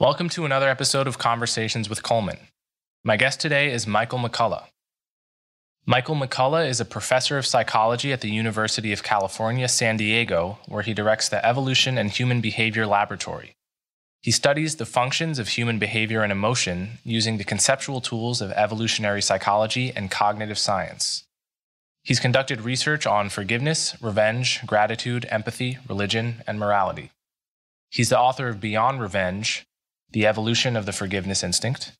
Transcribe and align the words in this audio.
Welcome 0.00 0.30
to 0.30 0.46
another 0.46 0.70
episode 0.70 1.06
of 1.06 1.18
Conversations 1.18 1.90
with 1.90 2.02
Coleman. 2.02 2.38
My 3.04 3.18
guest 3.18 3.38
today 3.38 3.70
is 3.70 3.86
Michael 3.86 4.18
McCullough. 4.18 4.64
Michael 5.84 6.14
McCullough 6.14 6.66
is 6.66 6.80
a 6.80 6.86
professor 6.86 7.36
of 7.36 7.44
psychology 7.44 8.10
at 8.10 8.22
the 8.22 8.30
University 8.30 8.94
of 8.94 9.02
California, 9.02 9.68
San 9.68 9.98
Diego, 9.98 10.58
where 10.66 10.82
he 10.82 10.94
directs 10.94 11.28
the 11.28 11.44
Evolution 11.44 11.98
and 11.98 12.10
Human 12.10 12.40
Behavior 12.40 12.86
Laboratory. 12.86 13.52
He 14.22 14.30
studies 14.30 14.76
the 14.76 14.86
functions 14.86 15.38
of 15.38 15.48
human 15.48 15.78
behavior 15.78 16.22
and 16.22 16.32
emotion 16.32 16.92
using 17.04 17.36
the 17.36 17.44
conceptual 17.44 18.00
tools 18.00 18.40
of 18.40 18.52
evolutionary 18.52 19.20
psychology 19.20 19.92
and 19.94 20.10
cognitive 20.10 20.58
science. 20.58 21.24
He's 22.02 22.20
conducted 22.20 22.62
research 22.62 23.06
on 23.06 23.28
forgiveness, 23.28 23.94
revenge, 24.00 24.66
gratitude, 24.66 25.26
empathy, 25.28 25.76
religion, 25.86 26.42
and 26.46 26.58
morality. 26.58 27.10
He's 27.90 28.08
the 28.08 28.18
author 28.18 28.48
of 28.48 28.62
Beyond 28.62 29.02
Revenge 29.02 29.66
The 30.12 30.26
Evolution 30.26 30.74
of 30.74 30.86
the 30.86 30.92
Forgiveness 30.92 31.44
Instinct, 31.44 31.92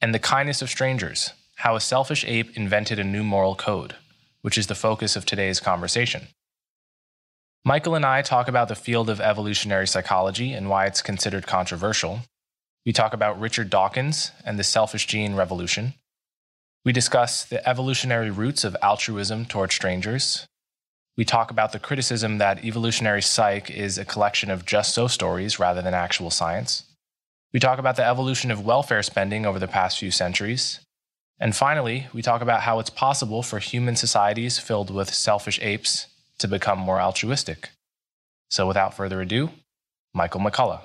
and 0.00 0.14
The 0.14 0.20
Kindness 0.20 0.62
of 0.62 0.70
Strangers 0.70 1.32
How 1.56 1.74
a 1.74 1.80
Selfish 1.80 2.24
Ape 2.24 2.56
Invented 2.56 3.00
a 3.00 3.04
New 3.04 3.24
Moral 3.24 3.56
Code, 3.56 3.96
which 4.40 4.56
is 4.56 4.68
the 4.68 4.76
focus 4.76 5.16
of 5.16 5.26
today's 5.26 5.58
conversation. 5.58 6.28
Michael 7.64 7.96
and 7.96 8.06
I 8.06 8.22
talk 8.22 8.46
about 8.46 8.68
the 8.68 8.76
field 8.76 9.10
of 9.10 9.20
evolutionary 9.20 9.88
psychology 9.88 10.52
and 10.52 10.70
why 10.70 10.86
it's 10.86 11.02
considered 11.02 11.48
controversial. 11.48 12.20
We 12.84 12.92
talk 12.92 13.12
about 13.12 13.40
Richard 13.40 13.68
Dawkins 13.68 14.30
and 14.44 14.60
the 14.60 14.62
selfish 14.62 15.08
gene 15.08 15.34
revolution. 15.34 15.94
We 16.84 16.92
discuss 16.92 17.44
the 17.44 17.68
evolutionary 17.68 18.30
roots 18.30 18.62
of 18.62 18.76
altruism 18.80 19.44
toward 19.44 19.72
strangers. 19.72 20.46
We 21.16 21.24
talk 21.24 21.50
about 21.50 21.72
the 21.72 21.80
criticism 21.80 22.38
that 22.38 22.64
evolutionary 22.64 23.22
psych 23.22 23.72
is 23.72 23.98
a 23.98 24.04
collection 24.04 24.52
of 24.52 24.64
just 24.64 24.94
so 24.94 25.08
stories 25.08 25.58
rather 25.58 25.82
than 25.82 25.94
actual 25.94 26.30
science. 26.30 26.84
We 27.56 27.60
talk 27.60 27.78
about 27.78 27.96
the 27.96 28.04
evolution 28.04 28.50
of 28.50 28.66
welfare 28.66 29.02
spending 29.02 29.46
over 29.46 29.58
the 29.58 29.66
past 29.66 29.98
few 29.98 30.10
centuries. 30.10 30.80
And 31.40 31.56
finally, 31.56 32.06
we 32.12 32.20
talk 32.20 32.42
about 32.42 32.60
how 32.60 32.80
it's 32.80 32.90
possible 32.90 33.42
for 33.42 33.60
human 33.60 33.96
societies 33.96 34.58
filled 34.58 34.90
with 34.90 35.14
selfish 35.14 35.58
apes 35.62 36.06
to 36.38 36.48
become 36.48 36.78
more 36.78 37.00
altruistic. 37.00 37.70
So 38.50 38.66
without 38.66 38.92
further 38.92 39.22
ado, 39.22 39.48
Michael 40.12 40.42
McCullough. 40.42 40.82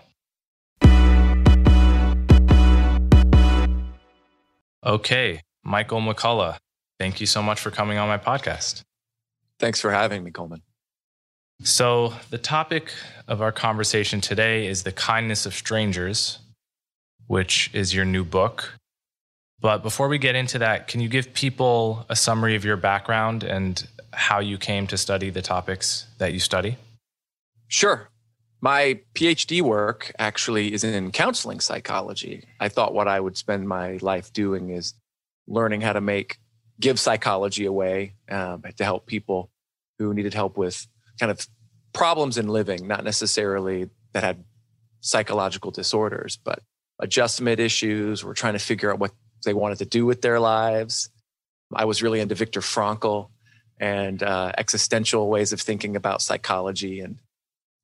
Okay, 4.85 5.41
Michael 5.65 5.99
McCullough, 5.99 6.55
thank 6.97 7.19
you 7.19 7.27
so 7.27 7.43
much 7.43 7.59
for 7.59 7.69
coming 7.69 7.97
on 7.97 8.07
my 8.07 8.17
podcast. 8.17 8.83
Thanks 9.59 9.81
for 9.81 9.91
having 9.91 10.23
me, 10.23 10.31
Coleman. 10.31 10.61
So, 11.63 12.13
the 12.29 12.37
topic 12.37 12.93
of 13.27 13.41
our 13.41 13.51
conversation 13.51 14.21
today 14.21 14.67
is 14.67 14.83
the 14.83 14.93
kindness 14.93 15.45
of 15.45 15.53
strangers, 15.53 16.39
which 17.31 17.69
is 17.71 17.93
your 17.95 18.03
new 18.03 18.25
book. 18.25 18.77
But 19.61 19.83
before 19.83 20.09
we 20.09 20.17
get 20.17 20.35
into 20.35 20.59
that, 20.59 20.89
can 20.89 20.99
you 20.99 21.07
give 21.07 21.33
people 21.33 22.05
a 22.09 22.15
summary 22.15 22.57
of 22.57 22.65
your 22.65 22.75
background 22.75 23.43
and 23.43 23.87
how 24.11 24.39
you 24.39 24.57
came 24.57 24.85
to 24.87 24.97
study 24.97 25.29
the 25.29 25.41
topics 25.41 26.07
that 26.17 26.33
you 26.33 26.39
study? 26.39 26.75
Sure. 27.69 28.09
My 28.59 28.99
PhD 29.13 29.61
work 29.61 30.11
actually 30.19 30.73
is 30.73 30.83
in 30.83 31.09
counseling 31.13 31.61
psychology. 31.61 32.43
I 32.59 32.67
thought 32.67 32.93
what 32.93 33.07
I 33.07 33.21
would 33.21 33.37
spend 33.37 33.65
my 33.65 33.97
life 34.01 34.33
doing 34.33 34.69
is 34.69 34.93
learning 35.47 35.79
how 35.79 35.93
to 35.93 36.01
make, 36.01 36.37
give 36.81 36.99
psychology 36.99 37.65
away 37.65 38.15
um, 38.29 38.61
to 38.75 38.83
help 38.83 39.05
people 39.05 39.49
who 39.99 40.13
needed 40.13 40.33
help 40.33 40.57
with 40.57 40.85
kind 41.17 41.31
of 41.31 41.47
problems 41.93 42.37
in 42.37 42.49
living, 42.49 42.89
not 42.89 43.05
necessarily 43.05 43.89
that 44.11 44.21
had 44.21 44.43
psychological 44.99 45.71
disorders, 45.71 46.35
but 46.35 46.61
adjustment 47.01 47.59
issues. 47.59 48.23
We're 48.23 48.33
trying 48.33 48.53
to 48.53 48.59
figure 48.59 48.91
out 48.91 48.99
what 48.99 49.11
they 49.43 49.53
wanted 49.53 49.79
to 49.79 49.85
do 49.85 50.05
with 50.05 50.21
their 50.21 50.39
lives. 50.39 51.09
I 51.73 51.85
was 51.85 52.03
really 52.03 52.19
into 52.19 52.35
Viktor 52.35 52.61
Frankl 52.61 53.29
and 53.79 54.21
uh, 54.21 54.51
existential 54.57 55.29
ways 55.29 55.51
of 55.51 55.59
thinking 55.59 55.95
about 55.95 56.21
psychology 56.21 56.99
and 56.99 57.17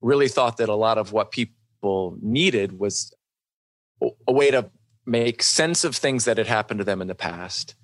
really 0.00 0.28
thought 0.28 0.58
that 0.58 0.68
a 0.68 0.74
lot 0.74 0.98
of 0.98 1.12
what 1.12 1.32
people 1.32 2.16
needed 2.22 2.78
was 2.78 3.12
a 4.00 4.32
way 4.32 4.50
to 4.50 4.70
make 5.04 5.42
sense 5.42 5.84
of 5.84 5.96
things 5.96 6.26
that 6.26 6.38
had 6.38 6.46
happened 6.46 6.78
to 6.78 6.84
them 6.84 7.02
in 7.02 7.08
the 7.08 7.14
past 7.14 7.74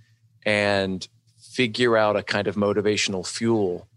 and 0.46 1.08
figure 1.38 1.96
out 1.96 2.16
a 2.16 2.22
kind 2.22 2.46
of 2.46 2.54
motivational 2.54 3.26
fuel 3.26 3.88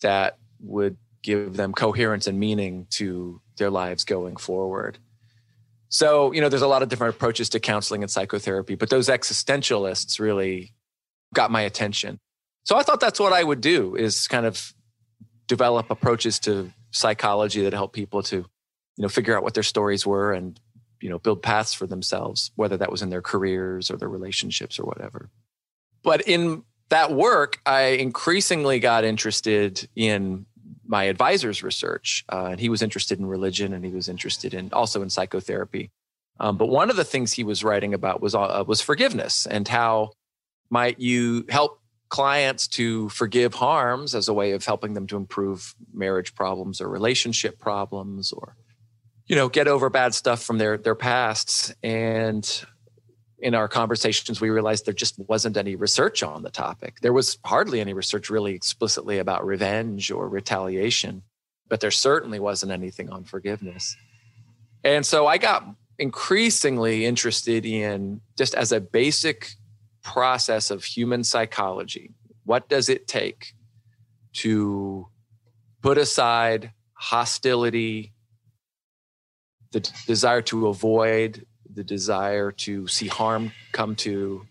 that 0.00 0.38
would 0.60 0.96
give 1.22 1.56
them 1.56 1.72
coherence 1.72 2.26
and 2.26 2.38
meaning 2.40 2.86
to 2.90 3.40
their 3.58 3.70
lives 3.70 4.04
going 4.04 4.36
forward. 4.36 4.98
So, 5.90 6.32
you 6.32 6.40
know, 6.40 6.48
there's 6.48 6.62
a 6.62 6.68
lot 6.68 6.82
of 6.82 6.88
different 6.88 7.16
approaches 7.16 7.48
to 7.50 7.60
counseling 7.60 8.02
and 8.02 8.10
psychotherapy, 8.10 8.76
but 8.76 8.90
those 8.90 9.08
existentialists 9.08 10.20
really 10.20 10.72
got 11.34 11.50
my 11.50 11.62
attention. 11.62 12.20
So 12.64 12.76
I 12.76 12.82
thought 12.84 13.00
that's 13.00 13.18
what 13.18 13.32
I 13.32 13.42
would 13.42 13.60
do 13.60 13.96
is 13.96 14.28
kind 14.28 14.46
of 14.46 14.72
develop 15.48 15.90
approaches 15.90 16.38
to 16.40 16.70
psychology 16.92 17.62
that 17.64 17.72
help 17.72 17.92
people 17.92 18.22
to, 18.22 18.36
you 18.36 18.46
know, 19.02 19.08
figure 19.08 19.36
out 19.36 19.42
what 19.42 19.54
their 19.54 19.64
stories 19.64 20.06
were 20.06 20.32
and, 20.32 20.60
you 21.00 21.10
know, 21.10 21.18
build 21.18 21.42
paths 21.42 21.74
for 21.74 21.88
themselves, 21.88 22.52
whether 22.54 22.76
that 22.76 22.92
was 22.92 23.02
in 23.02 23.10
their 23.10 23.22
careers 23.22 23.90
or 23.90 23.96
their 23.96 24.08
relationships 24.08 24.78
or 24.78 24.84
whatever. 24.84 25.28
But 26.04 26.22
in 26.28 26.62
that 26.90 27.12
work, 27.12 27.60
I 27.66 27.80
increasingly 27.98 28.78
got 28.78 29.02
interested 29.02 29.88
in 29.96 30.46
my 30.90 31.04
advisor's 31.04 31.62
research. 31.62 32.24
Uh, 32.30 32.48
and 32.50 32.60
he 32.60 32.68
was 32.68 32.82
interested 32.82 33.20
in 33.20 33.26
religion 33.26 33.72
and 33.72 33.84
he 33.84 33.92
was 33.92 34.08
interested 34.08 34.52
in 34.52 34.70
also 34.72 35.02
in 35.02 35.08
psychotherapy. 35.08 35.90
Um, 36.40 36.56
but 36.56 36.66
one 36.66 36.90
of 36.90 36.96
the 36.96 37.04
things 37.04 37.32
he 37.32 37.44
was 37.44 37.62
writing 37.62 37.94
about 37.94 38.20
was 38.20 38.34
uh, 38.34 38.64
was 38.66 38.80
forgiveness 38.80 39.46
and 39.46 39.68
how 39.68 40.10
might 40.68 40.98
you 40.98 41.44
help 41.48 41.80
clients 42.08 42.66
to 42.66 43.08
forgive 43.10 43.54
harms 43.54 44.16
as 44.16 44.26
a 44.26 44.32
way 44.32 44.50
of 44.50 44.64
helping 44.64 44.94
them 44.94 45.06
to 45.06 45.16
improve 45.16 45.74
marriage 45.94 46.34
problems 46.34 46.80
or 46.80 46.88
relationship 46.88 47.58
problems 47.60 48.32
or 48.32 48.56
you 49.26 49.36
know 49.36 49.48
get 49.48 49.68
over 49.68 49.88
bad 49.90 50.12
stuff 50.12 50.42
from 50.42 50.58
their 50.58 50.76
their 50.76 50.96
pasts 50.96 51.72
and 51.84 52.64
in 53.42 53.54
our 53.54 53.68
conversations 53.68 54.40
we 54.40 54.50
realized 54.50 54.86
there 54.86 54.94
just 54.94 55.18
wasn't 55.28 55.56
any 55.56 55.76
research 55.76 56.22
on 56.22 56.42
the 56.42 56.50
topic 56.50 57.00
there 57.00 57.12
was 57.12 57.38
hardly 57.44 57.80
any 57.80 57.92
research 57.92 58.30
really 58.30 58.54
explicitly 58.54 59.18
about 59.18 59.44
revenge 59.44 60.10
or 60.10 60.28
retaliation 60.28 61.22
but 61.68 61.80
there 61.80 61.90
certainly 61.90 62.38
wasn't 62.38 62.70
anything 62.70 63.10
on 63.10 63.24
forgiveness 63.24 63.96
and 64.84 65.04
so 65.06 65.26
i 65.26 65.38
got 65.38 65.64
increasingly 66.00 67.04
interested 67.04 67.66
in 67.66 68.22
just 68.36 68.54
as 68.54 68.72
a 68.72 68.80
basic 68.80 69.52
process 70.02 70.70
of 70.70 70.82
human 70.82 71.22
psychology. 71.22 72.14
What 72.44 72.68
does 72.68 72.88
it 72.88 73.06
take 73.06 73.52
to 74.34 75.06
put 75.82 75.98
aside 75.98 76.72
hostility, 76.94 78.12
the 79.72 79.80
desire 80.06 80.42
to 80.42 80.68
avoid, 80.68 81.46
the 81.74 81.84
desire 81.84 82.52
to 82.52 82.86
see 82.86 83.08
harm 83.08 83.52
come 83.72 83.96
to 83.96 84.46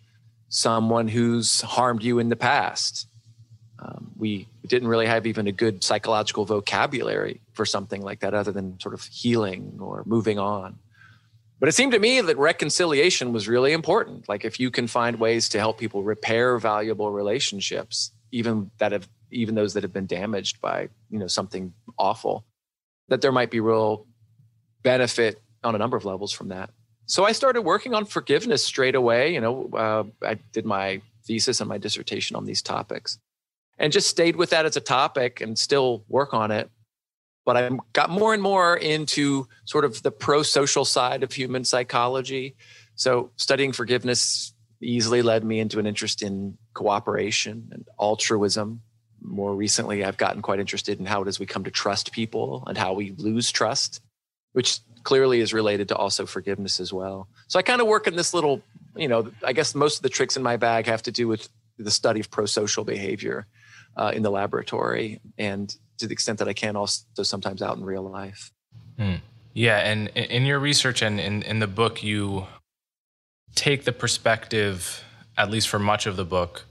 someone 0.49 1.07
who's 1.07 1.61
harmed 1.61 2.03
you 2.03 2.19
in 2.19 2.29
the 2.29 2.35
past? 2.35 3.07
Um, 3.79 4.11
we 4.17 4.47
didn't 4.67 4.87
really 4.87 5.05
have 5.05 5.25
even 5.25 5.47
a 5.47 5.51
good 5.51 5.83
psychological 5.83 6.45
vocabulary 6.45 7.41
for 7.53 7.65
something 7.65 8.01
like 8.01 8.19
that 8.19 8.33
other 8.33 8.51
than 8.51 8.79
sort 8.79 8.93
of 8.93 9.03
healing 9.03 9.77
or 9.79 10.03
moving 10.05 10.37
on. 10.37 10.79
But 11.59 11.69
it 11.69 11.73
seemed 11.73 11.91
to 11.91 11.99
me 11.99 12.21
that 12.21 12.37
reconciliation 12.37 13.33
was 13.33 13.47
really 13.47 13.73
important. 13.73 14.29
Like 14.29 14.45
if 14.45 14.59
you 14.59 14.71
can 14.71 14.87
find 14.87 15.19
ways 15.19 15.49
to 15.49 15.59
help 15.59 15.77
people 15.77 16.03
repair 16.03 16.57
valuable 16.57 17.11
relationships, 17.11 18.11
even 18.31 18.71
that 18.77 18.91
have 18.91 19.09
even 19.31 19.55
those 19.55 19.73
that 19.73 19.83
have 19.83 19.93
been 19.93 20.07
damaged 20.07 20.59
by, 20.61 20.89
you 21.09 21.19
know, 21.19 21.27
something 21.27 21.73
awful, 21.97 22.45
that 23.09 23.21
there 23.21 23.31
might 23.31 23.51
be 23.51 23.59
real 23.59 24.07
benefit 24.81 25.41
on 25.63 25.75
a 25.75 25.77
number 25.77 25.97
of 25.97 26.05
levels 26.05 26.31
from 26.31 26.49
that. 26.49 26.71
So 27.09 27.25
I 27.25 27.33
started 27.33 27.63
working 27.63 27.93
on 27.93 28.05
forgiveness 28.05 28.63
straight 28.63 28.95
away. 28.95 29.33
You 29.33 29.41
know, 29.41 29.69
uh, 29.73 30.03
I 30.25 30.35
did 30.53 30.65
my 30.65 31.01
thesis 31.25 31.59
and 31.59 31.67
my 31.67 31.77
dissertation 31.77 32.35
on 32.35 32.45
these 32.45 32.61
topics 32.61 33.19
and 33.77 33.91
just 33.91 34.07
stayed 34.07 34.35
with 34.35 34.51
that 34.51 34.65
as 34.65 34.77
a 34.77 34.81
topic 34.81 35.41
and 35.41 35.59
still 35.59 36.05
work 36.07 36.33
on 36.33 36.51
it 36.51 36.69
but 37.49 37.57
I 37.57 37.71
got 37.93 38.11
more 38.11 38.35
and 38.35 38.43
more 38.43 38.77
into 38.77 39.47
sort 39.65 39.83
of 39.83 40.03
the 40.03 40.11
pro 40.11 40.43
social 40.43 40.85
side 40.85 41.23
of 41.23 41.33
human 41.33 41.63
psychology. 41.63 42.55
So 42.93 43.31
studying 43.37 43.71
forgiveness 43.71 44.53
easily 44.83 45.23
led 45.23 45.43
me 45.43 45.59
into 45.59 45.79
an 45.79 45.87
interest 45.87 46.21
in 46.21 46.59
cooperation 46.75 47.69
and 47.71 47.87
altruism. 47.99 48.81
More 49.19 49.55
recently, 49.55 50.05
I've 50.05 50.17
gotten 50.17 50.43
quite 50.43 50.59
interested 50.59 50.99
in 50.99 51.07
how 51.07 51.23
it 51.23 51.27
is 51.27 51.39
we 51.39 51.47
come 51.47 51.63
to 51.63 51.71
trust 51.71 52.11
people 52.11 52.63
and 52.67 52.77
how 52.77 52.93
we 52.93 53.15
lose 53.17 53.51
trust, 53.51 53.99
which 54.53 54.79
clearly 55.03 55.39
is 55.39 55.53
related 55.53 55.87
to 55.87 55.95
also 55.95 56.25
forgiveness 56.25 56.79
as 56.79 56.91
well. 56.91 57.27
So 57.47 57.59
I 57.59 57.61
kind 57.61 57.81
of 57.81 57.87
work 57.87 58.07
in 58.07 58.15
this 58.15 58.33
little, 58.33 58.61
you 58.95 59.07
know, 59.07 59.31
I 59.43 59.53
guess 59.53 59.73
most 59.73 59.97
of 59.97 60.03
the 60.03 60.09
tricks 60.09 60.37
in 60.37 60.43
my 60.43 60.57
bag 60.57 60.87
have 60.87 61.03
to 61.03 61.11
do 61.11 61.27
with 61.27 61.49
the 61.77 61.91
study 61.91 62.19
of 62.19 62.29
pro-social 62.29 62.83
behavior 62.83 63.47
uh, 63.95 64.11
in 64.13 64.23
the 64.23 64.31
laboratory 64.31 65.21
and 65.37 65.75
to 65.97 66.07
the 66.07 66.13
extent 66.13 66.39
that 66.39 66.47
I 66.47 66.53
can 66.53 66.75
also 66.75 67.23
sometimes 67.23 67.61
out 67.61 67.77
in 67.77 67.83
real 67.83 68.03
life. 68.03 68.51
Mm. 68.97 69.21
Yeah, 69.53 69.77
and 69.79 70.09
in 70.09 70.45
your 70.45 70.59
research 70.59 71.01
and 71.01 71.19
in, 71.19 71.41
in 71.43 71.59
the 71.59 71.67
book, 71.67 72.03
you 72.03 72.47
take 73.55 73.83
the 73.83 73.91
perspective, 73.91 75.03
at 75.37 75.49
least 75.49 75.69
for 75.69 75.79
much 75.79 76.05
of 76.05 76.15
the 76.15 76.25
book, 76.25 76.65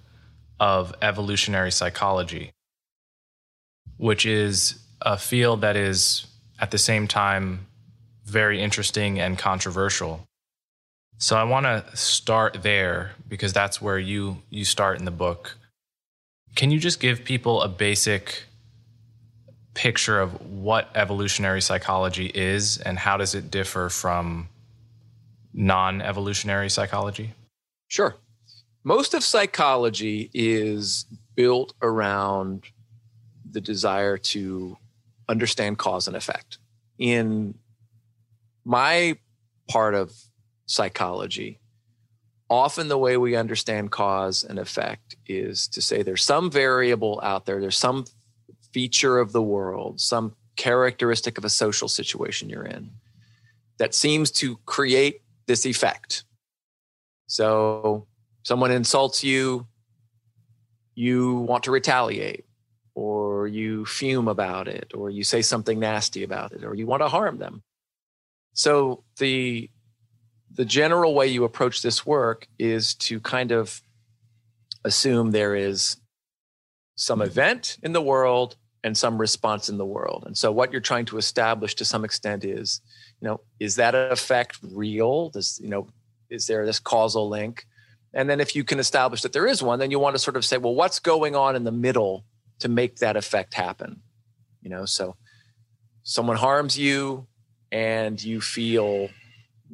of 0.61 0.95
evolutionary 1.03 1.71
psychology, 1.71 2.53
which 3.97 4.27
is 4.27 4.79
a 5.03 5.19
field 5.19 5.61
that 5.61 5.77
is 5.77 6.27
at 6.61 6.71
the 6.71 6.79
same 6.79 7.07
time 7.07 7.67
very 8.29 8.61
interesting 8.63 9.19
and 9.19 9.39
controversial. 9.39 10.27
So 11.19 11.37
I 11.37 11.45
want 11.45 11.67
to 11.67 11.85
start 11.97 12.63
there 12.63 13.13
because 13.29 13.53
that's 13.53 13.83
where 13.83 13.99
you 13.99 14.43
you 14.51 14.65
start 14.65 14.99
in 14.99 15.05
the 15.05 15.11
book. 15.11 15.57
Can 16.55 16.71
you 16.71 16.79
just 16.79 17.01
give 17.01 17.25
people 17.25 17.63
a 17.63 17.69
basic 17.69 18.45
picture 19.75 20.21
of 20.21 20.41
what 20.43 20.91
evolutionary 20.95 21.61
psychology 21.61 22.31
is 22.35 22.79
and 22.79 22.99
how 22.99 23.17
does 23.17 23.35
it 23.35 23.51
differ 23.51 23.89
from 23.89 24.49
non-evolutionary 25.53 26.69
psychology? 26.69 27.33
Sure. 27.89 28.17
Most 28.85 29.15
of 29.15 29.23
psychology 29.23 30.31
is 30.35 31.07
built 31.35 31.75
around 31.83 32.65
the 33.51 33.61
desire 33.61 34.19
to 34.19 34.77
understand 35.29 35.79
cause 35.79 36.07
and 36.07 36.17
effect. 36.17 36.59
In 36.99 37.55
my 38.69 39.17
part 39.67 39.95
of 39.95 40.13
psychology, 40.67 41.59
often 42.51 42.89
the 42.89 42.99
way 42.99 43.17
we 43.17 43.35
understand 43.35 43.91
cause 43.91 44.45
and 44.45 44.59
effect 44.59 45.17
is 45.27 45.69
to 45.69 45.81
say 45.81 46.03
there's 46.03 46.23
some 46.23 46.51
variable 46.51 47.19
out 47.25 47.47
there, 47.47 47.63
there's 47.63 47.79
some 47.79 48.05
feature 48.75 49.19
of 49.19 49.33
the 49.33 49.43
world, 49.43 49.99
some 49.99 50.37
characteristic 50.57 51.39
of 51.39 51.47
a 51.47 51.49
social 51.49 51.89
situation 51.89 52.51
you're 52.51 52.67
in 52.67 52.91
that 53.79 53.95
seems 53.95 54.31
to 54.31 54.59
create 54.67 55.23
this 55.47 55.65
effect. 55.65 56.25
So, 57.27 58.07
someone 58.43 58.71
insults 58.71 59.25
you, 59.25 59.67
you 60.95 61.37
want 61.37 61.65
to 61.65 61.71
retaliate, 61.71 62.45
or 62.95 63.47
you 63.47 63.87
fume 63.87 64.29
about 64.29 64.69
it, 64.69 64.93
or 64.95 65.09
you 65.09 65.25
say 65.25 65.41
something 65.41 65.79
nasty 65.79 66.23
about 66.23 66.53
it, 66.53 66.65
or 66.65 66.75
you 66.75 66.87
want 66.87 67.01
to 67.01 67.09
harm 67.09 67.39
them. 67.39 67.63
So 68.59 69.05
the 69.19 69.71
the 70.53 70.65
general 70.65 71.15
way 71.15 71.29
you 71.29 71.45
approach 71.45 71.81
this 71.81 72.05
work 72.05 72.49
is 72.59 72.95
to 72.95 73.21
kind 73.21 73.53
of 73.53 73.81
assume 74.85 75.31
there 75.31 75.55
is 75.55 75.99
some 76.97 77.23
event 77.23 77.79
in 77.85 77.93
the 77.93 78.03
world 78.03 78.57
and 78.83 78.99
some 78.99 79.17
response 79.17 79.69
in 79.69 79.79
the 79.79 79.87
world. 79.87 80.25
And 80.27 80.37
so 80.37 80.51
what 80.51 80.73
you're 80.73 80.81
trying 80.81 81.05
to 81.05 81.19
establish 81.19 81.77
to 81.77 81.85
some 81.85 82.05
extent 82.05 82.45
is, 82.45 82.81
you 83.21 83.29
know, 83.29 83.41
is 83.61 83.77
that 83.77 83.95
effect 83.95 84.59
real? 84.73 85.31
Does, 85.31 85.61
you 85.63 85.69
know, 85.69 85.87
is 86.29 86.49
there 86.49 86.67
this 86.67 86.81
causal 86.81 87.29
link? 87.29 87.65
And 88.13 88.29
then 88.29 88.41
if 88.41 88.57
you 88.57 88.65
can 88.65 88.81
establish 88.81 89.23
that 89.23 89.33
there 89.33 89.47
is 89.47 89.63
one, 89.63 89.79
then 89.79 89.93
you 89.93 90.01
want 90.01 90.17
to 90.17 90.19
sort 90.21 90.37
of 90.37 90.45
say, 90.45 90.59
well, 90.59 90.75
what's 90.75 90.99
going 90.99 91.37
on 91.37 91.55
in 91.55 91.63
the 91.63 91.71
middle 91.71 92.25
to 92.59 92.69
make 92.69 92.97
that 92.97 93.17
effect 93.17 93.55
happen? 93.55 94.03
You 94.63 94.71
know, 94.71 94.85
so 94.85 95.15
someone 96.03 96.37
harms 96.37 96.77
you, 96.77 97.29
and 97.71 98.23
you 98.23 98.41
feel 98.41 99.09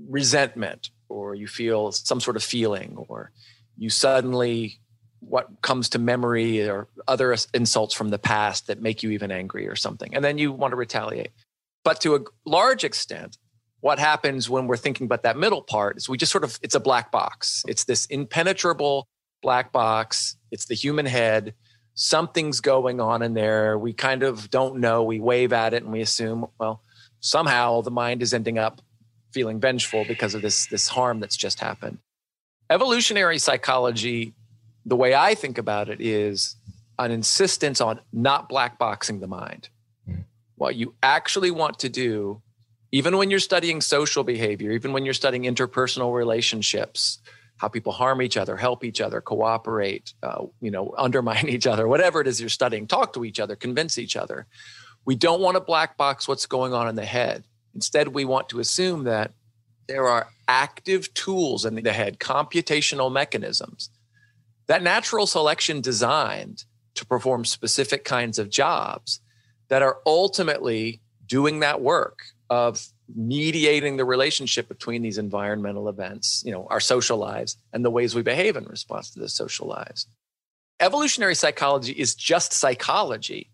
resentment 0.08 0.90
or 1.08 1.34
you 1.34 1.46
feel 1.46 1.92
some 1.92 2.20
sort 2.20 2.36
of 2.36 2.42
feeling 2.42 2.96
or 3.08 3.30
you 3.76 3.90
suddenly 3.90 4.80
what 5.20 5.48
comes 5.62 5.88
to 5.88 5.98
memory 5.98 6.68
or 6.68 6.88
other 7.08 7.34
insults 7.54 7.94
from 7.94 8.10
the 8.10 8.18
past 8.18 8.66
that 8.66 8.82
make 8.82 9.02
you 9.02 9.10
even 9.10 9.30
angry 9.30 9.66
or 9.68 9.76
something 9.76 10.14
and 10.14 10.24
then 10.24 10.38
you 10.38 10.52
want 10.52 10.72
to 10.72 10.76
retaliate. 10.76 11.30
But 11.84 12.00
to 12.02 12.16
a 12.16 12.20
large 12.44 12.84
extent 12.84 13.38
what 13.84 13.98
happens 13.98 14.48
when 14.48 14.66
we're 14.66 14.78
thinking 14.78 15.04
about 15.04 15.24
that 15.24 15.36
middle 15.36 15.60
part 15.60 15.98
is 15.98 16.08
we 16.08 16.16
just 16.16 16.32
sort 16.32 16.42
of 16.42 16.58
it's 16.62 16.74
a 16.74 16.80
black 16.80 17.12
box. 17.12 17.62
It's 17.68 17.84
this 17.84 18.06
impenetrable 18.06 19.06
black 19.42 19.72
box. 19.72 20.38
It's 20.50 20.64
the 20.64 20.74
human 20.74 21.04
head. 21.04 21.52
Something's 21.92 22.60
going 22.60 22.98
on 22.98 23.20
in 23.20 23.34
there. 23.34 23.78
We 23.78 23.92
kind 23.92 24.22
of 24.22 24.48
don't 24.48 24.76
know. 24.76 25.02
We 25.02 25.20
wave 25.20 25.52
at 25.52 25.74
it 25.74 25.82
and 25.82 25.92
we 25.92 26.00
assume 26.00 26.46
well 26.58 26.82
somehow 27.24 27.80
the 27.80 27.90
mind 27.90 28.22
is 28.22 28.34
ending 28.34 28.58
up 28.58 28.80
feeling 29.32 29.58
vengeful 29.58 30.04
because 30.06 30.34
of 30.34 30.42
this 30.42 30.66
this 30.66 30.88
harm 30.88 31.20
that's 31.20 31.36
just 31.36 31.58
happened. 31.58 31.98
Evolutionary 32.70 33.38
psychology 33.38 34.34
the 34.86 34.96
way 34.96 35.14
i 35.14 35.34
think 35.34 35.58
about 35.58 35.88
it 35.88 36.00
is 36.00 36.56
an 36.98 37.10
insistence 37.10 37.80
on 37.80 38.00
not 38.12 38.48
black 38.48 38.78
boxing 38.78 39.20
the 39.20 39.26
mind. 39.26 39.68
Mm. 40.08 40.24
what 40.56 40.76
you 40.76 40.94
actually 41.02 41.50
want 41.50 41.78
to 41.78 41.88
do 41.88 42.42
even 42.92 43.16
when 43.16 43.30
you're 43.30 43.40
studying 43.40 43.80
social 43.80 44.24
behavior 44.24 44.72
even 44.72 44.92
when 44.92 45.04
you're 45.04 45.14
studying 45.14 45.44
interpersonal 45.44 46.14
relationships 46.14 47.18
how 47.56 47.68
people 47.68 47.92
harm 47.92 48.20
each 48.20 48.36
other 48.36 48.56
help 48.56 48.84
each 48.84 49.00
other 49.00 49.20
cooperate 49.20 50.12
uh, 50.22 50.44
you 50.60 50.70
know 50.70 50.94
undermine 50.98 51.48
each 51.48 51.66
other 51.66 51.88
whatever 51.88 52.20
it 52.20 52.26
is 52.26 52.40
you're 52.40 52.48
studying 52.48 52.86
talk 52.86 53.12
to 53.14 53.24
each 53.24 53.40
other 53.40 53.56
convince 53.56 53.98
each 53.98 54.16
other 54.16 54.46
we 55.04 55.14
don't 55.14 55.40
want 55.40 55.56
to 55.56 55.60
black 55.60 55.96
box 55.96 56.26
what's 56.26 56.46
going 56.46 56.72
on 56.72 56.88
in 56.88 56.94
the 56.94 57.04
head. 57.04 57.44
Instead, 57.74 58.08
we 58.08 58.24
want 58.24 58.48
to 58.50 58.60
assume 58.60 59.04
that 59.04 59.32
there 59.86 60.06
are 60.06 60.28
active 60.48 61.12
tools 61.14 61.64
in 61.64 61.74
the 61.74 61.92
head, 61.92 62.18
computational 62.18 63.12
mechanisms 63.12 63.90
that 64.66 64.82
natural 64.82 65.26
selection 65.26 65.80
designed 65.80 66.64
to 66.94 67.04
perform 67.04 67.44
specific 67.44 68.04
kinds 68.04 68.38
of 68.38 68.50
jobs 68.50 69.20
that 69.68 69.82
are 69.82 69.98
ultimately 70.06 71.00
doing 71.26 71.60
that 71.60 71.80
work 71.80 72.20
of 72.50 72.86
mediating 73.14 73.96
the 73.96 74.04
relationship 74.04 74.68
between 74.68 75.02
these 75.02 75.18
environmental 75.18 75.88
events, 75.88 76.42
you 76.46 76.52
know, 76.52 76.66
our 76.70 76.80
social 76.80 77.18
lives 77.18 77.56
and 77.72 77.84
the 77.84 77.90
ways 77.90 78.14
we 78.14 78.22
behave 78.22 78.56
in 78.56 78.64
response 78.64 79.10
to 79.10 79.20
those 79.20 79.34
social 79.34 79.66
lives. 79.66 80.06
Evolutionary 80.80 81.34
psychology 81.34 81.92
is 81.92 82.14
just 82.14 82.52
psychology 82.52 83.50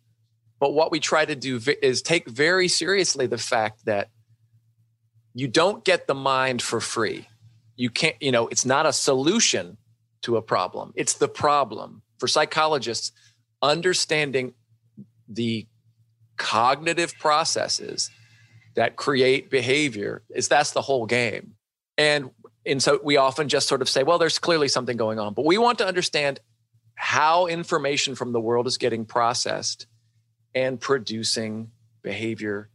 but 0.60 0.74
what 0.74 0.92
we 0.92 1.00
try 1.00 1.24
to 1.24 1.34
do 1.34 1.58
is 1.82 2.02
take 2.02 2.28
very 2.28 2.68
seriously 2.68 3.26
the 3.26 3.38
fact 3.38 3.86
that 3.86 4.10
you 5.34 5.48
don't 5.48 5.84
get 5.84 6.06
the 6.06 6.14
mind 6.14 6.60
for 6.60 6.80
free. 6.80 7.26
You 7.76 7.88
can't, 7.88 8.16
you 8.20 8.30
know, 8.30 8.46
it's 8.48 8.66
not 8.66 8.84
a 8.84 8.92
solution 8.92 9.78
to 10.22 10.36
a 10.36 10.42
problem, 10.42 10.92
it's 10.94 11.14
the 11.14 11.28
problem. 11.28 12.02
For 12.18 12.28
psychologists, 12.28 13.12
understanding 13.62 14.52
the 15.26 15.66
cognitive 16.36 17.14
processes 17.18 18.10
that 18.76 18.96
create 18.96 19.50
behavior 19.50 20.22
is 20.28 20.48
that's 20.48 20.72
the 20.72 20.82
whole 20.82 21.06
game. 21.06 21.54
And 21.96 22.30
and 22.66 22.82
so 22.82 23.00
we 23.02 23.16
often 23.16 23.48
just 23.48 23.66
sort 23.66 23.80
of 23.80 23.88
say, 23.88 24.02
well, 24.02 24.18
there's 24.18 24.38
clearly 24.38 24.68
something 24.68 24.98
going 24.98 25.18
on, 25.18 25.32
but 25.32 25.46
we 25.46 25.56
want 25.56 25.78
to 25.78 25.86
understand 25.86 26.40
how 26.94 27.46
information 27.46 28.14
from 28.14 28.32
the 28.32 28.40
world 28.40 28.66
is 28.66 28.76
getting 28.76 29.06
processed 29.06 29.86
and 30.54 30.80
producing 30.80 31.70
behavior. 32.02 32.68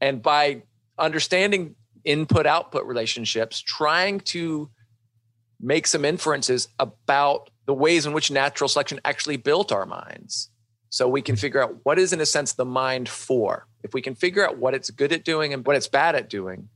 And 0.00 0.22
by 0.22 0.62
understanding 0.98 1.74
input 2.04 2.46
output 2.46 2.86
relationships, 2.86 3.60
trying 3.60 4.20
to 4.20 4.70
make 5.60 5.86
some 5.86 6.04
inferences 6.04 6.68
about 6.78 7.50
the 7.66 7.74
ways 7.74 8.06
in 8.06 8.12
which 8.12 8.30
natural 8.30 8.68
selection 8.68 9.00
actually 9.04 9.36
built 9.36 9.72
our 9.72 9.84
minds. 9.84 10.50
So 10.90 11.08
we 11.08 11.20
can 11.20 11.36
figure 11.36 11.62
out 11.62 11.84
what 11.84 11.98
is, 11.98 12.12
in 12.12 12.20
a 12.20 12.26
sense, 12.26 12.54
the 12.54 12.64
mind 12.64 13.08
for. 13.08 13.66
If 13.82 13.92
we 13.92 14.00
can 14.00 14.14
figure 14.14 14.46
out 14.46 14.58
what 14.58 14.74
it's 14.74 14.90
good 14.90 15.12
at 15.12 15.24
doing 15.24 15.52
and 15.52 15.66
what 15.66 15.76
it's 15.76 15.88
bad 15.88 16.14
at 16.14 16.30
doing, 16.30 16.68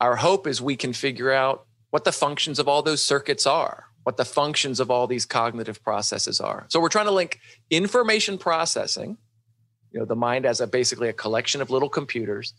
our 0.00 0.16
hope 0.16 0.46
is 0.46 0.62
we 0.62 0.76
can 0.76 0.92
figure 0.92 1.30
out 1.30 1.66
what 1.90 2.04
the 2.04 2.12
functions 2.12 2.58
of 2.58 2.68
all 2.68 2.82
those 2.82 3.02
circuits 3.02 3.46
are, 3.46 3.86
what 4.04 4.16
the 4.16 4.24
functions 4.24 4.80
of 4.80 4.90
all 4.90 5.06
these 5.06 5.26
cognitive 5.26 5.82
processes 5.82 6.40
are. 6.40 6.66
So 6.68 6.80
we're 6.80 6.88
trying 6.88 7.06
to 7.06 7.12
link 7.12 7.38
information 7.70 8.38
processing 8.38 9.18
you 9.92 9.98
know 9.98 10.06
the 10.06 10.16
mind 10.16 10.46
as 10.46 10.60
a 10.60 10.66
basically 10.66 11.08
a 11.08 11.12
collection 11.12 11.60
of 11.60 11.70
little 11.70 11.88
computers 11.88 12.54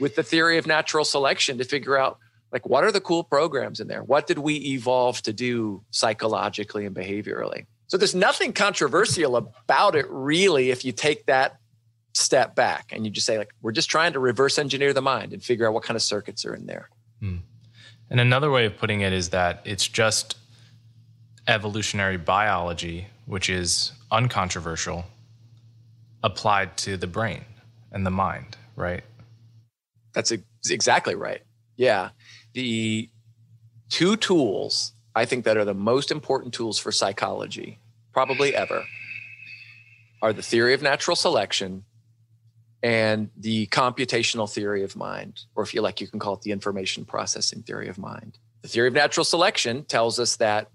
with 0.00 0.16
the 0.16 0.22
theory 0.22 0.58
of 0.58 0.66
natural 0.66 1.04
selection 1.04 1.58
to 1.58 1.64
figure 1.64 1.96
out 1.96 2.18
like 2.52 2.66
what 2.68 2.84
are 2.84 2.92
the 2.92 3.00
cool 3.00 3.24
programs 3.24 3.80
in 3.80 3.88
there? 3.88 4.02
What 4.02 4.26
did 4.26 4.38
we 4.38 4.56
evolve 4.56 5.22
to 5.22 5.32
do 5.32 5.82
psychologically 5.90 6.84
and 6.84 6.94
behaviorally? 6.94 7.66
So 7.86 7.96
there's 7.96 8.14
nothing 8.14 8.52
controversial 8.52 9.36
about 9.36 9.96
it 9.96 10.06
really 10.08 10.70
if 10.70 10.84
you 10.84 10.92
take 10.92 11.26
that 11.26 11.58
step 12.14 12.54
back 12.54 12.90
and 12.92 13.06
you 13.06 13.10
just 13.10 13.26
say 13.26 13.38
like 13.38 13.54
we're 13.62 13.72
just 13.72 13.90
trying 13.90 14.12
to 14.12 14.18
reverse 14.18 14.58
engineer 14.58 14.92
the 14.92 15.02
mind 15.02 15.32
and 15.32 15.42
figure 15.42 15.66
out 15.66 15.72
what 15.72 15.82
kind 15.82 15.96
of 15.96 16.02
circuits 16.02 16.44
are 16.44 16.54
in 16.54 16.66
there. 16.66 16.90
Hmm. 17.20 17.36
and 18.10 18.20
another 18.20 18.50
way 18.50 18.66
of 18.66 18.76
putting 18.76 19.00
it 19.02 19.12
is 19.12 19.28
that 19.30 19.62
it's 19.64 19.86
just 19.86 20.36
evolutionary 21.46 22.16
biology 22.16 23.06
which 23.26 23.48
is 23.48 23.92
uncontroversial 24.10 25.04
applied 26.22 26.76
to 26.78 26.96
the 26.96 27.06
brain 27.06 27.44
and 27.90 28.06
the 28.06 28.10
mind 28.10 28.56
right? 28.76 29.04
That's 30.14 30.32
exactly 30.70 31.14
right. 31.14 31.42
Yeah. 31.76 32.10
The 32.54 33.08
two 33.88 34.16
tools 34.16 34.92
i 35.14 35.26
think 35.26 35.44
that 35.44 35.58
are 35.58 35.66
the 35.66 35.74
most 35.74 36.10
important 36.10 36.54
tools 36.54 36.78
for 36.78 36.90
psychology 36.90 37.78
probably 38.14 38.54
ever 38.54 38.82
are 40.22 40.32
the 40.32 40.40
theory 40.40 40.72
of 40.72 40.80
natural 40.80 41.14
selection 41.14 41.84
and 42.82 43.28
the 43.36 43.66
computational 43.68 44.52
theory 44.52 44.82
of 44.82 44.96
mind, 44.96 45.42
or 45.54 45.62
if 45.62 45.72
you 45.72 45.82
like, 45.82 46.00
you 46.00 46.08
can 46.08 46.18
call 46.18 46.34
it 46.34 46.42
the 46.42 46.50
information 46.50 47.04
processing 47.04 47.62
theory 47.62 47.88
of 47.88 47.98
mind. 47.98 48.38
The 48.62 48.68
theory 48.68 48.88
of 48.88 48.94
natural 48.94 49.24
selection 49.24 49.84
tells 49.84 50.18
us 50.18 50.36
that 50.36 50.68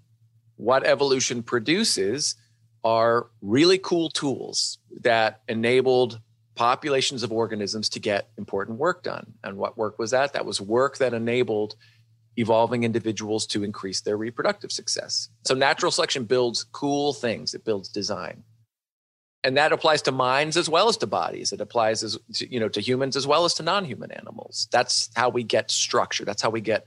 what 0.56 0.86
evolution 0.86 1.42
produces 1.42 2.34
are 2.88 3.26
really 3.42 3.76
cool 3.76 4.08
tools 4.08 4.78
that 5.02 5.42
enabled 5.46 6.20
populations 6.54 7.22
of 7.22 7.30
organisms 7.30 7.90
to 7.90 8.00
get 8.00 8.30
important 8.38 8.78
work 8.78 9.02
done. 9.02 9.34
And 9.44 9.58
what 9.58 9.76
work 9.76 9.98
was 9.98 10.12
that? 10.12 10.32
That 10.32 10.46
was 10.46 10.58
work 10.58 10.96
that 10.96 11.12
enabled 11.12 11.76
evolving 12.38 12.84
individuals 12.84 13.46
to 13.48 13.62
increase 13.62 14.00
their 14.00 14.16
reproductive 14.16 14.72
success. 14.72 15.28
So 15.44 15.54
natural 15.54 15.92
selection 15.92 16.24
builds 16.24 16.64
cool 16.64 17.12
things, 17.12 17.52
it 17.52 17.62
builds 17.62 17.90
design 17.90 18.44
and 19.44 19.56
that 19.56 19.72
applies 19.72 20.02
to 20.02 20.12
minds 20.12 20.56
as 20.56 20.68
well 20.68 20.88
as 20.88 20.96
to 20.96 21.06
bodies 21.06 21.52
it 21.52 21.60
applies 21.60 22.02
as 22.02 22.18
you 22.38 22.58
know 22.58 22.68
to 22.68 22.80
humans 22.80 23.16
as 23.16 23.26
well 23.26 23.44
as 23.44 23.54
to 23.54 23.62
non-human 23.62 24.10
animals 24.10 24.68
that's 24.72 25.10
how 25.14 25.28
we 25.28 25.42
get 25.42 25.70
structure 25.70 26.24
that's 26.24 26.42
how 26.42 26.50
we 26.50 26.60
get 26.60 26.86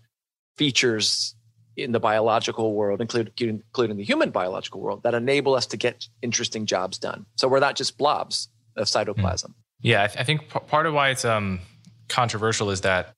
features 0.57 1.35
in 1.77 1.91
the 1.91 1.99
biological 1.99 2.73
world 2.73 3.01
including 3.01 3.33
including 3.39 3.97
the 3.97 4.03
human 4.03 4.29
biological 4.29 4.79
world 4.81 5.03
that 5.03 5.13
enable 5.13 5.53
us 5.55 5.65
to 5.65 5.77
get 5.77 6.07
interesting 6.21 6.65
jobs 6.65 6.97
done. 6.97 7.25
So 7.35 7.47
we're 7.47 7.59
not 7.59 7.75
just 7.75 7.97
blobs 7.97 8.49
of 8.75 8.87
cytoplasm. 8.87 9.53
Yeah 9.81 10.03
i 10.03 10.23
think 10.23 10.47
part 10.49 10.85
of 10.85 10.93
why 10.93 11.09
it's 11.09 11.25
um, 11.25 11.59
controversial 12.07 12.69
is 12.69 12.81
that 12.81 13.13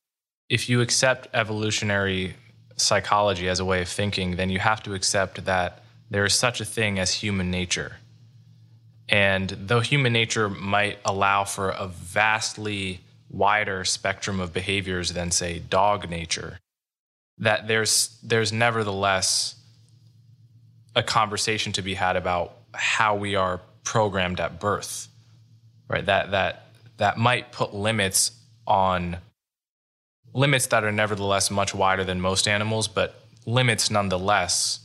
if 0.49 0.69
you 0.69 0.81
accept 0.81 1.27
evolutionary 1.33 2.35
psychology 2.77 3.49
as 3.49 3.59
a 3.59 3.65
way 3.65 3.81
of 3.81 3.89
thinking 3.89 4.37
then 4.37 4.49
you 4.49 4.59
have 4.59 4.81
to 4.83 4.93
accept 4.93 5.43
that 5.45 5.83
there 6.13 6.25
is 6.25 6.35
such 6.35 6.61
a 6.61 6.65
thing 6.65 6.99
as 6.99 7.11
human 7.11 7.49
nature. 7.49 7.97
And 9.09 9.49
though 9.49 9.79
human 9.79 10.13
nature 10.13 10.47
might 10.47 10.99
allow 11.03 11.43
for 11.43 11.71
a 11.71 11.87
vastly 11.87 13.01
wider 13.31 13.83
spectrum 13.83 14.39
of 14.39 14.53
behaviors 14.53 15.13
than, 15.13 15.31
say, 15.31 15.57
dog 15.57 16.11
nature, 16.11 16.59
that 17.39 17.67
there's 17.67 18.17
there's 18.23 18.51
nevertheless 18.51 19.55
a 20.95 21.03
conversation 21.03 21.71
to 21.73 21.81
be 21.81 21.95
had 21.95 22.15
about 22.15 22.57
how 22.73 23.15
we 23.15 23.35
are 23.35 23.59
programmed 23.83 24.39
at 24.39 24.59
birth, 24.59 25.07
right? 25.87 26.05
That 26.05 26.31
that 26.31 26.67
that 26.97 27.17
might 27.17 27.51
put 27.51 27.73
limits 27.73 28.31
on 28.67 29.17
limits 30.33 30.67
that 30.67 30.83
are 30.83 30.91
nevertheless 30.91 31.51
much 31.51 31.75
wider 31.75 32.03
than 32.03 32.19
most 32.19 32.47
animals, 32.47 32.87
but 32.87 33.21
limits 33.45 33.91
nonetheless 33.91 34.79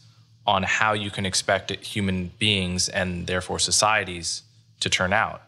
on 0.47 0.63
how 0.63 0.95
you 0.95 1.11
can 1.11 1.27
expect 1.27 1.71
human 1.85 2.31
beings 2.39 2.89
and 2.89 3.27
therefore 3.27 3.59
societies 3.59 4.43
to 4.81 4.89
turn 4.89 5.13
out. 5.13 5.43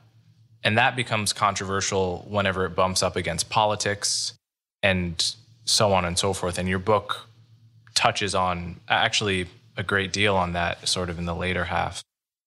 And 0.62 0.76
that 0.76 0.94
becomes 0.94 1.32
controversial 1.32 2.26
whenever 2.28 2.66
it 2.66 2.74
bumps 2.74 3.02
up 3.02 3.16
against 3.16 3.48
politics 3.48 4.34
and 4.82 5.34
so 5.70 5.92
on 5.92 6.04
and 6.04 6.18
so 6.18 6.32
forth. 6.32 6.58
And 6.58 6.68
your 6.68 6.78
book 6.78 7.26
touches 7.94 8.34
on 8.34 8.80
actually 8.88 9.46
a 9.76 9.82
great 9.82 10.12
deal 10.12 10.36
on 10.36 10.52
that 10.54 10.88
sort 10.88 11.08
of 11.08 11.18
in 11.18 11.26
the 11.26 11.34
later 11.34 11.64
half. 11.64 12.02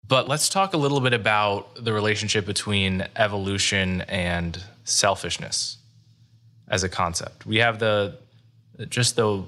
But 0.06 0.28
let's 0.28 0.50
talk 0.50 0.74
a 0.74 0.78
little 0.78 1.00
bit 1.00 1.14
about 1.14 1.84
the 1.84 1.94
relationship 1.94 2.46
between 2.46 3.08
evolution 3.16 4.02
and 4.02 4.62
selfishness 4.84 5.78
as 6.68 6.84
a 6.84 6.90
concept. 6.90 7.46
We 7.46 7.58
have 7.58 7.80
the 7.80 8.18
just 8.90 9.16
the 9.16 9.44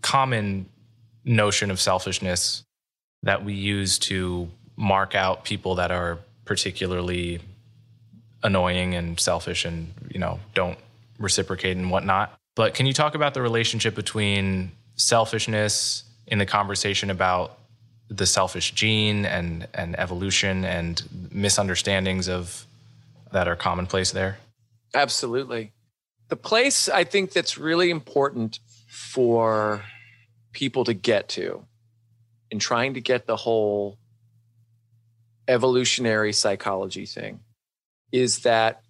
common 0.00 0.66
notion 1.24 1.70
of 1.70 1.80
selfishness 1.80 2.64
that 3.22 3.44
we 3.44 3.54
use 3.54 3.98
to 4.00 4.48
mark 4.76 5.14
out 5.14 5.44
people 5.44 5.76
that 5.76 5.92
are 5.92 6.18
particularly 6.44 7.40
annoying 8.42 8.94
and 8.94 9.20
selfish 9.20 9.64
and 9.64 9.92
you 10.10 10.18
know 10.18 10.40
don't 10.54 10.78
reciprocate 11.18 11.76
and 11.76 11.90
whatnot 11.90 12.36
but 12.54 12.74
can 12.74 12.86
you 12.86 12.92
talk 12.92 13.14
about 13.14 13.34
the 13.34 13.42
relationship 13.42 13.94
between 13.94 14.72
selfishness 14.96 16.04
in 16.26 16.38
the 16.38 16.46
conversation 16.46 17.10
about 17.10 17.58
the 18.08 18.26
selfish 18.26 18.72
gene 18.72 19.24
and 19.24 19.66
and 19.74 19.98
evolution 19.98 20.64
and 20.64 21.02
misunderstandings 21.30 22.28
of 22.28 22.66
that 23.32 23.48
are 23.48 23.56
commonplace 23.56 24.10
there? 24.10 24.38
Absolutely. 24.94 25.72
The 26.28 26.36
place 26.36 26.88
i 26.88 27.04
think 27.04 27.32
that's 27.32 27.58
really 27.58 27.90
important 27.90 28.60
for 28.88 29.84
people 30.52 30.84
to 30.84 30.94
get 30.94 31.28
to 31.28 31.64
in 32.50 32.58
trying 32.58 32.94
to 32.94 33.00
get 33.00 33.26
the 33.26 33.36
whole 33.36 33.98
evolutionary 35.48 36.32
psychology 36.32 37.06
thing 37.06 37.40
is 38.12 38.40
that 38.40 38.82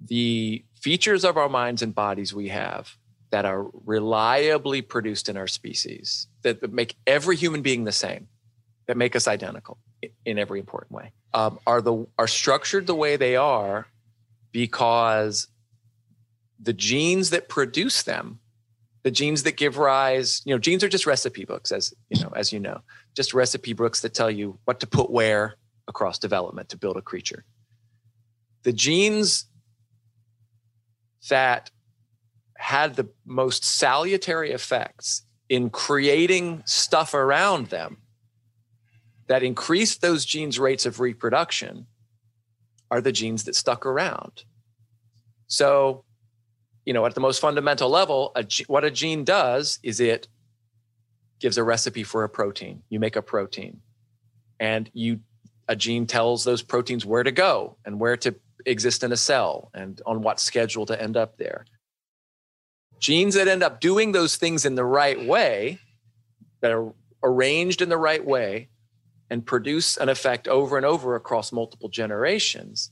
the 0.00 0.62
features 0.80 1.24
of 1.24 1.36
our 1.36 1.48
minds 1.48 1.82
and 1.82 1.94
bodies 1.94 2.34
we 2.34 2.48
have 2.48 2.96
that 3.30 3.44
are 3.44 3.66
reliably 3.84 4.82
produced 4.82 5.28
in 5.28 5.36
our 5.36 5.46
species 5.46 6.26
that 6.42 6.72
make 6.72 6.96
every 7.06 7.36
human 7.36 7.62
being 7.62 7.84
the 7.84 7.92
same 7.92 8.28
that 8.86 8.96
make 8.96 9.14
us 9.14 9.28
identical 9.28 9.78
in 10.24 10.38
every 10.38 10.58
important 10.58 10.92
way 10.92 11.12
um, 11.34 11.58
are 11.66 11.80
the 11.80 12.06
are 12.18 12.26
structured 12.26 12.86
the 12.86 12.94
way 12.94 13.16
they 13.16 13.36
are 13.36 13.86
because 14.52 15.48
the 16.60 16.72
genes 16.72 17.30
that 17.30 17.48
produce 17.48 18.02
them 18.02 18.40
the 19.02 19.10
genes 19.10 19.44
that 19.44 19.56
give 19.56 19.78
rise 19.78 20.42
you 20.44 20.54
know 20.54 20.58
genes 20.58 20.82
are 20.82 20.88
just 20.88 21.06
recipe 21.06 21.44
books 21.44 21.70
as 21.70 21.94
you 22.08 22.20
know 22.22 22.32
as 22.34 22.52
you 22.52 22.58
know 22.58 22.80
just 23.14 23.34
recipe 23.34 23.72
books 23.72 24.00
that 24.00 24.14
tell 24.14 24.30
you 24.30 24.58
what 24.64 24.80
to 24.80 24.86
put 24.86 25.10
where 25.10 25.54
across 25.90 26.18
development 26.18 26.70
to 26.70 26.78
build 26.78 26.96
a 26.96 27.02
creature. 27.02 27.44
The 28.62 28.72
genes 28.72 29.44
that 31.28 31.70
had 32.56 32.96
the 32.96 33.08
most 33.24 33.64
salutary 33.64 34.52
effects 34.52 35.22
in 35.48 35.70
creating 35.70 36.62
stuff 36.66 37.14
around 37.14 37.66
them 37.66 37.98
that 39.26 39.42
increased 39.42 40.00
those 40.00 40.24
genes 40.24 40.58
rates 40.58 40.86
of 40.86 41.00
reproduction 41.00 41.86
are 42.90 43.00
the 43.00 43.12
genes 43.12 43.44
that 43.44 43.54
stuck 43.54 43.86
around 43.86 44.44
so 45.46 46.04
you 46.84 46.94
know, 46.94 47.06
at 47.06 47.14
the 47.14 47.20
most 47.20 47.40
fundamental 47.40 47.88
level, 47.88 48.32
a, 48.34 48.44
what 48.66 48.84
a 48.84 48.90
gene 48.90 49.24
does 49.24 49.78
is 49.82 50.00
it 50.00 50.28
gives 51.38 51.58
a 51.58 51.64
recipe 51.64 52.02
for 52.02 52.24
a 52.24 52.28
protein. 52.28 52.82
You 52.88 53.00
make 53.00 53.16
a 53.16 53.22
protein, 53.22 53.80
and 54.58 54.90
you 54.92 55.20
a 55.68 55.76
gene 55.76 56.06
tells 56.06 56.42
those 56.42 56.62
proteins 56.62 57.06
where 57.06 57.22
to 57.22 57.30
go 57.30 57.76
and 57.84 58.00
where 58.00 58.16
to 58.16 58.34
exist 58.66 59.02
in 59.02 59.12
a 59.12 59.16
cell 59.16 59.70
and 59.74 60.00
on 60.06 60.22
what 60.22 60.40
schedule 60.40 60.86
to 60.86 61.00
end 61.00 61.16
up 61.16 61.36
there. 61.36 61.64
Genes 62.98 63.34
that 63.34 63.48
end 63.48 63.62
up 63.62 63.80
doing 63.80 64.12
those 64.12 64.36
things 64.36 64.64
in 64.64 64.74
the 64.74 64.84
right 64.84 65.24
way, 65.24 65.78
that 66.60 66.72
are 66.72 66.92
arranged 67.22 67.80
in 67.80 67.88
the 67.88 67.96
right 67.96 68.24
way, 68.24 68.68
and 69.30 69.46
produce 69.46 69.96
an 69.96 70.08
effect 70.08 70.48
over 70.48 70.76
and 70.76 70.84
over 70.84 71.14
across 71.14 71.52
multiple 71.52 71.88
generations 71.88 72.90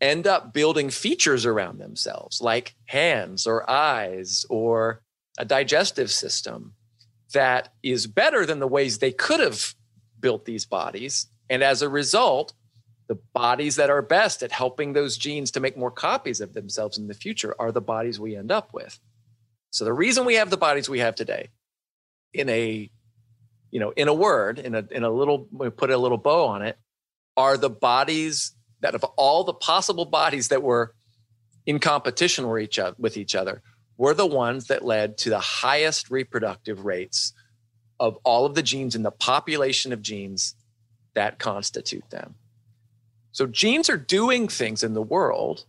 end 0.00 0.26
up 0.26 0.52
building 0.52 0.90
features 0.90 1.44
around 1.44 1.78
themselves, 1.78 2.40
like 2.40 2.74
hands 2.86 3.46
or 3.46 3.68
eyes 3.68 4.46
or 4.48 5.02
a 5.38 5.44
digestive 5.44 6.10
system 6.10 6.74
that 7.34 7.72
is 7.82 8.06
better 8.06 8.46
than 8.46 8.58
the 8.58 8.66
ways 8.66 8.98
they 8.98 9.12
could 9.12 9.40
have 9.40 9.74
built 10.18 10.44
these 10.44 10.64
bodies. 10.64 11.26
And 11.48 11.62
as 11.62 11.82
a 11.82 11.88
result, 11.88 12.52
the 13.10 13.18
bodies 13.34 13.74
that 13.74 13.90
are 13.90 14.02
best 14.02 14.40
at 14.40 14.52
helping 14.52 14.92
those 14.92 15.18
genes 15.18 15.50
to 15.50 15.58
make 15.58 15.76
more 15.76 15.90
copies 15.90 16.40
of 16.40 16.54
themselves 16.54 16.96
in 16.96 17.08
the 17.08 17.12
future 17.12 17.56
are 17.58 17.72
the 17.72 17.80
bodies 17.80 18.20
we 18.20 18.36
end 18.36 18.52
up 18.52 18.72
with. 18.72 19.00
So 19.70 19.84
the 19.84 19.92
reason 19.92 20.24
we 20.24 20.36
have 20.36 20.48
the 20.48 20.56
bodies 20.56 20.88
we 20.88 21.00
have 21.00 21.16
today 21.16 21.48
in 22.32 22.48
a 22.48 22.88
you 23.72 23.80
know 23.80 23.90
in 23.90 24.06
a 24.06 24.14
word 24.14 24.60
in 24.60 24.76
a 24.76 24.84
in 24.92 25.02
a 25.02 25.10
little 25.10 25.48
we 25.50 25.70
put 25.70 25.90
a 25.90 25.98
little 25.98 26.18
bow 26.18 26.46
on 26.46 26.62
it 26.62 26.78
are 27.36 27.56
the 27.56 27.68
bodies 27.68 28.52
that 28.78 28.94
of 28.94 29.02
all 29.16 29.42
the 29.42 29.54
possible 29.54 30.04
bodies 30.04 30.46
that 30.46 30.62
were 30.62 30.94
in 31.66 31.80
competition 31.80 32.48
with 32.48 32.62
each 32.62 32.78
other, 32.78 32.94
with 32.96 33.16
each 33.16 33.34
other 33.34 33.60
were 33.96 34.14
the 34.14 34.24
ones 34.24 34.68
that 34.68 34.84
led 34.84 35.18
to 35.18 35.30
the 35.30 35.40
highest 35.40 36.12
reproductive 36.12 36.84
rates 36.84 37.32
of 37.98 38.16
all 38.22 38.46
of 38.46 38.54
the 38.54 38.62
genes 38.62 38.94
in 38.94 39.02
the 39.02 39.10
population 39.10 39.92
of 39.92 40.00
genes 40.00 40.54
that 41.14 41.40
constitute 41.40 42.08
them. 42.10 42.36
So 43.32 43.46
genes 43.46 43.88
are 43.88 43.96
doing 43.96 44.48
things 44.48 44.82
in 44.82 44.94
the 44.94 45.02
world 45.02 45.64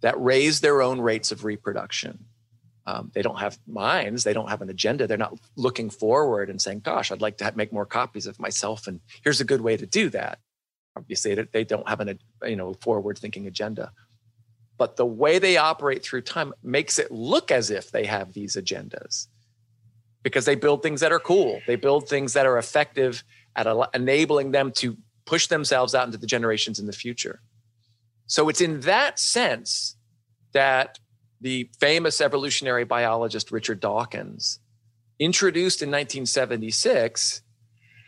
that 0.00 0.20
raise 0.20 0.60
their 0.60 0.82
own 0.82 1.00
rates 1.00 1.32
of 1.32 1.44
reproduction. 1.44 2.26
Um, 2.86 3.10
they 3.14 3.22
don't 3.22 3.38
have 3.38 3.58
minds. 3.66 4.24
They 4.24 4.34
don't 4.34 4.50
have 4.50 4.60
an 4.60 4.68
agenda. 4.68 5.06
They're 5.06 5.16
not 5.16 5.38
looking 5.56 5.88
forward 5.88 6.50
and 6.50 6.60
saying, 6.60 6.80
"Gosh, 6.80 7.10
I'd 7.10 7.22
like 7.22 7.38
to 7.38 7.52
make 7.56 7.72
more 7.72 7.86
copies 7.86 8.26
of 8.26 8.38
myself," 8.38 8.86
and 8.86 9.00
here's 9.22 9.40
a 9.40 9.44
good 9.44 9.62
way 9.62 9.76
to 9.76 9.86
do 9.86 10.10
that. 10.10 10.38
Obviously, 10.94 11.34
they 11.34 11.64
don't 11.64 11.88
have 11.88 12.00
an 12.00 12.18
you 12.44 12.56
know 12.56 12.74
forward-thinking 12.74 13.46
agenda, 13.46 13.92
but 14.76 14.96
the 14.96 15.06
way 15.06 15.38
they 15.38 15.56
operate 15.56 16.02
through 16.04 16.20
time 16.20 16.52
makes 16.62 16.98
it 16.98 17.10
look 17.10 17.50
as 17.50 17.70
if 17.70 17.90
they 17.90 18.04
have 18.04 18.34
these 18.34 18.54
agendas, 18.54 19.28
because 20.22 20.44
they 20.44 20.54
build 20.54 20.82
things 20.82 21.00
that 21.00 21.12
are 21.12 21.20
cool. 21.20 21.62
They 21.66 21.76
build 21.76 22.06
things 22.06 22.34
that 22.34 22.44
are 22.44 22.58
effective 22.58 23.24
at 23.56 23.66
enabling 23.94 24.50
them 24.50 24.72
to 24.72 24.98
push 25.26 25.46
themselves 25.46 25.94
out 25.94 26.06
into 26.06 26.18
the 26.18 26.26
generations 26.26 26.78
in 26.78 26.86
the 26.86 26.92
future. 26.92 27.40
So 28.26 28.48
it's 28.48 28.60
in 28.60 28.80
that 28.80 29.18
sense 29.18 29.96
that 30.52 30.98
the 31.40 31.68
famous 31.78 32.20
evolutionary 32.20 32.84
biologist 32.84 33.52
Richard 33.52 33.80
Dawkins 33.80 34.60
introduced 35.18 35.82
in 35.82 35.88
1976 35.88 37.42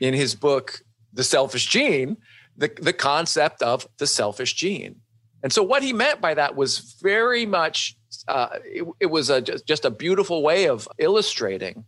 in 0.00 0.14
his 0.14 0.34
book, 0.34 0.80
The 1.12 1.24
Selfish 1.24 1.66
Gene, 1.66 2.16
the, 2.56 2.70
the 2.80 2.92
concept 2.92 3.62
of 3.62 3.86
the 3.98 4.06
selfish 4.06 4.54
gene. 4.54 4.96
And 5.42 5.52
so, 5.52 5.62
what 5.62 5.82
he 5.82 5.92
meant 5.92 6.20
by 6.20 6.34
that 6.34 6.56
was 6.56 6.96
very 7.02 7.46
much, 7.46 7.96
uh, 8.26 8.48
it, 8.64 8.86
it, 9.00 9.06
was 9.06 9.30
a, 9.30 9.40
just 9.40 9.84
a 9.84 9.90
beautiful 9.90 10.42
way 10.42 10.66
of 10.68 10.88
illustrating 10.98 11.84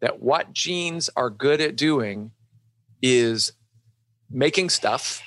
that 0.00 0.20
what 0.20 0.52
genes 0.52 1.10
are 1.14 1.30
good 1.30 1.60
at 1.60 1.76
doing 1.76 2.30
is 3.02 3.52
making 4.30 4.70
stuff 4.70 5.22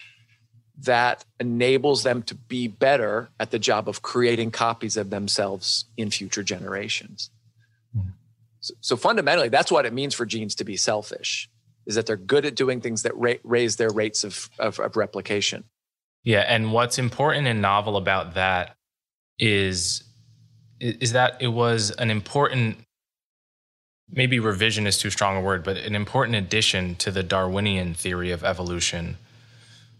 that 0.80 1.24
enables 1.40 2.04
them 2.04 2.24
to 2.24 2.36
be 2.36 2.68
better 2.68 3.30
at 3.40 3.52
the 3.52 3.60
job 3.60 3.88
of 3.88 4.02
creating 4.02 4.52
copies 4.52 4.98
of 4.98 5.10
themselves 5.10 5.86
in 5.98 6.10
future 6.10 6.44
generations. 6.44 7.30
Mm-hmm. 7.96 8.10
So, 8.60 8.74
so, 8.82 8.96
fundamentally, 8.96 9.50
that's 9.50 9.72
what 9.72 9.86
it 9.86 9.94
means 9.94 10.14
for 10.14 10.26
genes 10.26 10.56
to 10.56 10.64
be 10.64 10.78
selfish, 10.78 11.50
is 11.86 11.96
that 11.96 12.06
they're 12.06 12.16
good 12.16 12.46
at 12.46 12.56
doing 12.56 12.82
things 12.82 13.04
that 13.04 13.16
ra- 13.16 13.34
raise 13.44 13.76
their 13.76 13.92
rates 13.92 14.24
of, 14.24 14.50
of, 14.58 14.80
of 14.80 14.96
replication. 14.96 15.66
Yeah, 16.24 16.42
and 16.42 16.72
what's 16.72 16.98
important 16.98 17.48
and 17.48 17.62
novel 17.62 17.98
about 17.98 18.36
that 18.36 18.76
is 19.38 20.04
is 20.80 21.14
that 21.14 21.38
it 21.42 21.48
was 21.48 21.92
an 21.92 22.10
important 22.10 22.78
maybe 24.16 24.40
revision 24.40 24.88
is 24.88 24.98
too 24.98 25.10
strong 25.10 25.38
a 25.38 25.42
word, 25.42 25.64
but 25.64 25.78
an 25.78 25.96
important 25.96 26.36
addition 26.36 26.96
to 26.96 27.12
the 27.12 27.24
Darwinian 27.24 27.94
theory 27.94 28.32
of 28.32 28.44
evolution, 28.44 29.18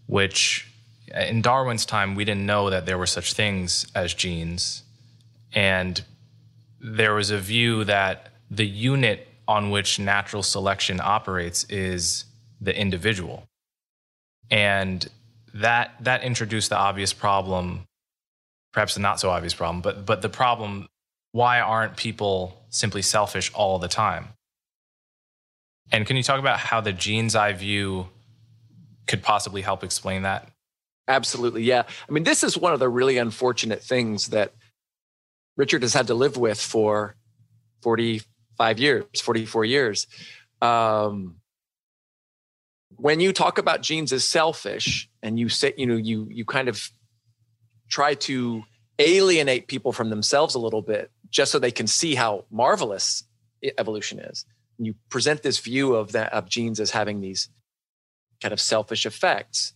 which 0.06 0.70
uh, 1.14 1.20
in 1.20 1.42
Darwin's 1.42 1.84
time, 1.84 2.14
we 2.14 2.24
didn't 2.24 2.46
know 2.46 2.70
that 2.70 2.86
there 2.86 2.98
were 2.98 3.06
such 3.06 3.32
things 3.32 3.86
as 3.94 4.14
genes. 4.14 4.82
And 5.52 6.02
there 6.80 7.14
was 7.14 7.30
a 7.30 7.38
view 7.38 7.84
that 7.84 8.32
the 8.50 8.66
unit 8.66 9.28
on 9.46 9.70
which 9.70 9.98
natural 9.98 10.42
selection 10.42 11.00
operates 11.02 11.64
is 11.64 12.24
the 12.60 12.78
individual. 12.78 13.46
And 14.50 15.06
that 15.54 15.94
that 16.00 16.22
introduced 16.22 16.70
the 16.70 16.76
obvious 16.76 17.12
problem, 17.12 17.86
perhaps 18.72 18.94
the 18.94 19.00
not 19.00 19.20
so 19.20 19.30
obvious 19.30 19.54
problem, 19.54 19.82
but 19.82 20.04
but 20.04 20.22
the 20.22 20.28
problem 20.28 20.88
why 21.34 21.58
aren't 21.58 21.96
people 21.96 22.64
simply 22.70 23.02
selfish 23.02 23.50
all 23.54 23.80
the 23.80 23.88
time? 23.88 24.28
And 25.90 26.06
can 26.06 26.16
you 26.16 26.22
talk 26.22 26.38
about 26.38 26.60
how 26.60 26.80
the 26.80 26.92
gene's 26.92 27.34
eye 27.34 27.52
view 27.52 28.06
could 29.08 29.20
possibly 29.20 29.60
help 29.60 29.82
explain 29.82 30.22
that? 30.22 30.48
Absolutely. 31.08 31.64
Yeah. 31.64 31.82
I 32.08 32.12
mean, 32.12 32.22
this 32.22 32.44
is 32.44 32.56
one 32.56 32.72
of 32.72 32.78
the 32.78 32.88
really 32.88 33.18
unfortunate 33.18 33.82
things 33.82 34.28
that 34.28 34.52
Richard 35.56 35.82
has 35.82 35.92
had 35.92 36.06
to 36.06 36.14
live 36.14 36.36
with 36.36 36.60
for 36.60 37.16
45 37.82 38.78
years, 38.78 39.20
44 39.20 39.64
years. 39.64 40.06
Um, 40.62 41.38
when 42.94 43.18
you 43.18 43.32
talk 43.32 43.58
about 43.58 43.82
genes 43.82 44.12
as 44.12 44.24
selfish 44.24 45.10
and 45.20 45.36
you 45.36 45.48
say, 45.48 45.74
you 45.76 45.86
know, 45.86 45.96
you, 45.96 46.28
you 46.30 46.44
kind 46.44 46.68
of 46.68 46.92
try 47.90 48.14
to 48.14 48.62
alienate 49.00 49.66
people 49.66 49.90
from 49.90 50.10
themselves 50.10 50.54
a 50.54 50.60
little 50.60 50.80
bit 50.80 51.10
just 51.34 51.50
so 51.50 51.58
they 51.58 51.72
can 51.72 51.88
see 51.88 52.14
how 52.14 52.44
marvelous 52.50 53.24
evolution 53.76 54.20
is. 54.20 54.46
And 54.78 54.86
you 54.86 54.94
present 55.10 55.42
this 55.42 55.58
view 55.58 55.94
of 55.94 56.12
that 56.12 56.32
of 56.32 56.48
genes 56.48 56.78
as 56.78 56.92
having 56.92 57.20
these 57.20 57.48
kind 58.40 58.52
of 58.52 58.60
selfish 58.60 59.04
effects. 59.04 59.74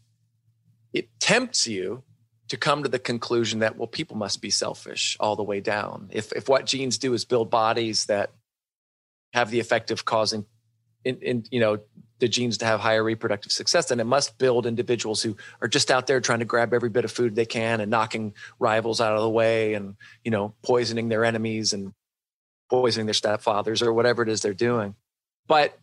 It 0.92 1.08
tempts 1.20 1.66
you 1.66 2.04
to 2.48 2.56
come 2.56 2.82
to 2.82 2.88
the 2.88 2.98
conclusion 2.98 3.58
that 3.58 3.76
well, 3.76 3.88
people 3.88 4.16
must 4.16 4.40
be 4.40 4.50
selfish 4.50 5.16
all 5.20 5.36
the 5.36 5.42
way 5.42 5.60
down. 5.60 6.08
If 6.12 6.32
if 6.32 6.48
what 6.48 6.64
genes 6.64 6.96
do 6.96 7.12
is 7.12 7.24
build 7.24 7.50
bodies 7.50 8.06
that 8.06 8.30
have 9.34 9.50
the 9.50 9.60
effect 9.60 9.90
of 9.90 10.04
causing 10.04 10.46
in, 11.04 11.16
in 11.16 11.44
you 11.50 11.60
know 11.60 11.80
the 12.18 12.28
genes 12.28 12.58
to 12.58 12.64
have 12.64 12.80
higher 12.80 13.02
reproductive 13.02 13.52
success, 13.52 13.86
then 13.86 14.00
it 14.00 14.04
must 14.04 14.38
build 14.38 14.66
individuals 14.66 15.22
who 15.22 15.36
are 15.60 15.68
just 15.68 15.90
out 15.90 16.06
there 16.06 16.20
trying 16.20 16.40
to 16.40 16.44
grab 16.44 16.74
every 16.74 16.88
bit 16.88 17.04
of 17.04 17.12
food 17.12 17.34
they 17.34 17.46
can 17.46 17.80
and 17.80 17.90
knocking 17.90 18.34
rivals 18.58 19.00
out 19.00 19.14
of 19.14 19.22
the 19.22 19.28
way 19.28 19.74
and, 19.74 19.96
you 20.24 20.30
know, 20.30 20.54
poisoning 20.62 21.08
their 21.08 21.24
enemies 21.24 21.72
and 21.72 21.92
poisoning 22.70 23.06
their 23.06 23.14
stepfathers 23.14 23.82
or 23.82 23.92
whatever 23.92 24.22
it 24.22 24.28
is 24.28 24.42
they're 24.42 24.54
doing. 24.54 24.94
But 25.46 25.78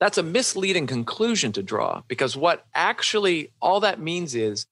that's 0.00 0.18
a 0.18 0.22
misleading 0.22 0.86
conclusion 0.86 1.52
to 1.52 1.62
draw 1.62 2.02
because 2.06 2.36
what 2.36 2.66
actually 2.74 3.50
all 3.60 3.80
that 3.80 4.00
means 4.00 4.34
is 4.34 4.66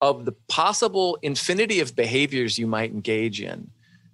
of 0.00 0.26
the 0.26 0.32
possible 0.48 1.18
infinity 1.22 1.80
of 1.80 1.96
behaviors 1.96 2.58
you 2.58 2.66
might 2.66 2.90
engage 2.90 3.40
in, 3.40 3.70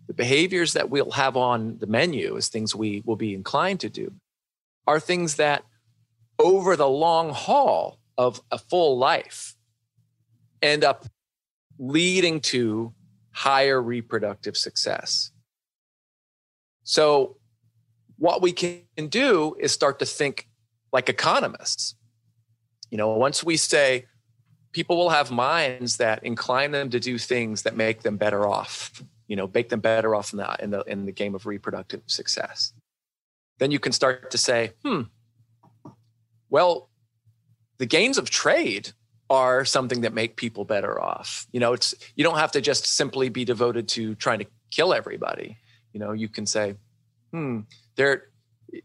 the 0.07 0.15
behaviors 0.15 0.75
that 0.75 0.91
we'll 0.91 1.11
have 1.13 1.37
on 1.37 1.79
the 1.79 1.87
menu 1.87 2.37
as 2.37 2.49
things 2.49 2.75
we 2.75 3.03
will 3.05 3.17
be 3.17 3.35
inclined 3.35 3.81
to 3.81 3.89
do 3.89 4.13
are 4.87 5.01
things 5.01 5.37
that 5.37 5.65
over 6.39 6.77
the 6.77 6.89
long 6.89 7.31
haul 7.31 7.99
of 8.19 8.41
a 8.51 8.59
full 8.59 8.99
life 8.99 9.55
end 10.61 10.85
up 10.85 11.07
leading 11.79 12.41
to 12.41 12.93
higher 13.33 13.81
reproductive 13.81 14.57
success. 14.57 15.31
So, 16.85 17.37
what 18.19 18.43
we 18.43 18.53
can 18.53 18.83
do 19.09 19.57
is 19.59 19.73
start 19.73 19.99
to 19.99 20.07
think 20.07 20.49
like 20.93 21.09
economists. 21.09 21.97
You 22.91 22.99
know, 22.99 23.09
once 23.09 23.43
we 23.43 23.57
say 23.57 24.07
people 24.73 24.97
will 24.97 25.11
have 25.11 25.31
minds 25.31 25.97
that 25.97 26.25
incline 26.25 26.71
them 26.71 26.91
to 26.91 27.01
do 27.01 27.19
things 27.19 27.63
that 27.63 27.77
make 27.77 28.03
them 28.03 28.17
better 28.17 28.47
off, 28.47 29.03
you 29.27 29.37
know, 29.37 29.51
make 29.53 29.71
them 29.71 29.81
better 29.81 30.15
off 30.15 30.33
in 30.33 30.39
the 30.39 30.57
in 30.61 30.71
the 30.71 30.81
in 30.83 31.07
the 31.07 31.13
game 31.13 31.35
of 31.35 31.47
reproductive 31.47 32.03
success. 32.07 32.73
Then 33.59 33.71
you 33.71 33.79
can 33.79 33.93
start 33.93 34.31
to 34.31 34.39
say, 34.39 34.73
hmm, 34.85 35.03
well, 36.53 36.91
the 37.79 37.87
gains 37.87 38.19
of 38.19 38.29
trade 38.29 38.93
are 39.31 39.65
something 39.65 40.03
that 40.03 40.13
make 40.13 40.37
people 40.37 40.67
better 40.67 41.01
off. 41.01 41.47
You 41.51 41.61
know, 41.61 41.73
it's 41.73 41.95
you 42.15 42.23
don't 42.23 42.37
have 42.37 42.53
to 42.53 42.61
just 42.61 42.85
simply 42.85 43.31
be 43.31 43.47
devoted 43.47 43.89
to 43.89 44.15
trying 44.17 44.41
to 44.41 44.47
kill 44.71 44.93
everybody. 44.93 45.57
You 45.95 46.01
know, 46.01 46.13
you 46.13 46.29
can 46.29 46.47
say, 46.47 46.77
hmm, 47.33 47.61
there. 47.97 48.29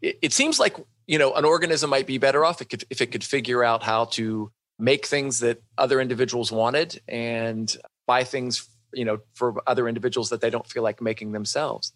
It, 0.01 0.17
it 0.21 0.33
seems 0.33 0.59
like 0.59 0.77
you 1.07 1.19
know 1.19 1.33
an 1.33 1.43
organism 1.43 1.89
might 1.89 2.07
be 2.07 2.17
better 2.17 2.45
off 2.45 2.61
if 2.61 2.61
it 2.61 2.69
could, 2.69 2.83
if 2.89 3.01
it 3.01 3.11
could 3.11 3.23
figure 3.23 3.63
out 3.63 3.83
how 3.83 4.05
to 4.05 4.49
make 4.79 5.05
things 5.05 5.39
that 5.39 5.61
other 5.77 5.99
individuals 5.99 6.51
wanted 6.51 7.01
and 7.09 7.75
buy 8.05 8.23
things 8.23 8.67
you 8.93 9.03
know 9.03 9.19
for 9.33 9.61
other 9.67 9.87
individuals 9.87 10.29
that 10.29 10.39
they 10.39 10.49
don't 10.49 10.67
feel 10.67 10.83
like 10.83 11.01
making 11.01 11.31
themselves 11.31 11.93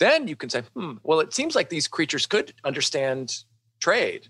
then 0.00 0.26
you 0.26 0.34
can 0.34 0.50
say 0.50 0.62
hmm 0.74 0.94
well 1.02 1.20
it 1.20 1.32
seems 1.32 1.54
like 1.54 1.68
these 1.68 1.86
creatures 1.86 2.26
could 2.26 2.52
understand 2.64 3.44
trade 3.78 4.28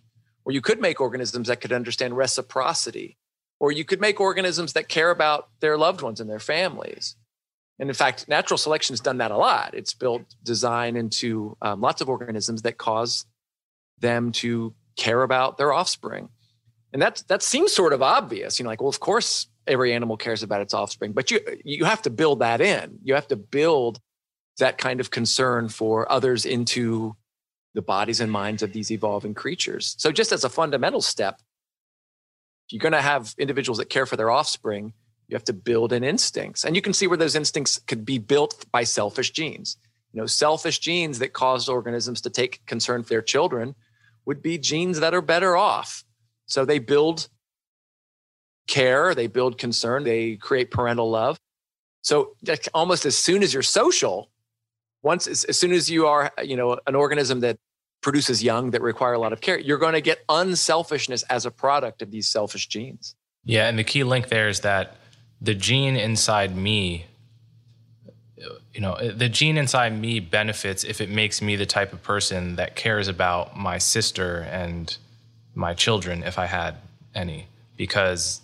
or 0.51 0.53
you 0.53 0.61
could 0.61 0.81
make 0.81 1.01
organisms 1.01 1.47
that 1.47 1.61
could 1.61 1.73
understand 1.73 2.17
reciprocity, 2.17 3.17
or 3.61 3.71
you 3.71 3.85
could 3.85 4.01
make 4.01 4.19
organisms 4.19 4.73
that 4.73 4.89
care 4.89 5.13
about 5.13 5.49
their 5.61 5.79
loved 5.79 6.03
ones 6.03 6.19
and 6.19 6.29
their 6.29 6.41
families. 6.41 7.15
And 7.79 7.89
in 7.89 7.95
fact, 7.95 8.27
natural 8.27 8.59
selection 8.59 8.93
has 8.95 8.99
done 8.99 9.19
that 9.19 9.31
a 9.31 9.37
lot. 9.37 9.75
It's 9.75 9.95
built 9.95 10.23
design 10.43 10.97
into 10.97 11.57
um, 11.63 11.81
lots 11.81 12.01
of 12.01 12.09
organisms 12.09 12.63
that 12.63 12.79
cause 12.79 13.27
them 14.01 14.33
to 14.33 14.75
care 14.97 15.23
about 15.23 15.57
their 15.57 15.73
offspring. 15.73 16.31
And 16.93 17.01
that, 17.01 17.23
that 17.29 17.45
seems 17.45 17.73
sort 17.73 17.93
of 17.93 18.03
obvious. 18.03 18.59
You 18.59 18.65
know, 18.65 18.71
like, 18.71 18.81
well, 18.81 18.89
of 18.89 18.99
course, 18.99 19.47
every 19.69 19.93
animal 19.95 20.17
cares 20.17 20.43
about 20.43 20.63
its 20.63 20.75
offspring, 20.75 21.13
but 21.13 21.31
you, 21.31 21.39
you 21.65 21.85
have 21.85 22.03
to 22.03 22.11
build 22.11 22.41
that 22.41 22.61
in. 22.61 22.99
You 23.05 23.15
have 23.15 23.29
to 23.29 23.37
build 23.37 24.01
that 24.59 24.79
kind 24.79 24.99
of 24.99 25.13
concern 25.13 25.69
for 25.69 26.11
others 26.11 26.45
into 26.45 27.15
the 27.75 27.83
bodies 27.83 28.21
and 28.21 28.31
minds 28.31 28.63
of 28.63 28.73
these 28.73 28.91
evolving 28.91 29.35
creatures. 29.35 29.95
So, 29.99 30.13
just 30.13 30.33
as 30.33 30.45
a 30.45 30.49
fundamental 30.49 31.03
step, 31.03 31.41
if 32.67 32.73
you're 32.73 32.81
going 32.81 32.93
to 32.93 33.03
have 33.03 33.35
individuals 33.39 33.79
that 33.79 33.91
care 33.91 34.07
for 34.07 34.17
their 34.17 34.31
offspring, 34.31 34.93
you 35.29 35.37
have 35.37 35.45
to 35.45 35.53
build 35.53 35.93
in 35.93 36.03
instincts. 36.03 36.65
And 36.65 36.75
you 36.75 36.83
can 36.83 36.93
see 36.93 37.07
where 37.07 37.17
those 37.17 37.37
instincts 37.37 37.79
could 37.87 38.05
be 38.05 38.19
built 38.19 38.65
by 38.73 38.85
selfish 38.85 39.31
genes. 39.31 39.77
You 40.13 40.21
know, 40.21 40.27
selfish 40.27 40.81
genes 40.81 41.21
that 41.21 41.33
cause 41.33 41.69
organisms 41.69 42.21
to 42.23 42.31
take 42.31 42.65
concern 42.67 43.03
for 43.05 43.11
their 43.11 43.23
children 43.23 43.77
would 44.27 44.43
be 44.43 44.59
genes 44.59 45.01
that 45.01 45.15
are 45.15 45.23
better 45.23 45.57
off. 45.57 46.05
So 46.47 46.65
they 46.65 46.81
build 46.81 47.29
care, 48.67 49.15
they 49.15 49.29
build 49.29 49.57
concern, 49.57 50.03
they 50.03 50.37
create 50.37 50.71
parental 50.71 51.11
love. 51.11 51.39
So 52.03 52.37
almost 52.75 53.07
as 53.07 53.17
soon 53.17 53.43
as 53.43 53.55
you're 53.55 53.63
social, 53.63 54.31
once 55.03 55.27
as, 55.27 55.45
as 55.45 55.59
soon 55.59 55.73
as 55.73 55.91
you 55.91 56.07
are, 56.07 56.31
you 56.43 56.57
know, 56.57 56.79
an 56.87 56.95
organism 56.95 57.41
that 57.41 57.59
produces 58.03 58.43
young 58.43 58.71
that 58.71 58.83
require 58.83 59.13
a 59.13 59.19
lot 59.19 59.33
of 59.33 59.41
care, 59.41 59.59
you're 59.59 59.79
going 59.79 59.95
to 59.95 60.01
get 60.01 60.21
unselfishness 60.29 61.23
as 61.25 61.47
a 61.47 61.51
product 61.51 62.03
of 62.03 62.11
these 62.11 62.29
selfish 62.29 62.67
genes. 62.69 63.15
Yeah, 63.45 63.69
and 63.69 63.79
the 63.79 63.85
key 63.85 64.05
link 64.05 64.29
there 64.29 64.49
is 64.49 64.61
that 64.61 64.97
the 65.41 65.55
gene 65.55 65.97
inside 65.97 66.55
me 66.55 67.07
you 68.73 68.81
know 68.81 68.97
the 69.13 69.29
gene 69.29 69.57
inside 69.57 69.99
me 69.99 70.21
benefits 70.21 70.85
if 70.85 71.01
it 71.01 71.11
makes 71.11 71.43
me 71.43 71.57
the 71.57 71.67
type 71.67 71.93
of 71.93 72.03
person 72.03 72.57
that 72.57 72.77
cares 72.77 73.09
about 73.09 73.57
my 73.57 73.79
sister 73.79 74.47
and 74.51 74.97
my 75.55 75.75
children 75.75 76.23
if 76.23 76.39
i 76.39 76.47
had 76.47 76.77
any 77.15 77.47
because 77.77 78.41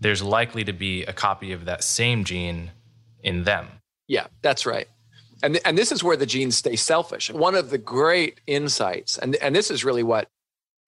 there's 0.00 0.22
likely 0.22 0.64
to 0.64 0.72
be 0.72 1.02
a 1.04 1.12
copy 1.12 1.52
of 1.52 1.64
that 1.64 1.82
same 1.82 2.24
gene 2.24 2.70
in 3.22 3.44
them 3.44 3.66
yeah 4.06 4.26
that's 4.42 4.66
right 4.66 4.88
and, 5.42 5.60
and 5.64 5.78
this 5.78 5.92
is 5.92 6.02
where 6.02 6.16
the 6.16 6.26
genes 6.26 6.56
stay 6.56 6.76
selfish. 6.76 7.30
One 7.30 7.54
of 7.54 7.70
the 7.70 7.78
great 7.78 8.40
insights, 8.46 9.18
and, 9.18 9.36
and 9.36 9.54
this 9.54 9.70
is 9.70 9.84
really 9.84 10.02
what 10.02 10.28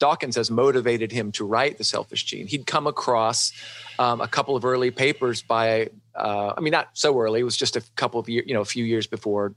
Dawkins 0.01 0.37
has 0.37 0.51
motivated 0.51 1.13
him 1.13 1.31
to 1.33 1.45
write 1.45 1.79
The 1.79 1.85
Selfish 1.85 2.25
Gene. 2.25 2.47
He'd 2.47 2.67
come 2.67 2.87
across 2.87 3.53
um, 3.99 4.21
a 4.21 4.27
couple 4.27 4.57
of 4.57 4.65
early 4.65 4.91
papers 4.91 5.43
by, 5.43 5.91
uh, 6.15 6.55
I 6.57 6.61
mean, 6.61 6.73
not 6.73 6.89
so 6.95 7.19
early, 7.21 7.41
it 7.41 7.45
was 7.45 7.57
just 7.57 7.77
a 7.77 7.83
couple 7.97 8.19
of 8.19 8.29
years, 8.29 8.45
you 8.47 8.55
know, 8.55 8.63
a 8.63 8.67
few 8.67 8.85
years 8.85 9.07
before 9.07 9.55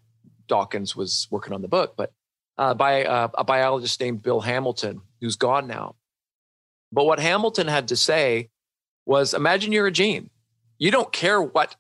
Dawkins 0.48 0.96
was 0.96 1.28
working 1.32 1.54
on 1.54 1.62
the 1.62 1.70
book, 1.70 1.94
but 1.96 2.12
uh, 2.58 2.74
by 2.74 3.06
uh, 3.06 3.30
a 3.36 3.44
biologist 3.44 4.00
named 4.00 4.22
Bill 4.22 4.42
Hamilton, 4.42 5.02
who's 5.22 5.38
gone 5.38 5.66
now. 5.66 5.96
But 6.92 7.06
what 7.06 7.20
Hamilton 7.20 7.68
had 7.68 7.88
to 7.88 7.96
say 7.96 8.50
was 9.06 9.34
imagine 9.34 9.72
you're 9.72 9.88
a 9.88 9.92
gene. 9.92 10.30
You 10.78 10.92
don't 10.92 11.12
care 11.12 11.42
what 11.42 11.76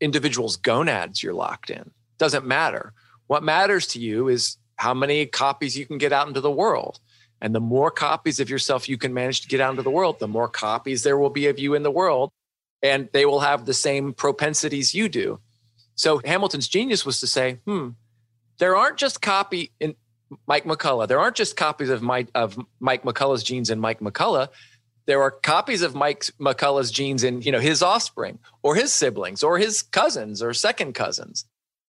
individual's 0.00 0.56
gonads 0.56 1.22
you're 1.22 1.34
locked 1.34 1.68
in 1.68 1.90
doesn't 2.18 2.46
matter. 2.46 2.92
What 3.26 3.42
matters 3.42 3.86
to 3.88 4.00
you 4.00 4.28
is 4.28 4.58
how 4.76 4.94
many 4.94 5.26
copies 5.26 5.76
you 5.76 5.86
can 5.86 5.98
get 5.98 6.12
out 6.12 6.28
into 6.28 6.40
the 6.40 6.50
world. 6.50 7.00
And 7.40 7.54
the 7.54 7.60
more 7.60 7.90
copies 7.90 8.40
of 8.40 8.48
yourself 8.48 8.88
you 8.88 8.96
can 8.96 9.12
manage 9.12 9.42
to 9.42 9.48
get 9.48 9.60
out 9.60 9.70
into 9.70 9.82
the 9.82 9.90
world, 9.90 10.18
the 10.18 10.28
more 10.28 10.48
copies 10.48 11.02
there 11.02 11.18
will 11.18 11.30
be 11.30 11.48
of 11.48 11.58
you 11.58 11.74
in 11.74 11.82
the 11.82 11.90
world. 11.90 12.30
And 12.82 13.08
they 13.12 13.24
will 13.24 13.40
have 13.40 13.64
the 13.64 13.74
same 13.74 14.12
propensities 14.12 14.94
you 14.94 15.08
do. 15.08 15.40
So 15.94 16.20
Hamilton's 16.24 16.68
genius 16.68 17.06
was 17.06 17.20
to 17.20 17.26
say, 17.26 17.60
hmm, 17.66 17.90
there 18.58 18.76
aren't 18.76 18.98
just 18.98 19.22
copy 19.22 19.72
in 19.80 19.94
Mike 20.46 20.64
McCullough. 20.64 21.08
There 21.08 21.20
aren't 21.20 21.36
just 21.36 21.56
copies 21.56 21.90
of 21.90 22.02
Mike 22.02 22.28
of 22.34 22.58
Mike 22.80 23.04
McCullough's 23.04 23.42
genes 23.42 23.70
in 23.70 23.80
Mike 23.80 24.00
McCullough. 24.00 24.48
There 25.06 25.22
are 25.22 25.30
copies 25.30 25.82
of 25.82 25.94
Mike 25.94 26.24
McCullough's 26.40 26.90
genes 26.90 27.24
in, 27.24 27.42
you 27.42 27.52
know, 27.52 27.60
his 27.60 27.82
offspring 27.82 28.38
or 28.62 28.74
his 28.74 28.92
siblings 28.92 29.42
or 29.42 29.58
his 29.58 29.82
cousins 29.82 30.42
or 30.42 30.54
second 30.54 30.94
cousins. 30.94 31.44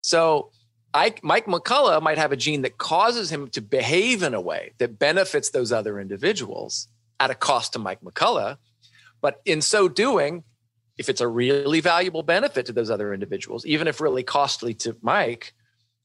So 0.04 0.52
I, 0.94 1.16
Mike 1.24 1.48
McCullough 1.48 2.02
might 2.02 2.20
have 2.20 2.32
a 2.32 2.38
gene 2.38 2.62
that 2.62 2.78
causes 2.78 3.32
him 3.32 3.48
to 3.50 3.62
behave 3.62 4.22
in 4.22 4.36
a 4.36 4.42
way 4.42 4.74
that 4.78 5.00
benefits 5.00 5.50
those 5.50 5.72
other 5.72 6.00
individuals 6.00 6.88
at 7.20 7.32
a 7.32 7.36
cost 7.36 7.74
to 7.74 7.80
Mike 7.80 8.02
McCullough. 8.02 8.58
But 9.22 9.42
in 9.46 9.62
so 9.62 9.88
doing, 9.88 10.44
if 10.98 11.10
it's 11.10 11.22
a 11.22 11.28
really 11.28 11.80
valuable 11.80 12.22
benefit 12.22 12.68
to 12.68 12.74
those 12.74 12.92
other 12.92 13.14
individuals, 13.14 13.66
even 13.66 13.88
if 13.88 14.02
really 14.02 14.24
costly 14.24 14.76
to 14.76 14.96
Mike, 15.02 15.54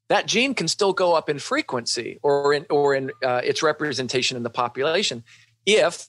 that 0.08 0.26
gene 0.26 0.54
can 0.54 0.68
still 0.68 0.92
go 0.92 1.14
up 1.14 1.28
in 1.28 1.38
frequency 1.38 2.18
or 2.22 2.54
in 2.54 2.64
or 2.70 2.94
in 2.94 3.10
uh, 3.22 3.42
its 3.44 3.62
representation 3.62 4.36
in 4.36 4.42
the 4.42 4.50
population 4.50 5.22
if 5.66 6.08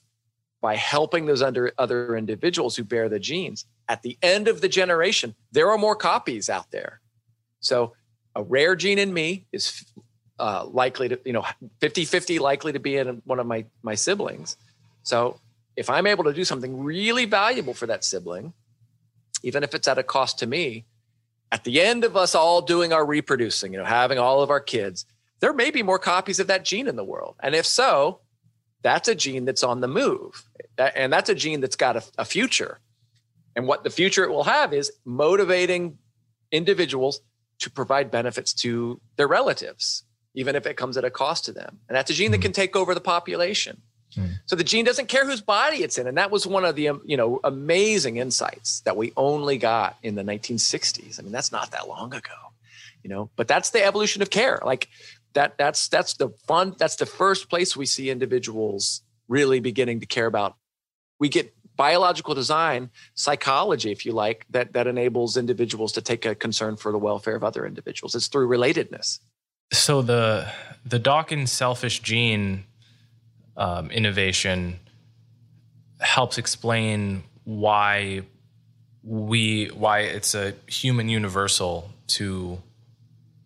by 0.62 0.76
helping 0.76 1.26
those 1.26 1.42
under, 1.42 1.72
other 1.78 2.16
individuals 2.16 2.76
who 2.76 2.84
bear 2.84 3.08
the 3.08 3.18
genes 3.18 3.66
at 3.88 4.02
the 4.02 4.16
end 4.22 4.48
of 4.48 4.60
the 4.60 4.68
generation 4.68 5.34
there 5.52 5.70
are 5.70 5.78
more 5.78 5.96
copies 5.96 6.48
out 6.48 6.70
there 6.70 7.00
so 7.60 7.92
a 8.34 8.42
rare 8.42 8.74
gene 8.76 8.98
in 8.98 9.12
me 9.12 9.46
is 9.52 9.84
uh, 10.38 10.64
likely 10.64 11.08
to, 11.08 11.20
you 11.24 11.32
know, 11.32 11.44
50 11.80 12.04
50 12.04 12.38
likely 12.38 12.72
to 12.72 12.80
be 12.80 12.96
in 12.96 13.22
one 13.24 13.38
of 13.38 13.46
my, 13.46 13.64
my 13.82 13.94
siblings. 13.94 14.56
So 15.02 15.38
if 15.76 15.90
I'm 15.90 16.06
able 16.06 16.24
to 16.24 16.32
do 16.32 16.44
something 16.44 16.82
really 16.82 17.26
valuable 17.26 17.74
for 17.74 17.86
that 17.86 18.04
sibling, 18.04 18.52
even 19.42 19.62
if 19.62 19.74
it's 19.74 19.88
at 19.88 19.98
a 19.98 20.02
cost 20.02 20.38
to 20.40 20.46
me, 20.46 20.84
at 21.52 21.64
the 21.64 21.80
end 21.80 22.04
of 22.04 22.16
us 22.16 22.34
all 22.34 22.62
doing 22.62 22.92
our 22.92 23.04
reproducing, 23.04 23.72
you 23.72 23.78
know, 23.78 23.84
having 23.84 24.18
all 24.18 24.42
of 24.42 24.50
our 24.50 24.60
kids, 24.60 25.04
there 25.40 25.52
may 25.52 25.70
be 25.70 25.82
more 25.82 25.98
copies 25.98 26.38
of 26.38 26.46
that 26.46 26.64
gene 26.64 26.86
in 26.86 26.96
the 26.96 27.04
world. 27.04 27.34
And 27.42 27.54
if 27.54 27.66
so, 27.66 28.20
that's 28.82 29.08
a 29.08 29.14
gene 29.14 29.44
that's 29.44 29.64
on 29.64 29.80
the 29.80 29.88
move. 29.88 30.44
And 30.78 31.12
that's 31.12 31.28
a 31.28 31.34
gene 31.34 31.60
that's 31.60 31.76
got 31.76 31.96
a, 31.96 32.04
a 32.18 32.24
future. 32.24 32.78
And 33.56 33.66
what 33.66 33.84
the 33.84 33.90
future 33.90 34.24
it 34.24 34.30
will 34.30 34.44
have 34.44 34.72
is 34.72 34.92
motivating 35.04 35.98
individuals 36.52 37.20
to 37.60 37.70
provide 37.70 38.10
benefits 38.10 38.52
to 38.52 39.00
their 39.16 39.28
relatives, 39.28 40.04
even 40.34 40.56
if 40.56 40.66
it 40.66 40.76
comes 40.76 40.96
at 40.96 41.04
a 41.04 41.10
cost 41.10 41.44
to 41.44 41.52
them. 41.52 41.78
And 41.88 41.96
that's 41.96 42.10
a 42.10 42.14
gene 42.14 42.28
mm. 42.28 42.32
that 42.32 42.42
can 42.42 42.52
take 42.52 42.74
over 42.74 42.94
the 42.94 43.00
population. 43.00 43.80
Mm. 44.16 44.40
So 44.46 44.56
the 44.56 44.64
gene 44.64 44.84
doesn't 44.84 45.08
care 45.08 45.24
whose 45.24 45.40
body 45.40 45.78
it's 45.78 45.98
in, 45.98 46.06
and 46.06 46.18
that 46.18 46.30
was 46.30 46.46
one 46.46 46.64
of 46.64 46.74
the 46.74 46.88
um, 46.88 47.02
you 47.04 47.16
know 47.16 47.40
amazing 47.44 48.16
insights 48.16 48.80
that 48.80 48.96
we 48.96 49.12
only 49.16 49.56
got 49.56 49.96
in 50.02 50.16
the 50.16 50.22
1960s. 50.22 51.18
I 51.18 51.22
mean, 51.22 51.32
that's 51.32 51.52
not 51.52 51.70
that 51.70 51.88
long 51.88 52.12
ago, 52.12 52.34
you 53.02 53.10
know. 53.10 53.30
But 53.36 53.46
that's 53.46 53.70
the 53.70 53.84
evolution 53.84 54.20
of 54.22 54.30
care. 54.30 54.60
Like 54.64 54.88
that. 55.34 55.56
That's 55.58 55.88
that's 55.88 56.14
the 56.14 56.30
fun. 56.48 56.74
That's 56.78 56.96
the 56.96 57.06
first 57.06 57.48
place 57.48 57.76
we 57.76 57.86
see 57.86 58.10
individuals 58.10 59.02
really 59.28 59.60
beginning 59.60 60.00
to 60.00 60.06
care 60.06 60.26
about. 60.26 60.56
We 61.20 61.28
get 61.28 61.54
biological 61.80 62.34
design, 62.34 62.90
psychology, 63.14 63.90
if 63.90 64.04
you 64.04 64.12
like, 64.12 64.44
that, 64.50 64.74
that 64.74 64.86
enables 64.86 65.38
individuals 65.38 65.92
to 65.92 66.02
take 66.02 66.26
a 66.26 66.34
concern 66.34 66.76
for 66.76 66.92
the 66.92 66.98
welfare 66.98 67.34
of 67.34 67.42
other 67.42 67.64
individuals. 67.64 68.14
It's 68.14 68.28
through 68.28 68.48
relatedness. 68.48 69.20
So 69.72 70.02
the 70.02 70.46
the 70.84 70.98
Dawkins 70.98 71.50
selfish 71.50 72.00
gene 72.00 72.64
um, 73.56 73.90
innovation 73.90 74.78
helps 76.00 76.36
explain 76.36 77.22
why 77.44 78.24
we 79.02 79.68
why 79.68 80.00
it's 80.00 80.34
a 80.34 80.52
human 80.66 81.08
universal 81.08 81.90
to 82.18 82.58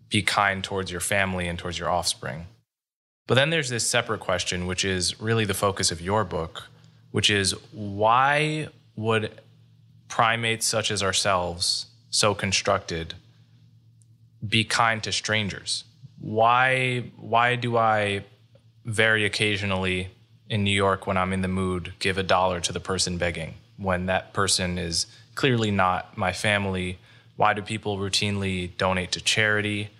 be 0.08 0.22
kind 0.22 0.64
towards 0.64 0.90
your 0.90 1.04
family 1.14 1.46
and 1.46 1.56
towards 1.56 1.78
your 1.78 1.90
offspring. 1.90 2.46
But 3.28 3.34
then 3.36 3.50
there's 3.50 3.68
this 3.68 3.86
separate 3.86 4.20
question, 4.20 4.66
which 4.66 4.84
is 4.84 5.20
really 5.20 5.44
the 5.44 5.54
focus 5.54 5.92
of 5.92 6.00
your 6.00 6.24
book, 6.24 6.68
which 7.14 7.30
is 7.30 7.52
why 7.70 8.66
would 8.96 9.30
primates 10.08 10.66
such 10.66 10.90
as 10.90 11.00
ourselves, 11.00 11.86
so 12.10 12.34
constructed, 12.34 13.14
be 14.48 14.64
kind 14.64 15.00
to 15.00 15.12
strangers? 15.12 15.84
Why 16.18 17.04
why 17.16 17.54
do 17.54 17.76
I 17.76 18.24
very 18.84 19.24
occasionally 19.24 20.08
in 20.48 20.64
New 20.64 20.74
York 20.74 21.06
when 21.06 21.16
I'm 21.16 21.32
in 21.32 21.42
the 21.42 21.54
mood 21.62 21.92
give 22.00 22.18
a 22.18 22.24
dollar 22.24 22.58
to 22.58 22.72
the 22.72 22.80
person 22.80 23.16
begging 23.16 23.54
when 23.76 24.06
that 24.06 24.32
person 24.32 24.76
is 24.76 25.06
clearly 25.36 25.70
not 25.70 26.18
my 26.18 26.32
family? 26.32 26.98
Why 27.36 27.54
do 27.54 27.62
people 27.62 27.96
routinely 27.96 28.76
donate 28.76 29.12
to 29.12 29.20
charity? 29.20 29.90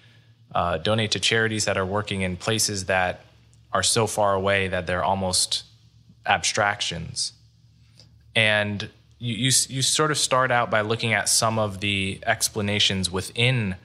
Uh, 0.52 0.78
donate 0.78 1.12
to 1.12 1.20
charities 1.20 1.64
that 1.66 1.76
are 1.76 1.86
working 1.86 2.22
in 2.22 2.36
places 2.36 2.86
that 2.86 3.20
are 3.72 3.84
so 3.84 4.08
far 4.08 4.34
away 4.34 4.66
that 4.66 4.88
they're 4.88 5.04
almost 5.04 5.62
abstractions. 6.26 7.32
And 8.34 8.90
you, 9.18 9.34
you, 9.34 9.50
you 9.68 9.82
sort 9.82 10.10
of 10.10 10.18
start 10.18 10.50
out 10.50 10.70
by 10.70 10.80
looking 10.80 11.12
at 11.12 11.28
some 11.28 11.58
of 11.58 11.80
the 11.80 12.20
explanations 12.26 13.10
within 13.10 13.76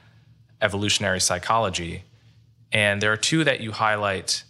evolutionary 0.61 1.21
psychology. 1.21 2.03
And 2.71 3.01
there 3.01 3.11
are 3.11 3.17
two 3.17 3.43
that 3.43 3.61
you 3.61 3.71
highlight 3.71 4.43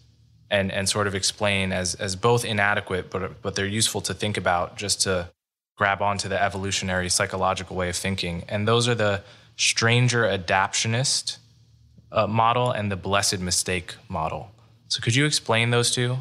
and, 0.50 0.72
and 0.72 0.90
sort 0.90 1.08
of 1.08 1.16
explain 1.16 1.72
as, 1.72 1.96
as 1.96 2.16
both 2.16 2.44
inadequate, 2.44 3.12
but, 3.12 3.42
but 3.42 3.56
they're 3.56 3.68
useful 3.68 4.02
to 4.02 4.14
think 4.14 4.38
about 4.38 4.78
just 4.78 5.02
to 5.02 5.30
grab 5.78 6.02
onto 6.02 6.28
the 6.28 6.42
evolutionary 6.42 7.10
psychological 7.10 7.76
way 7.76 7.90
of 7.90 7.96
thinking. 7.96 8.44
And 8.50 8.68
those 8.68 8.88
are 8.88 8.96
the 8.96 9.22
stranger 9.56 10.26
adaptionist 10.26 11.38
uh, 12.12 12.28
model 12.28 12.72
and 12.72 12.92
the 12.92 12.96
blessed 12.96 13.40
mistake 13.40 13.96
model. 14.08 14.52
So 14.88 15.02
could 15.02 15.16
you 15.16 15.26
explain 15.26 15.70
those 15.70 15.92
two? 15.92 16.18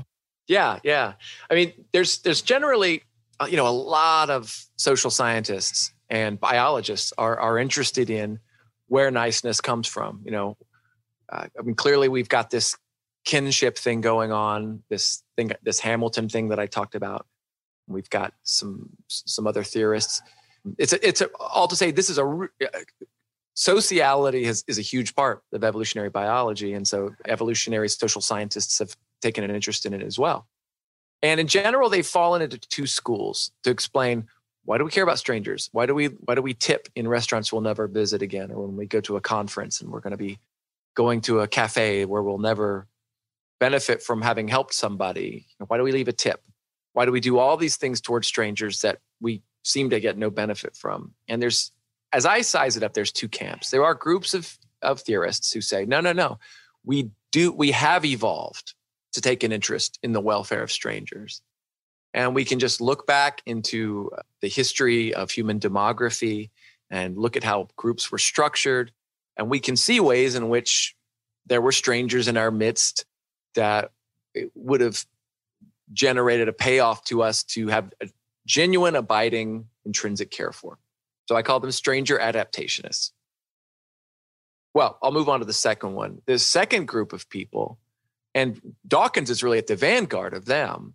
Yeah, 0.49 0.79
yeah. 0.83 1.13
I 1.51 1.55
mean, 1.55 1.73
there's 1.93 2.19
there's 2.19 2.43
generally 2.43 3.03
uh, 3.39 3.47
you 3.49 3.57
know 3.57 3.69
a 3.69 3.71
lot 3.71 4.31
of 4.31 4.53
social 4.77 5.11
scientists 5.11 5.93
and 6.11 6.41
biologists 6.41 7.13
are 7.19 7.39
are 7.39 7.59
interested 7.59 8.11
in 8.11 8.41
where 8.89 9.11
niceness 9.11 9.61
comes 9.61 9.87
from. 9.87 10.23
You 10.25 10.33
know, 10.33 10.57
uh, 11.31 11.47
I 11.59 11.63
mean, 11.63 11.75
clearly 11.75 12.09
we've 12.09 12.29
got 12.29 12.51
this 12.51 12.77
kinship 13.25 13.77
thing 13.77 14.01
going 14.01 14.33
on, 14.33 14.83
this 14.89 15.23
thing, 15.37 15.53
this 15.63 15.79
Hamilton 15.81 16.29
thing 16.29 16.49
that 16.49 16.59
I 16.59 16.67
talked 16.67 16.95
about. 16.95 17.27
We've 17.87 18.11
got 18.11 18.33
some 18.43 18.89
some 19.09 19.47
other 19.47 19.63
theorists. 19.63 20.23
It's 20.79 20.93
a, 20.93 21.07
it's 21.09 21.21
a, 21.21 21.29
all 21.39 21.69
to 21.69 21.77
say 21.77 21.91
this 21.91 22.11
is 22.11 22.19
a 22.19 22.25
uh, 22.25 22.79
sociality 23.55 24.45
is, 24.45 24.65
is 24.67 24.79
a 24.79 24.83
huge 24.83 25.15
part 25.15 25.43
of 25.53 25.63
evolutionary 25.63 26.11
biology, 26.11 26.73
and 26.73 26.89
so 26.89 27.15
evolutionary 27.27 27.89
social 27.89 28.21
scientists 28.23 28.79
have 28.79 28.97
taken 29.21 29.45
an 29.45 29.51
interest 29.51 29.87
in 29.87 29.95
it 29.95 30.03
as 30.03 30.19
well. 30.19 30.47
And 31.23 31.41
in 31.41 31.47
general, 31.49 31.89
they've 31.89 32.07
fallen 32.07 32.43
into 32.43 32.59
two 32.59 32.87
schools 32.87 33.51
to 33.65 33.71
explain 33.71 34.29
Why 34.65 34.79
do 34.79 34.85
we 34.85 34.91
care 34.91 35.03
about 35.03 35.19
strangers? 35.19 35.69
Why 35.73 35.87
do 35.87 35.95
we 35.95 36.07
why 36.07 36.35
do 36.35 36.43
we 36.43 36.55
tip 36.55 36.89
in 36.95 37.09
restaurants 37.09 37.53
we'll 37.53 37.63
never 37.63 37.89
visit 37.89 38.23
again, 38.23 38.51
or 38.51 38.67
when 38.67 38.77
we 38.77 38.87
go 38.87 39.01
to 39.01 39.17
a 39.17 39.21
conference 39.21 39.81
and 39.81 39.91
we're 39.91 40.01
going 40.01 40.13
to 40.13 40.17
be 40.17 40.39
going 40.95 41.21
to 41.23 41.41
a 41.41 41.49
cafe 41.49 42.05
where 42.05 42.23
we'll 42.23 42.39
never 42.39 42.87
benefit 43.61 44.03
from 44.03 44.23
having 44.23 44.47
helped 44.49 44.75
somebody? 44.75 45.47
Why 45.67 45.77
do 45.79 45.83
we 45.83 45.93
leave 45.93 46.09
a 46.09 46.13
tip? 46.13 46.43
Why 46.93 47.05
do 47.07 47.13
we 47.13 47.21
do 47.21 47.39
all 47.39 47.57
these 47.57 47.77
things 47.77 48.01
towards 48.01 48.29
strangers 48.29 48.81
that 48.83 48.99
we 49.21 49.43
seem 49.63 49.91
to 49.91 50.01
get 50.01 50.19
no 50.19 50.31
benefit 50.31 50.77
from? 50.77 51.15
And 51.29 51.41
there's, 51.41 51.73
as 52.13 52.27
I 52.27 52.43
size 52.43 52.77
it 52.77 52.83
up, 52.83 52.95
there's 52.95 53.13
two 53.13 53.29
camps. 53.29 53.71
There 53.71 53.85
are 53.85 53.95
groups 53.95 54.35
of 54.35 54.59
of 54.83 55.01
theorists 55.01 55.53
who 55.53 55.61
say, 55.61 55.85
no, 55.85 56.01
no, 56.01 56.13
no, 56.13 56.39
we 56.85 57.11
do 57.33 57.53
we 57.53 57.73
have 57.73 58.05
evolved 58.05 58.75
to 59.12 59.21
take 59.21 59.42
an 59.42 59.53
interest 59.53 59.99
in 60.03 60.12
the 60.12 60.21
welfare 60.21 60.62
of 60.62 60.71
strangers. 60.71 61.42
And 62.14 62.35
we 62.35 62.44
can 62.44 62.59
just 62.59 62.81
look 62.81 63.07
back 63.07 63.42
into 63.47 64.11
uh, 64.16 64.23
the 64.40 64.49
history 64.49 65.14
of 65.14 65.31
human 65.31 65.61
demography 65.61 66.51
and 66.90 67.16
look 67.16 67.37
at 67.37 67.44
how 67.44 67.68
groups 67.77 68.11
were 68.11 68.18
structured. 68.18 68.92
And 69.37 69.51
we 69.51 69.61
can 69.61 69.77
see 69.77 70.01
ways 70.01 70.35
in 70.35 70.49
which 70.49 70.97
there 71.47 71.61
were 71.61 71.73
strangers 71.73 72.29
in 72.29 72.37
our 72.37 72.51
midst 72.51 73.05
that 73.55 73.92
would 74.55 74.81
have 74.81 75.05
generated 75.92 76.49
a 76.49 76.53
payoff 76.53 77.05
to 77.05 77.23
us 77.23 77.42
to 77.42 77.68
have 77.68 77.92
a 78.03 78.09
genuine, 78.47 78.97
abiding, 78.97 79.66
intrinsic 79.85 80.31
care 80.31 80.53
for. 80.53 80.79
So 81.27 81.37
I 81.37 81.42
call 81.42 81.61
them 81.61 81.73
stranger 81.73 82.18
adaptationists. 82.18 83.12
Well, 84.75 84.99
I'll 85.03 85.12
move 85.12 85.29
on 85.29 85.40
to 85.40 85.47
the 85.47 85.53
second 85.53 85.94
one. 85.94 86.23
The 86.27 86.38
second 86.38 86.87
group 86.87 87.12
of 87.12 87.29
people, 87.29 87.79
and 88.38 88.48
Dawkins 88.87 89.31
is 89.31 89.42
really 89.42 89.59
at 89.59 89.66
the 89.66 89.77
vanguard 89.77 90.33
of 90.35 90.44
them, 90.44 90.94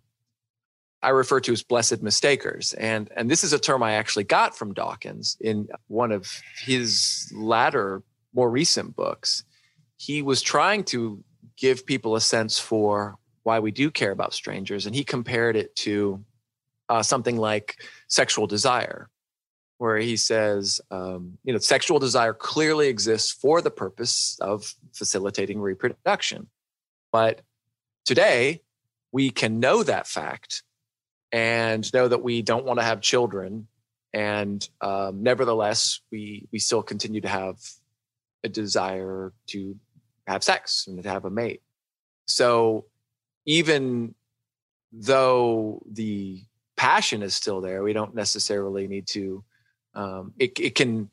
I 1.02 1.10
refer 1.10 1.40
to 1.40 1.52
as 1.52 1.62
blessed 1.62 2.02
mistakers. 2.02 2.72
And, 2.74 3.10
and 3.16 3.30
this 3.30 3.44
is 3.44 3.52
a 3.52 3.58
term 3.58 3.82
I 3.82 3.92
actually 3.92 4.24
got 4.24 4.56
from 4.56 4.72
Dawkins 4.72 5.36
in 5.40 5.68
one 5.88 6.12
of 6.12 6.22
his 6.64 7.30
latter, 7.34 8.02
more 8.32 8.50
recent 8.50 8.96
books. 8.96 9.44
He 9.96 10.22
was 10.22 10.40
trying 10.42 10.84
to 10.84 11.22
give 11.56 11.84
people 11.84 12.16
a 12.16 12.20
sense 12.20 12.58
for 12.58 13.16
why 13.42 13.58
we 13.60 13.70
do 13.70 13.90
care 13.90 14.12
about 14.12 14.32
strangers. 14.32 14.86
And 14.86 14.94
he 14.94 15.04
compared 15.04 15.56
it 15.56 15.76
to 15.86 16.24
uh, 16.88 17.02
something 17.02 17.36
like 17.36 17.76
sexual 18.08 18.46
desire, 18.46 19.10
where 19.78 19.98
he 19.98 20.16
says, 20.16 20.80
um, 20.90 21.36
you 21.44 21.52
know, 21.52 21.58
sexual 21.58 21.98
desire 21.98 22.32
clearly 22.32 22.88
exists 22.88 23.30
for 23.30 23.60
the 23.60 23.70
purpose 23.70 24.38
of 24.40 24.74
facilitating 24.92 25.60
reproduction. 25.60 26.48
But 27.14 27.42
today, 28.04 28.62
we 29.12 29.30
can 29.30 29.60
know 29.60 29.84
that 29.84 30.08
fact 30.08 30.64
and 31.30 31.92
know 31.94 32.08
that 32.08 32.24
we 32.24 32.42
don't 32.42 32.64
want 32.64 32.80
to 32.80 32.84
have 32.84 33.00
children. 33.00 33.68
And 34.12 34.68
um, 34.80 35.22
nevertheless, 35.22 36.00
we, 36.10 36.48
we 36.50 36.58
still 36.58 36.82
continue 36.82 37.20
to 37.20 37.28
have 37.28 37.60
a 38.42 38.48
desire 38.48 39.32
to 39.50 39.76
have 40.26 40.42
sex 40.42 40.88
and 40.88 41.00
to 41.04 41.08
have 41.08 41.24
a 41.24 41.30
mate. 41.30 41.62
So 42.26 42.86
even 43.46 44.16
though 44.92 45.84
the 45.88 46.42
passion 46.76 47.22
is 47.22 47.36
still 47.36 47.60
there, 47.60 47.84
we 47.84 47.92
don't 47.92 48.16
necessarily 48.16 48.88
need 48.88 49.06
to. 49.10 49.44
Um, 49.94 50.32
it, 50.40 50.58
it 50.58 50.74
can 50.74 51.10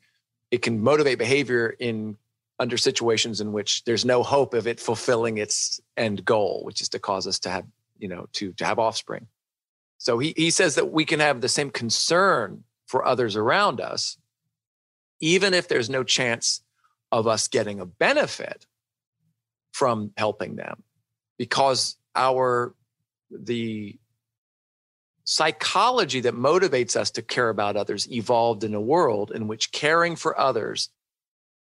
it 0.50 0.62
can 0.62 0.82
motivate 0.82 1.18
behavior 1.18 1.68
in 1.68 2.16
under 2.58 2.76
situations 2.76 3.40
in 3.40 3.52
which 3.52 3.84
there's 3.84 4.04
no 4.04 4.22
hope 4.22 4.54
of 4.54 4.66
it 4.66 4.80
fulfilling 4.80 5.38
its 5.38 5.80
end 5.96 6.24
goal, 6.24 6.62
which 6.64 6.80
is 6.80 6.88
to 6.90 6.98
cause 6.98 7.26
us 7.26 7.38
to 7.40 7.50
have 7.50 7.66
you 7.98 8.08
know 8.08 8.26
to 8.32 8.52
to 8.52 8.64
have 8.64 8.78
offspring. 8.78 9.26
So 9.98 10.18
he 10.18 10.34
he 10.36 10.50
says 10.50 10.74
that 10.76 10.90
we 10.92 11.04
can 11.04 11.20
have 11.20 11.40
the 11.40 11.48
same 11.48 11.70
concern 11.70 12.64
for 12.86 13.04
others 13.04 13.36
around 13.36 13.80
us, 13.80 14.16
even 15.20 15.54
if 15.54 15.68
there's 15.68 15.90
no 15.90 16.04
chance 16.04 16.62
of 17.10 17.26
us 17.26 17.48
getting 17.48 17.80
a 17.80 17.86
benefit 17.86 18.66
from 19.72 20.12
helping 20.16 20.56
them 20.56 20.82
because 21.38 21.96
our 22.14 22.74
the 23.30 23.98
psychology 25.24 26.20
that 26.20 26.34
motivates 26.34 26.96
us 26.96 27.10
to 27.12 27.22
care 27.22 27.48
about 27.48 27.76
others 27.76 28.10
evolved 28.10 28.64
in 28.64 28.74
a 28.74 28.80
world 28.80 29.30
in 29.32 29.46
which 29.46 29.72
caring 29.72 30.16
for 30.16 30.38
others 30.38 30.90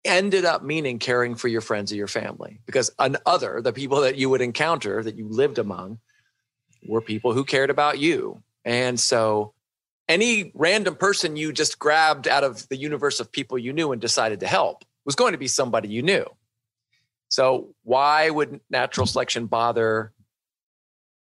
ended 0.05 0.45
up 0.45 0.62
meaning 0.62 0.99
caring 0.99 1.35
for 1.35 1.49
your 1.49 1.61
friends 1.61 1.93
or 1.93 1.97
your 1.97 2.07
family 2.07 2.61
because 2.67 2.90
an 2.99 3.17
other 3.27 3.61
the 3.62 3.73
people 3.73 4.03
that 4.03 4.17
you 4.17 4.29
would 4.29 4.40
encounter 4.40 5.03
that 5.03 5.17
you 5.17 5.29
lived 5.29 5.59
among 5.59 5.99
were 6.87 7.01
people 7.01 7.33
who 7.33 7.45
cared 7.45 7.71
about 7.71 7.99
you 7.99 8.43
and 8.64 9.01
so 9.01 9.55
any 10.09 10.53
random 10.55 10.95
person 10.95 11.37
you 11.37 11.53
just 11.53 11.79
grabbed 11.79 12.29
out 12.29 12.45
of 12.45 12.69
the 12.69 12.77
universe 12.77 13.19
of 13.19 13.33
people 13.33 13.59
you 13.59 13.73
knew 13.73 13.93
and 13.93 14.01
decided 14.01 14.40
to 14.40 14.47
help 14.47 14.85
was 15.07 15.14
going 15.14 15.33
to 15.33 15.38
be 15.38 15.49
somebody 15.49 15.88
you 15.88 16.03
knew 16.03 16.27
so 17.29 17.75
why 17.83 18.31
would 18.31 18.61
natural 18.71 19.07
selection 19.07 19.47
bother 19.47 20.12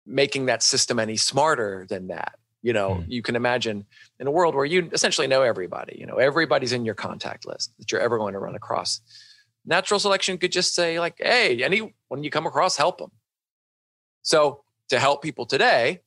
making 0.05 0.45
that 0.45 0.63
system 0.63 0.99
any 0.99 1.17
smarter 1.17 1.85
than 1.89 2.07
that? 2.07 2.37
You 2.67 2.73
know, 2.73 2.95
mm. 2.95 3.05
you 3.07 3.21
can 3.21 3.37
imagine 3.37 3.85
in 4.19 4.27
a 4.27 4.31
world 4.31 4.53
where 4.53 4.65
you 4.65 4.89
essentially 4.91 5.25
know 5.25 5.41
everybody, 5.41 5.95
you 5.97 6.05
know, 6.05 6.17
everybody's 6.17 6.73
in 6.73 6.83
your 6.83 6.95
contact 6.95 7.47
list 7.47 7.71
that 7.79 7.93
you're 7.93 8.01
ever 8.01 8.17
going 8.17 8.33
to 8.33 8.39
run 8.39 8.55
across. 8.55 8.99
Natural 9.65 10.01
selection 10.01 10.37
could 10.37 10.51
just 10.51 10.75
say, 10.75 10.99
like, 10.99 11.15
hey, 11.17 11.63
anyone 11.63 11.93
you 12.19 12.29
come 12.29 12.45
across, 12.45 12.75
help 12.75 12.97
them. 12.97 13.11
So 14.21 14.65
to 14.89 14.99
help 14.99 15.21
people 15.21 15.45
today 15.45 16.01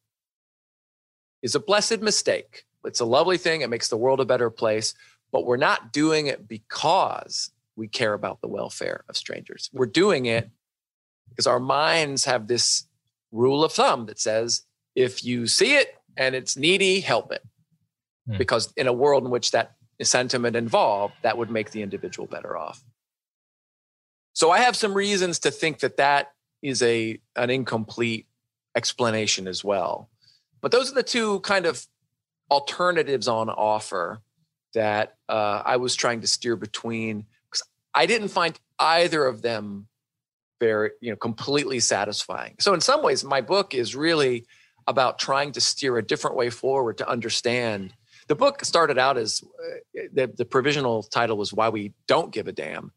is 1.40 1.54
a 1.54 1.60
blessed 1.60 2.02
mistake. 2.02 2.66
It's 2.84 3.00
a 3.00 3.06
lovely 3.06 3.38
thing. 3.38 3.62
It 3.62 3.70
makes 3.70 3.88
the 3.88 3.96
world 3.96 4.20
a 4.20 4.26
better 4.26 4.50
place, 4.50 4.92
but 5.32 5.46
we're 5.46 5.56
not 5.56 5.94
doing 5.94 6.26
it 6.26 6.46
because 6.46 7.52
we 7.74 7.88
care 7.88 8.12
about 8.12 8.42
the 8.42 8.48
welfare 8.48 9.04
of 9.08 9.16
strangers. 9.16 9.70
We're 9.72 9.86
doing 9.86 10.26
it 10.26 10.50
because 11.30 11.46
our 11.46 11.58
minds 11.58 12.26
have 12.26 12.48
this 12.48 12.84
rule 13.32 13.64
of 13.64 13.72
thumb 13.72 14.04
that 14.04 14.18
says 14.18 14.66
if 14.94 15.24
you 15.24 15.46
see 15.46 15.76
it 15.76 15.96
and 16.20 16.34
it's 16.34 16.56
needy, 16.56 17.00
help 17.00 17.32
it. 17.32 17.42
Hmm. 18.28 18.36
Because 18.36 18.72
in 18.76 18.86
a 18.86 18.92
world 18.92 19.24
in 19.24 19.30
which 19.30 19.50
that 19.52 19.72
sentiment 20.02 20.54
involved, 20.54 21.14
that 21.22 21.36
would 21.36 21.50
make 21.50 21.70
the 21.70 21.82
individual 21.82 22.28
better 22.28 22.56
off. 22.56 22.84
So 24.34 24.50
I 24.50 24.58
have 24.58 24.76
some 24.76 24.94
reasons 24.94 25.40
to 25.40 25.50
think 25.50 25.80
that 25.80 25.96
that 25.96 26.32
is 26.62 26.82
a 26.82 27.18
an 27.34 27.50
incomplete 27.50 28.26
explanation 28.76 29.48
as 29.48 29.64
well. 29.64 30.10
But 30.60 30.72
those 30.72 30.92
are 30.92 30.94
the 30.94 31.02
two 31.02 31.40
kind 31.40 31.66
of 31.66 31.84
alternatives 32.50 33.26
on 33.26 33.48
offer 33.48 34.20
that 34.74 35.16
uh, 35.28 35.62
I 35.64 35.78
was 35.78 35.96
trying 35.96 36.20
to 36.20 36.26
steer 36.26 36.54
between 36.54 37.24
because 37.50 37.66
I 37.94 38.06
didn't 38.06 38.28
find 38.28 38.58
either 38.78 39.24
of 39.24 39.40
them 39.42 39.88
very, 40.60 40.90
you 41.00 41.10
know, 41.10 41.16
completely 41.16 41.80
satisfying. 41.80 42.56
So 42.60 42.74
in 42.74 42.80
some 42.80 43.02
ways, 43.02 43.24
my 43.24 43.40
book 43.40 43.74
is 43.74 43.96
really 43.96 44.44
about 44.90 45.18
trying 45.18 45.52
to 45.52 45.60
steer 45.60 45.96
a 45.96 46.02
different 46.02 46.36
way 46.36 46.50
forward 46.50 46.98
to 46.98 47.08
understand. 47.08 47.94
The 48.26 48.34
book 48.34 48.64
started 48.64 48.98
out 48.98 49.16
as 49.16 49.42
uh, 49.42 50.02
the, 50.12 50.26
the 50.26 50.44
provisional 50.44 51.04
title 51.04 51.36
was 51.36 51.52
"Why 51.52 51.68
We 51.68 51.94
Don't 52.06 52.32
Give 52.32 52.48
a 52.48 52.52
Damn," 52.52 52.92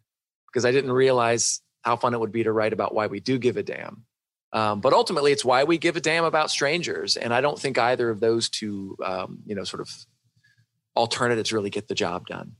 because 0.47 0.65
I 0.65 0.71
didn't 0.71 0.91
realize 0.91 1.61
how 1.83 1.95
fun 1.95 2.13
it 2.13 2.19
would 2.19 2.31
be 2.31 2.43
to 2.43 2.51
write 2.51 2.73
about 2.73 2.95
why 2.95 3.07
we 3.07 3.19
do 3.19 3.37
give 3.37 3.57
a 3.57 3.63
damn. 3.63 4.05
Um, 4.53 4.81
but 4.81 4.93
ultimately, 4.93 5.31
it's 5.31 5.45
why 5.45 5.63
we 5.65 5.77
give 5.77 5.95
a 5.95 6.01
damn 6.01 6.23
about 6.25 6.49
strangers, 6.49 7.15
and 7.15 7.33
I 7.33 7.41
don't 7.41 7.59
think 7.59 7.77
either 7.77 8.09
of 8.09 8.19
those 8.19 8.49
two, 8.49 8.95
um, 9.03 9.39
you 9.45 9.55
know, 9.55 9.63
sort 9.63 9.81
of 9.81 9.89
alternatives 10.95 11.53
really 11.53 11.69
get 11.69 11.87
the 11.87 11.95
job 11.95 12.25
done. 12.27 12.53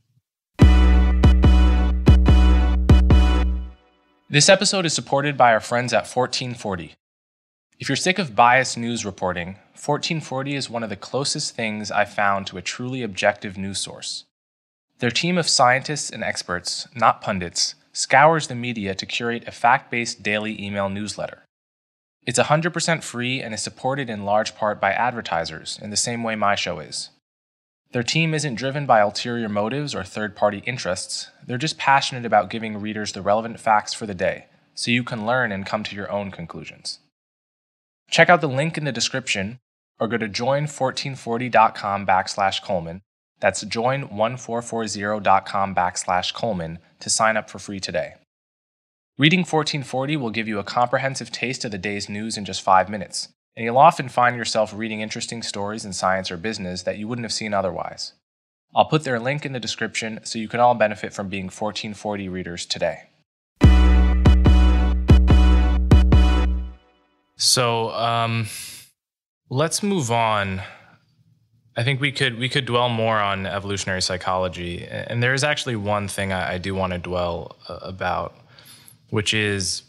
This 4.28 4.48
episode 4.48 4.86
is 4.86 4.92
supported 4.92 5.36
by 5.36 5.52
our 5.52 5.60
friends 5.60 5.92
at 5.92 6.06
1440. 6.08 6.94
If 7.80 7.88
you're 7.88 7.96
sick 7.96 8.20
of 8.20 8.36
biased 8.36 8.78
news 8.78 9.04
reporting, 9.04 9.56
1440 9.74 10.54
is 10.54 10.70
one 10.70 10.84
of 10.84 10.90
the 10.90 10.96
closest 10.96 11.56
things 11.56 11.90
I've 11.90 12.12
found 12.12 12.46
to 12.46 12.56
a 12.56 12.62
truly 12.62 13.02
objective 13.02 13.58
news 13.58 13.80
source. 13.80 14.24
Their 15.00 15.10
team 15.10 15.36
of 15.36 15.48
scientists 15.48 16.08
and 16.08 16.22
experts, 16.22 16.86
not 16.94 17.20
pundits, 17.20 17.74
scours 17.92 18.46
the 18.46 18.54
media 18.54 18.94
to 18.94 19.06
curate 19.06 19.48
a 19.48 19.50
fact 19.50 19.90
based 19.90 20.22
daily 20.22 20.60
email 20.62 20.88
newsletter. 20.88 21.42
It's 22.24 22.38
100% 22.38 23.02
free 23.02 23.42
and 23.42 23.52
is 23.52 23.62
supported 23.62 24.08
in 24.08 24.24
large 24.24 24.54
part 24.54 24.80
by 24.80 24.92
advertisers, 24.92 25.78
in 25.82 25.90
the 25.90 25.96
same 25.96 26.22
way 26.22 26.36
my 26.36 26.54
show 26.54 26.78
is. 26.78 27.10
Their 27.90 28.04
team 28.04 28.34
isn't 28.34 28.54
driven 28.54 28.86
by 28.86 29.00
ulterior 29.00 29.48
motives 29.48 29.96
or 29.96 30.04
third 30.04 30.36
party 30.36 30.62
interests, 30.64 31.28
they're 31.44 31.58
just 31.58 31.76
passionate 31.76 32.24
about 32.24 32.50
giving 32.50 32.80
readers 32.80 33.12
the 33.12 33.22
relevant 33.22 33.58
facts 33.58 33.92
for 33.92 34.06
the 34.06 34.14
day 34.14 34.46
so 34.74 34.92
you 34.92 35.02
can 35.02 35.26
learn 35.26 35.50
and 35.50 35.66
come 35.66 35.82
to 35.84 35.96
your 35.96 36.10
own 36.10 36.30
conclusions. 36.30 37.00
Check 38.10 38.28
out 38.28 38.40
the 38.40 38.48
link 38.48 38.78
in 38.78 38.84
the 38.84 38.92
description 38.92 39.58
or 39.98 40.08
go 40.08 40.18
to 40.18 40.28
join1440.com 40.28 42.06
backslash 42.06 42.62
Coleman. 42.62 43.02
That's 43.40 43.64
join1440.com 43.64 45.74
backslash 45.74 46.34
Coleman 46.34 46.78
to 47.00 47.10
sign 47.10 47.36
up 47.36 47.50
for 47.50 47.58
free 47.58 47.80
today. 47.80 48.14
Reading 49.16 49.40
1440 49.40 50.16
will 50.16 50.30
give 50.30 50.48
you 50.48 50.58
a 50.58 50.64
comprehensive 50.64 51.30
taste 51.30 51.64
of 51.64 51.70
the 51.70 51.78
day's 51.78 52.08
news 52.08 52.36
in 52.36 52.44
just 52.44 52.62
five 52.62 52.88
minutes, 52.88 53.28
and 53.56 53.64
you'll 53.64 53.78
often 53.78 54.08
find 54.08 54.34
yourself 54.34 54.72
reading 54.74 55.00
interesting 55.00 55.42
stories 55.42 55.84
in 55.84 55.92
science 55.92 56.30
or 56.30 56.36
business 56.36 56.82
that 56.82 56.98
you 56.98 57.06
wouldn't 57.06 57.24
have 57.24 57.32
seen 57.32 57.54
otherwise. 57.54 58.14
I'll 58.74 58.86
put 58.86 59.04
their 59.04 59.20
link 59.20 59.46
in 59.46 59.52
the 59.52 59.60
description 59.60 60.18
so 60.24 60.40
you 60.40 60.48
can 60.48 60.58
all 60.58 60.74
benefit 60.74 61.12
from 61.12 61.28
being 61.28 61.44
1440 61.44 62.28
readers 62.28 62.66
today. 62.66 63.04
So, 67.36 67.90
um, 67.90 68.46
let's 69.50 69.82
move 69.82 70.10
on. 70.10 70.62
I 71.76 71.82
think 71.82 72.00
we 72.00 72.12
could 72.12 72.38
we 72.38 72.48
could 72.48 72.66
dwell 72.66 72.88
more 72.88 73.18
on 73.18 73.46
evolutionary 73.46 74.02
psychology, 74.02 74.86
and 74.86 75.22
there 75.22 75.34
is 75.34 75.42
actually 75.42 75.76
one 75.76 76.06
thing 76.06 76.32
I, 76.32 76.54
I 76.54 76.58
do 76.58 76.74
want 76.74 76.92
to 76.92 76.98
dwell 76.98 77.56
uh, 77.68 77.78
about, 77.82 78.36
which 79.10 79.34
is, 79.34 79.82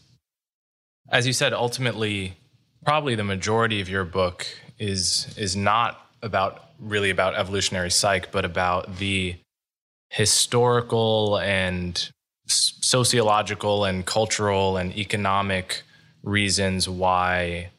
as 1.11 1.27
you 1.27 1.33
said, 1.33 1.53
ultimately, 1.53 2.37
probably 2.83 3.13
the 3.13 3.23
majority 3.23 3.81
of 3.81 3.89
your 3.89 4.03
book 4.03 4.47
is 4.79 5.33
is 5.37 5.55
not 5.55 6.01
about 6.23 6.71
really 6.79 7.11
about 7.11 7.35
evolutionary 7.35 7.91
psych, 7.91 8.31
but 8.31 8.45
about 8.45 8.97
the 8.97 9.35
historical 10.09 11.37
and 11.37 12.09
sociological 12.47 13.85
and 13.85 14.05
cultural 14.05 14.77
and 14.77 14.95
economic 14.97 15.83
reasons 16.25 16.89
why 16.89 17.69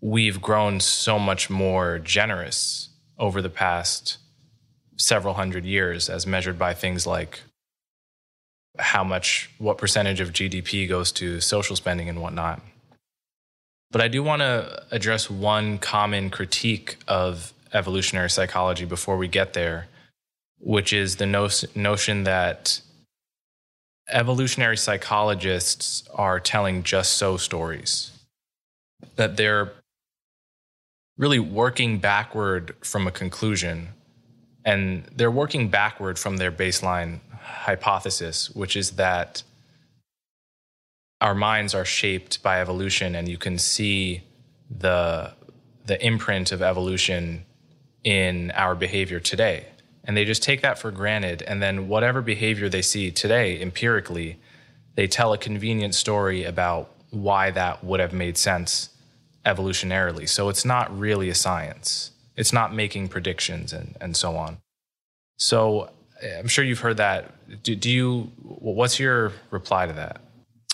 we've 0.00 0.40
grown 0.40 0.80
so 0.80 1.18
much 1.18 1.50
more 1.50 1.98
generous 1.98 2.88
over 3.18 3.42
the 3.42 3.50
past 3.50 4.18
several 4.96 5.34
hundred 5.34 5.64
years 5.64 6.08
as 6.08 6.26
measured 6.26 6.58
by 6.58 6.74
things 6.74 7.06
like 7.06 7.40
how 8.78 9.04
much 9.04 9.50
what 9.58 9.78
percentage 9.78 10.20
of 10.20 10.32
gdp 10.32 10.88
goes 10.88 11.12
to 11.12 11.40
social 11.40 11.76
spending 11.76 12.08
and 12.08 12.20
whatnot. 12.20 12.60
But 13.90 14.00
i 14.00 14.08
do 14.08 14.22
want 14.22 14.40
to 14.40 14.84
address 14.90 15.30
one 15.30 15.78
common 15.78 16.30
critique 16.30 16.96
of 17.06 17.52
evolutionary 17.72 18.30
psychology 18.30 18.84
before 18.86 19.16
we 19.16 19.28
get 19.28 19.52
there 19.52 19.86
which 20.60 20.92
is 20.92 21.16
the 21.16 21.26
no- 21.26 21.48
notion 21.74 22.24
that 22.24 22.80
evolutionary 24.10 24.76
psychologists 24.76 26.08
are 26.14 26.40
telling 26.40 26.82
just 26.82 27.14
so 27.14 27.36
stories 27.36 28.12
that 29.16 29.36
they're 29.36 29.72
really 31.16 31.38
working 31.38 31.98
backward 31.98 32.74
from 32.80 33.06
a 33.06 33.10
conclusion. 33.10 33.88
And 34.64 35.04
they're 35.14 35.30
working 35.30 35.68
backward 35.68 36.18
from 36.18 36.36
their 36.36 36.52
baseline 36.52 37.20
hypothesis, 37.40 38.50
which 38.50 38.76
is 38.76 38.92
that 38.92 39.42
our 41.20 41.34
minds 41.34 41.74
are 41.74 41.84
shaped 41.84 42.42
by 42.42 42.60
evolution, 42.60 43.14
and 43.16 43.28
you 43.28 43.38
can 43.38 43.58
see 43.58 44.22
the, 44.70 45.32
the 45.86 46.04
imprint 46.04 46.52
of 46.52 46.62
evolution 46.62 47.44
in 48.04 48.52
our 48.52 48.76
behavior 48.76 49.18
today. 49.18 49.66
And 50.08 50.16
they 50.16 50.24
just 50.24 50.42
take 50.42 50.62
that 50.62 50.78
for 50.78 50.90
granted. 50.90 51.42
And 51.42 51.62
then, 51.62 51.86
whatever 51.86 52.22
behavior 52.22 52.68
they 52.68 52.82
see 52.82 53.12
today 53.12 53.60
empirically, 53.60 54.40
they 54.96 55.06
tell 55.06 55.32
a 55.32 55.38
convenient 55.38 55.94
story 55.94 56.42
about 56.44 56.90
why 57.10 57.50
that 57.52 57.84
would 57.84 58.00
have 58.00 58.12
made 58.12 58.36
sense 58.36 58.88
evolutionarily. 59.44 60.28
So 60.28 60.48
it's 60.48 60.64
not 60.64 60.96
really 60.98 61.28
a 61.28 61.34
science. 61.34 62.10
It's 62.36 62.52
not 62.52 62.74
making 62.74 63.08
predictions 63.08 63.72
and, 63.72 63.96
and 64.00 64.16
so 64.16 64.36
on. 64.36 64.58
So 65.36 65.90
eh, 66.20 66.38
I'm 66.38 66.48
sure 66.48 66.64
you've 66.64 66.80
heard 66.80 66.96
that. 66.96 67.62
Do, 67.62 67.74
do 67.76 67.90
you, 67.90 68.30
what's 68.42 68.98
your 68.98 69.32
reply 69.50 69.86
to 69.86 69.92
that? 69.92 70.20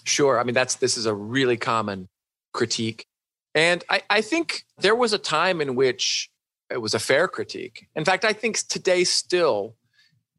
Sure. 0.05 0.38
I 0.38 0.44
mean, 0.44 0.55
that's, 0.55 0.77
this 0.77 0.97
is 0.97 1.07
a 1.07 1.14
really 1.14 1.57
common 1.57 2.09
critique. 2.53 3.05
And 3.55 3.85
I, 3.90 4.03
I 4.11 4.20
think 4.20 4.64
there 4.79 4.94
was 4.94 5.12
a 5.12 5.18
time 5.18 5.61
in 5.61 5.75
which 5.75 6.31
it 6.70 6.79
was 6.79 6.94
a 6.94 6.98
fair 6.98 7.29
critique. 7.29 7.88
In 7.94 8.05
fact, 8.05 8.24
I 8.24 8.33
think 8.33 8.59
today 8.68 9.05
still, 9.05 9.77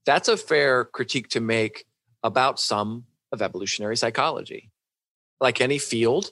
that's 0.05 0.27
a 0.27 0.37
fair 0.37 0.85
critique 0.85 1.29
to 1.29 1.39
make 1.39 1.85
about 2.23 2.59
some 2.59 3.05
of 3.31 3.41
evolutionary 3.41 3.97
psychology. 3.97 4.71
Like 5.39 5.61
any 5.61 5.77
field, 5.77 6.31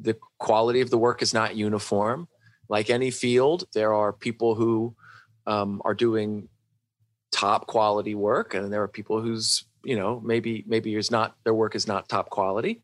the 0.00 0.16
quality 0.38 0.80
of 0.80 0.90
the 0.90 0.98
work 0.98 1.22
is 1.22 1.32
not 1.34 1.56
uniform. 1.56 2.28
Like 2.68 2.90
any 2.90 3.10
field, 3.10 3.64
there 3.74 3.94
are 3.94 4.12
people 4.12 4.54
who 4.54 4.94
um, 5.46 5.82
are 5.84 5.94
doing 5.94 6.48
top 7.32 7.66
quality 7.66 8.14
work, 8.14 8.54
and 8.54 8.72
there 8.72 8.82
are 8.82 8.88
people 8.88 9.20
whose 9.20 9.64
you 9.84 9.96
know 9.96 10.20
maybe 10.20 10.64
maybe 10.66 10.94
is 10.94 11.10
not 11.10 11.36
their 11.44 11.54
work 11.54 11.74
is 11.74 11.86
not 11.86 12.08
top 12.08 12.30
quality. 12.30 12.82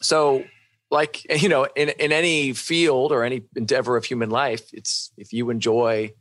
So, 0.00 0.44
like 0.90 1.26
you 1.42 1.48
know, 1.48 1.66
in 1.76 1.90
in 1.90 2.12
any 2.12 2.52
field 2.52 3.12
or 3.12 3.24
any 3.24 3.42
endeavor 3.56 3.96
of 3.96 4.04
human 4.04 4.30
life, 4.30 4.72
it's 4.72 5.12
if 5.16 5.32
you 5.32 5.50
enjoy 5.50 6.12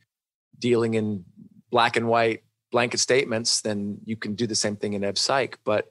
dealing 0.59 0.95
in 0.95 1.23
black 1.69 1.97
and 1.97 2.07
white 2.07 2.43
blanket 2.71 2.99
statements, 2.99 3.61
then 3.61 3.99
you 4.05 4.15
can 4.15 4.35
do 4.35 4.47
the 4.47 4.55
same 4.55 4.75
thing 4.75 4.93
in 4.93 5.03
Ev 5.03 5.17
Psych. 5.17 5.57
But 5.63 5.89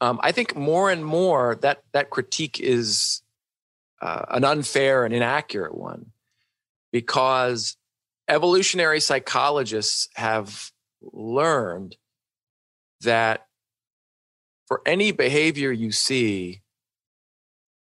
um, 0.00 0.20
I 0.22 0.32
think 0.32 0.54
more 0.54 0.90
and 0.90 1.04
more 1.04 1.56
that 1.62 1.82
that 1.92 2.10
critique 2.10 2.60
is 2.60 3.22
uh, 4.00 4.26
an 4.30 4.44
unfair 4.44 5.04
and 5.04 5.14
inaccurate 5.14 5.74
one 5.74 6.06
because 6.92 7.76
evolutionary 8.28 9.00
psychologists 9.00 10.08
have 10.14 10.70
learned 11.12 11.96
that 13.02 13.46
for 14.66 14.82
any 14.84 15.12
behavior 15.12 15.70
you 15.70 15.92
see, 15.92 16.62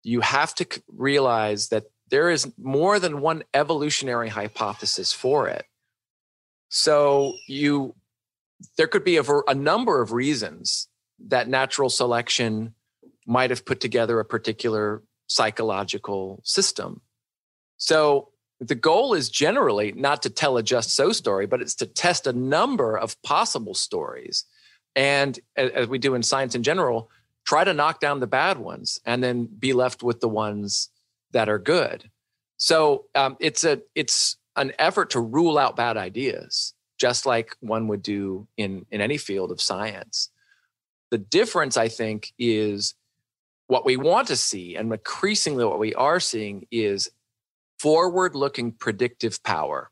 you 0.04 0.20
have 0.20 0.54
to 0.54 0.66
realize 0.88 1.68
that 1.70 1.84
there 2.10 2.30
is 2.30 2.52
more 2.56 3.00
than 3.00 3.20
one 3.20 3.42
evolutionary 3.52 4.28
hypothesis 4.28 5.12
for 5.12 5.48
it. 5.48 5.64
So 6.68 7.34
you 7.48 7.94
there 8.76 8.86
could 8.86 9.04
be 9.04 9.16
a, 9.16 9.24
a 9.48 9.54
number 9.54 10.00
of 10.00 10.12
reasons 10.12 10.88
that 11.26 11.48
natural 11.48 11.90
selection 11.90 12.74
might 13.26 13.50
have 13.50 13.64
put 13.64 13.80
together 13.80 14.20
a 14.20 14.24
particular 14.24 15.02
psychological 15.26 16.40
system. 16.44 17.00
So 17.76 18.28
the 18.60 18.74
goal 18.74 19.14
is 19.14 19.28
generally 19.28 19.92
not 19.92 20.22
to 20.22 20.30
tell 20.30 20.56
a 20.56 20.62
just 20.62 20.94
so 20.94 21.12
story, 21.12 21.46
but 21.46 21.60
it's 21.60 21.74
to 21.76 21.86
test 21.86 22.26
a 22.26 22.32
number 22.32 22.96
of 22.96 23.20
possible 23.22 23.74
stories. 23.74 24.44
And 24.94 25.38
as 25.56 25.88
we 25.88 25.98
do 25.98 26.14
in 26.14 26.22
science 26.22 26.54
in 26.54 26.62
general, 26.62 27.10
try 27.44 27.64
to 27.64 27.74
knock 27.74 28.00
down 28.00 28.20
the 28.20 28.26
bad 28.26 28.58
ones 28.58 29.00
and 29.04 29.22
then 29.22 29.46
be 29.46 29.72
left 29.72 30.02
with 30.02 30.20
the 30.20 30.28
ones 30.28 30.88
that 31.32 31.48
are 31.48 31.58
good. 31.58 32.10
So 32.56 33.06
um, 33.14 33.36
it's 33.40 33.64
a 33.64 33.82
it's 33.94 34.36
an 34.56 34.72
effort 34.78 35.10
to 35.10 35.20
rule 35.20 35.58
out 35.58 35.76
bad 35.76 35.96
ideas, 35.96 36.74
just 36.98 37.26
like 37.26 37.56
one 37.60 37.88
would 37.88 38.02
do 38.02 38.46
in 38.56 38.86
in 38.90 39.00
any 39.00 39.18
field 39.18 39.50
of 39.50 39.60
science. 39.60 40.30
The 41.10 41.18
difference, 41.18 41.76
I 41.76 41.88
think, 41.88 42.32
is 42.38 42.94
what 43.66 43.84
we 43.84 43.96
want 43.96 44.28
to 44.28 44.36
see, 44.36 44.76
and 44.76 44.92
increasingly 44.92 45.64
what 45.64 45.78
we 45.78 45.94
are 45.94 46.20
seeing, 46.20 46.66
is 46.70 47.10
forward 47.78 48.34
looking 48.34 48.72
predictive 48.72 49.42
power, 49.42 49.90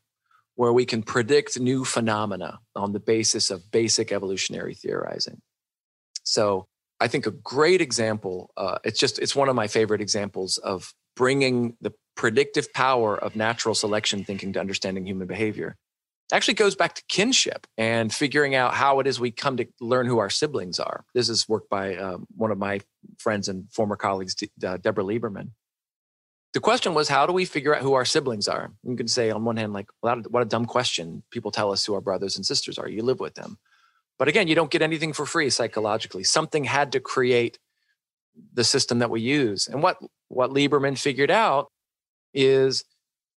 where 0.55 0.73
we 0.73 0.85
can 0.85 1.03
predict 1.03 1.59
new 1.59 1.85
phenomena 1.85 2.59
on 2.75 2.93
the 2.93 2.99
basis 2.99 3.51
of 3.51 3.71
basic 3.71 4.11
evolutionary 4.11 4.73
theorizing. 4.73 5.41
So, 6.23 6.67
I 7.03 7.07
think 7.07 7.27
a 7.27 7.31
great 7.31 7.81
example, 7.81 8.51
uh, 8.55 8.77
it's 8.83 8.99
just, 8.99 9.19
it's 9.19 9.35
one 9.35 9.49
of 9.49 9.55
my 9.55 9.67
favorite 9.67 10.01
examples 10.01 10.57
of 10.57 10.93
bringing 11.15 11.75
the 11.81 11.93
predictive 12.15 12.71
power 12.73 13.17
of 13.17 13.35
natural 13.35 13.75
selection 13.75 14.23
thinking 14.23 14.53
to 14.53 14.59
understanding 14.59 15.05
human 15.05 15.27
behavior 15.27 15.75
actually 16.31 16.53
goes 16.53 16.75
back 16.75 16.95
to 16.95 17.03
kinship 17.09 17.67
and 17.77 18.13
figuring 18.13 18.55
out 18.55 18.73
how 18.73 18.99
it 18.99 19.07
is 19.07 19.19
we 19.19 19.31
come 19.31 19.57
to 19.57 19.67
learn 19.81 20.07
who 20.07 20.17
our 20.17 20.29
siblings 20.29 20.79
are. 20.79 21.05
This 21.13 21.29
is 21.29 21.47
work 21.47 21.69
by 21.69 21.95
um, 21.95 22.25
one 22.35 22.51
of 22.51 22.57
my 22.57 22.79
friends 23.19 23.49
and 23.49 23.71
former 23.71 23.95
colleagues, 23.95 24.35
uh, 24.65 24.77
Deborah 24.77 25.03
Lieberman. 25.03 25.49
The 26.53 26.59
question 26.59 26.93
was, 26.93 27.09
how 27.09 27.25
do 27.25 27.33
we 27.33 27.45
figure 27.45 27.75
out 27.75 27.81
who 27.81 27.93
our 27.93 28.05
siblings 28.05 28.47
are? 28.47 28.71
You 28.83 28.95
can 28.95 29.07
say, 29.07 29.31
on 29.31 29.43
one 29.43 29.57
hand, 29.57 29.73
like, 29.73 29.89
well, 30.01 30.21
what 30.29 30.43
a 30.43 30.45
dumb 30.45 30.65
question. 30.65 31.23
People 31.31 31.51
tell 31.51 31.71
us 31.71 31.85
who 31.85 31.95
our 31.95 32.01
brothers 32.01 32.35
and 32.35 32.45
sisters 32.45 32.77
are. 32.77 32.87
You 32.87 33.03
live 33.03 33.19
with 33.19 33.33
them. 33.33 33.57
But 34.19 34.27
again, 34.27 34.47
you 34.47 34.55
don't 34.55 34.71
get 34.71 34.81
anything 34.81 35.13
for 35.13 35.25
free 35.25 35.49
psychologically. 35.49 36.23
Something 36.23 36.63
had 36.63 36.91
to 36.93 36.99
create 36.99 37.57
the 38.53 38.63
system 38.63 38.99
that 38.99 39.09
we 39.09 39.21
use. 39.21 39.67
And 39.67 39.83
what, 39.83 39.97
what 40.27 40.51
Lieberman 40.51 40.97
figured 40.97 41.31
out 41.31 41.71
is 42.33 42.83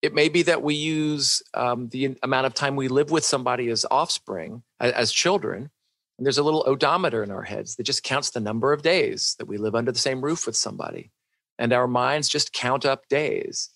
it 0.02 0.14
may 0.14 0.28
be 0.28 0.42
that 0.42 0.62
we 0.62 0.74
use 0.74 1.42
um, 1.54 1.88
the 1.88 2.16
amount 2.22 2.46
of 2.46 2.54
time 2.54 2.76
we 2.76 2.88
live 2.88 3.10
with 3.10 3.24
somebody 3.24 3.68
as 3.70 3.84
offspring, 3.90 4.62
as, 4.80 4.92
as 4.92 5.12
children. 5.12 5.70
And 6.18 6.26
there's 6.26 6.38
a 6.38 6.42
little 6.42 6.64
odometer 6.66 7.22
in 7.22 7.30
our 7.30 7.42
heads 7.42 7.76
that 7.76 7.84
just 7.84 8.02
counts 8.02 8.30
the 8.30 8.40
number 8.40 8.72
of 8.72 8.82
days 8.82 9.34
that 9.38 9.46
we 9.46 9.58
live 9.58 9.74
under 9.74 9.92
the 9.92 9.98
same 9.98 10.22
roof 10.22 10.46
with 10.46 10.56
somebody. 10.56 11.10
And 11.58 11.72
our 11.72 11.88
minds 11.88 12.28
just 12.28 12.52
count 12.52 12.84
up 12.84 13.08
days. 13.08 13.70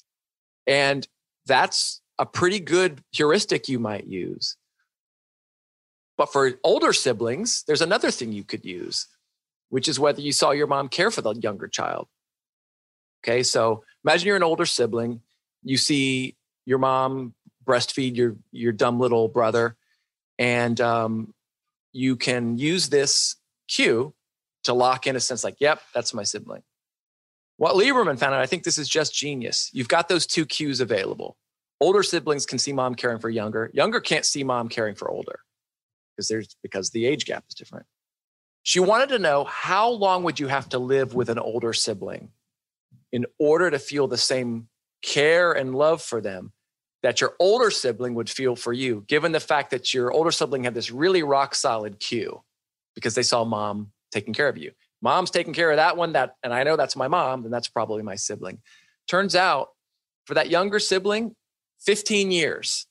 And 0.66 1.06
that's 1.46 2.00
a 2.18 2.26
pretty 2.26 2.60
good 2.60 3.02
heuristic 3.12 3.68
you 3.68 3.78
might 3.78 4.06
use. 4.06 4.56
But 6.20 6.34
for 6.34 6.52
older 6.62 6.92
siblings, 6.92 7.64
there's 7.66 7.80
another 7.80 8.10
thing 8.10 8.30
you 8.30 8.44
could 8.44 8.62
use, 8.62 9.06
which 9.70 9.88
is 9.88 9.98
whether 9.98 10.20
you 10.20 10.32
saw 10.32 10.50
your 10.50 10.66
mom 10.66 10.90
care 10.90 11.10
for 11.10 11.22
the 11.22 11.32
younger 11.32 11.66
child. 11.66 12.08
Okay, 13.24 13.42
so 13.42 13.84
imagine 14.04 14.26
you're 14.26 14.36
an 14.36 14.42
older 14.42 14.66
sibling 14.66 15.22
you 15.62 15.78
see 15.78 16.36
your 16.66 16.76
mom 16.76 17.32
breastfeed 17.64 18.16
your 18.16 18.36
your 18.52 18.70
dumb 18.70 19.00
little 19.00 19.28
brother, 19.28 19.78
and 20.38 20.78
um, 20.82 21.32
you 21.94 22.16
can 22.16 22.58
use 22.58 22.90
this 22.90 23.36
cue 23.66 24.12
to 24.64 24.74
lock 24.74 25.06
in 25.06 25.16
a 25.16 25.20
sense 25.20 25.42
like, 25.42 25.56
"Yep, 25.58 25.80
that's 25.94 26.12
my 26.12 26.22
sibling." 26.22 26.64
What 27.56 27.76
Lieberman 27.76 28.18
found 28.18 28.34
out, 28.34 28.42
I 28.42 28.46
think 28.46 28.64
this 28.64 28.76
is 28.76 28.90
just 28.90 29.14
genius. 29.14 29.70
You've 29.72 29.88
got 29.88 30.10
those 30.10 30.26
two 30.26 30.44
cues 30.44 30.80
available. 30.80 31.38
Older 31.80 32.02
siblings 32.02 32.44
can 32.44 32.58
see 32.58 32.74
mom 32.74 32.94
caring 32.94 33.20
for 33.20 33.30
younger. 33.30 33.70
Younger 33.72 34.00
can't 34.00 34.26
see 34.26 34.44
mom 34.44 34.68
caring 34.68 34.94
for 34.94 35.10
older 35.10 35.40
because 36.20 36.28
there's 36.28 36.56
because 36.62 36.90
the 36.90 37.06
age 37.06 37.24
gap 37.24 37.44
is 37.48 37.54
different. 37.54 37.86
She 38.62 38.80
wanted 38.80 39.08
to 39.10 39.18
know 39.18 39.44
how 39.44 39.88
long 39.88 40.22
would 40.24 40.38
you 40.38 40.48
have 40.48 40.68
to 40.70 40.78
live 40.78 41.14
with 41.14 41.30
an 41.30 41.38
older 41.38 41.72
sibling 41.72 42.30
in 43.10 43.24
order 43.38 43.70
to 43.70 43.78
feel 43.78 44.06
the 44.06 44.18
same 44.18 44.68
care 45.02 45.52
and 45.52 45.74
love 45.74 46.02
for 46.02 46.20
them 46.20 46.52
that 47.02 47.22
your 47.22 47.34
older 47.40 47.70
sibling 47.70 48.14
would 48.14 48.28
feel 48.28 48.54
for 48.54 48.74
you, 48.74 49.02
given 49.08 49.32
the 49.32 49.40
fact 49.40 49.70
that 49.70 49.94
your 49.94 50.12
older 50.12 50.30
sibling 50.30 50.64
had 50.64 50.74
this 50.74 50.90
really 50.90 51.22
rock 51.22 51.54
solid 51.54 51.98
cue 51.98 52.42
because 52.94 53.14
they 53.14 53.22
saw 53.22 53.42
mom 53.42 53.90
taking 54.12 54.34
care 54.34 54.48
of 54.48 54.58
you. 54.58 54.72
Mom's 55.00 55.30
taking 55.30 55.54
care 55.54 55.70
of 55.70 55.78
that 55.78 55.96
one, 55.96 56.12
that, 56.12 56.34
and 56.42 56.52
I 56.52 56.62
know 56.62 56.76
that's 56.76 56.96
my 56.96 57.08
mom, 57.08 57.42
then 57.42 57.50
that's 57.50 57.68
probably 57.68 58.02
my 58.02 58.16
sibling. 58.16 58.58
Turns 59.08 59.34
out 59.34 59.68
for 60.26 60.34
that 60.34 60.50
younger 60.50 60.78
sibling, 60.78 61.34
15 61.80 62.30
years, 62.30 62.86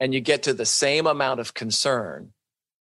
and 0.00 0.14
you 0.14 0.20
get 0.20 0.42
to 0.44 0.54
the 0.54 0.66
same 0.66 1.06
amount 1.06 1.38
of 1.38 1.54
concern 1.54 2.32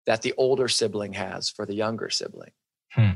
that 0.06 0.24
the 0.24 0.34
older 0.36 0.68
sibling 0.68 1.14
has 1.14 1.50
for 1.50 1.66
the 1.66 1.76
younger 1.76 2.10
sibling. 2.10 2.52
Hmm. 2.90 3.12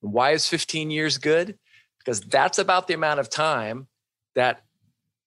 Why 0.00 0.32
is 0.32 0.46
15 0.46 0.90
years 0.90 1.18
good? 1.18 1.58
Because 1.98 2.20
that's 2.20 2.58
about 2.58 2.86
the 2.86 2.94
amount 2.94 3.18
of 3.18 3.28
time 3.28 3.88
that 4.34 4.62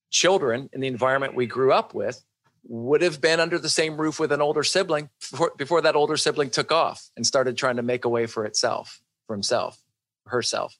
children 0.09 0.69
in 0.71 0.81
the 0.81 0.87
environment 0.87 1.35
we 1.35 1.47
grew 1.47 1.73
up 1.73 1.93
with 1.93 2.23
would 2.63 3.01
have 3.01 3.19
been 3.19 3.39
under 3.39 3.57
the 3.57 3.69
same 3.69 3.99
roof 3.99 4.19
with 4.19 4.31
an 4.31 4.41
older 4.41 4.63
sibling 4.63 5.09
before, 5.19 5.51
before 5.57 5.81
that 5.81 5.95
older 5.95 6.15
sibling 6.15 6.49
took 6.49 6.71
off 6.71 7.09
and 7.17 7.25
started 7.25 7.57
trying 7.57 7.77
to 7.77 7.81
make 7.81 8.05
a 8.05 8.09
way 8.09 8.27
for 8.27 8.45
itself, 8.45 9.01
for 9.25 9.35
himself, 9.35 9.81
herself. 10.27 10.77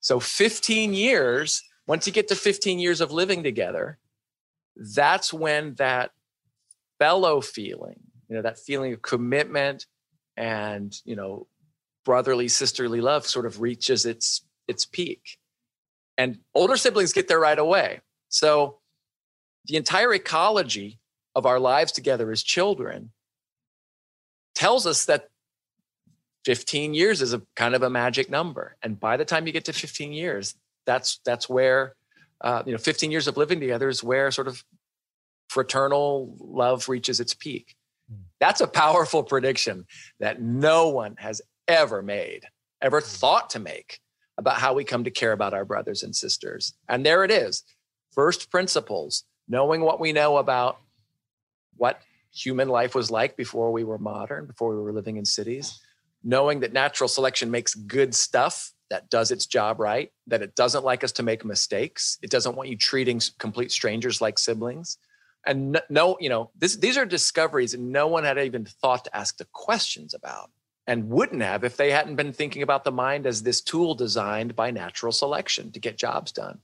So 0.00 0.20
15 0.20 0.94
years, 0.94 1.64
once 1.86 2.06
you 2.06 2.12
get 2.12 2.28
to 2.28 2.36
15 2.36 2.78
years 2.78 3.00
of 3.00 3.10
living 3.10 3.42
together, 3.42 3.98
that's 4.76 5.32
when 5.32 5.74
that 5.74 6.12
fellow 6.98 7.40
feeling, 7.40 8.00
you 8.28 8.36
know, 8.36 8.42
that 8.42 8.58
feeling 8.58 8.92
of 8.92 9.02
commitment 9.02 9.86
and, 10.36 10.94
you 11.04 11.16
know, 11.16 11.46
brotherly, 12.04 12.48
sisterly 12.48 13.00
love 13.00 13.26
sort 13.26 13.46
of 13.46 13.60
reaches 13.60 14.06
its 14.06 14.42
its 14.66 14.84
peak. 14.84 15.38
And 16.16 16.38
older 16.54 16.76
siblings 16.76 17.12
get 17.12 17.28
there 17.28 17.40
right 17.40 17.58
away. 17.58 18.00
So 18.28 18.78
the 19.66 19.76
entire 19.76 20.12
ecology 20.12 20.98
of 21.34 21.46
our 21.46 21.60
lives 21.60 21.92
together 21.92 22.30
as 22.30 22.42
children 22.42 23.12
tells 24.54 24.86
us 24.86 25.04
that 25.04 25.28
15 26.44 26.94
years 26.94 27.22
is 27.22 27.32
a 27.32 27.42
kind 27.54 27.74
of 27.74 27.82
a 27.82 27.90
magic 27.90 28.30
number. 28.30 28.76
And 28.82 28.98
by 28.98 29.16
the 29.16 29.24
time 29.24 29.46
you 29.46 29.52
get 29.52 29.66
to 29.66 29.72
15 29.72 30.12
years, 30.12 30.54
that's 30.86 31.20
that's 31.24 31.48
where 31.48 31.94
uh, 32.40 32.62
you 32.64 32.72
know 32.72 32.78
15 32.78 33.10
years 33.10 33.28
of 33.28 33.36
living 33.36 33.60
together 33.60 33.88
is 33.88 34.02
where 34.02 34.30
sort 34.30 34.48
of 34.48 34.64
fraternal 35.48 36.36
love 36.38 36.88
reaches 36.88 37.20
its 37.20 37.34
peak. 37.34 37.74
Hmm. 38.08 38.22
That's 38.40 38.60
a 38.60 38.66
powerful 38.66 39.22
prediction 39.22 39.86
that 40.20 40.40
no 40.40 40.88
one 40.88 41.16
has 41.18 41.42
ever 41.66 42.02
made, 42.02 42.44
ever 42.80 43.00
hmm. 43.00 43.06
thought 43.06 43.50
to 43.50 43.58
make 43.58 44.00
about 44.36 44.58
how 44.58 44.72
we 44.72 44.84
come 44.84 45.04
to 45.04 45.10
care 45.10 45.32
about 45.32 45.52
our 45.52 45.64
brothers 45.64 46.02
and 46.02 46.14
sisters. 46.14 46.74
And 46.88 47.04
there 47.04 47.24
it 47.24 47.30
is 47.30 47.64
first 48.12 48.50
principles, 48.50 49.24
knowing 49.48 49.80
what 49.80 50.00
we 50.00 50.12
know 50.12 50.36
about 50.36 50.78
what 51.76 52.00
human 52.32 52.68
life 52.68 52.94
was 52.94 53.10
like 53.10 53.36
before 53.36 53.72
we 53.72 53.84
were 53.84 53.98
modern, 53.98 54.46
before 54.46 54.70
we 54.70 54.82
were 54.82 54.92
living 54.92 55.16
in 55.16 55.24
cities, 55.24 55.80
knowing 56.22 56.60
that 56.60 56.72
natural 56.72 57.08
selection 57.08 57.50
makes 57.50 57.74
good 57.74 58.14
stuff 58.14 58.72
that 58.90 59.10
does 59.10 59.30
its 59.30 59.46
job 59.46 59.78
right, 59.80 60.10
that 60.26 60.42
it 60.42 60.54
doesn't 60.54 60.84
like 60.84 61.04
us 61.04 61.12
to 61.12 61.22
make 61.22 61.44
mistakes. 61.44 62.18
It 62.22 62.30
doesn't 62.30 62.56
want 62.56 62.68
you 62.68 62.76
treating 62.76 63.20
complete 63.38 63.70
strangers 63.70 64.20
like 64.20 64.38
siblings 64.38 64.98
and 65.46 65.80
no, 65.88 66.16
you 66.20 66.28
know, 66.28 66.50
this, 66.58 66.76
these 66.76 66.96
are 66.96 67.06
discoveries 67.06 67.76
no 67.76 68.06
one 68.06 68.24
had 68.24 68.38
even 68.38 68.64
thought 68.64 69.04
to 69.04 69.16
ask 69.16 69.38
the 69.38 69.46
questions 69.52 70.14
about 70.14 70.50
and 70.86 71.08
wouldn't 71.08 71.42
have 71.42 71.64
if 71.64 71.76
they 71.76 71.90
hadn't 71.90 72.16
been 72.16 72.32
thinking 72.32 72.62
about 72.62 72.84
the 72.84 72.92
mind 72.92 73.26
as 73.26 73.42
this 73.42 73.60
tool 73.60 73.94
designed 73.94 74.56
by 74.56 74.70
natural 74.70 75.12
selection 75.12 75.70
to 75.72 75.78
get 75.78 75.98
jobs 75.98 76.32
done. 76.32 76.58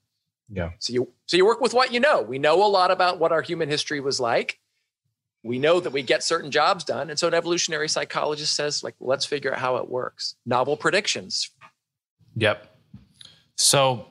Yeah. 0.50 0.70
So 0.78 0.92
you 0.92 1.08
so 1.26 1.36
you 1.36 1.46
work 1.46 1.60
with 1.60 1.74
what 1.74 1.92
you 1.92 2.00
know. 2.00 2.22
We 2.22 2.38
know 2.38 2.64
a 2.64 2.68
lot 2.68 2.90
about 2.90 3.18
what 3.18 3.32
our 3.32 3.42
human 3.42 3.68
history 3.68 4.00
was 4.00 4.20
like. 4.20 4.58
We 5.42 5.58
know 5.58 5.78
that 5.80 5.92
we 5.92 6.02
get 6.02 6.22
certain 6.22 6.50
jobs 6.50 6.84
done. 6.84 7.10
And 7.10 7.18
so 7.18 7.28
an 7.28 7.34
evolutionary 7.34 7.88
psychologist 7.88 8.56
says, 8.56 8.82
like, 8.82 8.94
well, 8.98 9.10
let's 9.10 9.26
figure 9.26 9.52
out 9.52 9.58
how 9.58 9.76
it 9.76 9.90
works. 9.90 10.36
Novel 10.46 10.76
predictions. 10.76 11.50
Yep. 12.36 12.66
So 13.56 14.06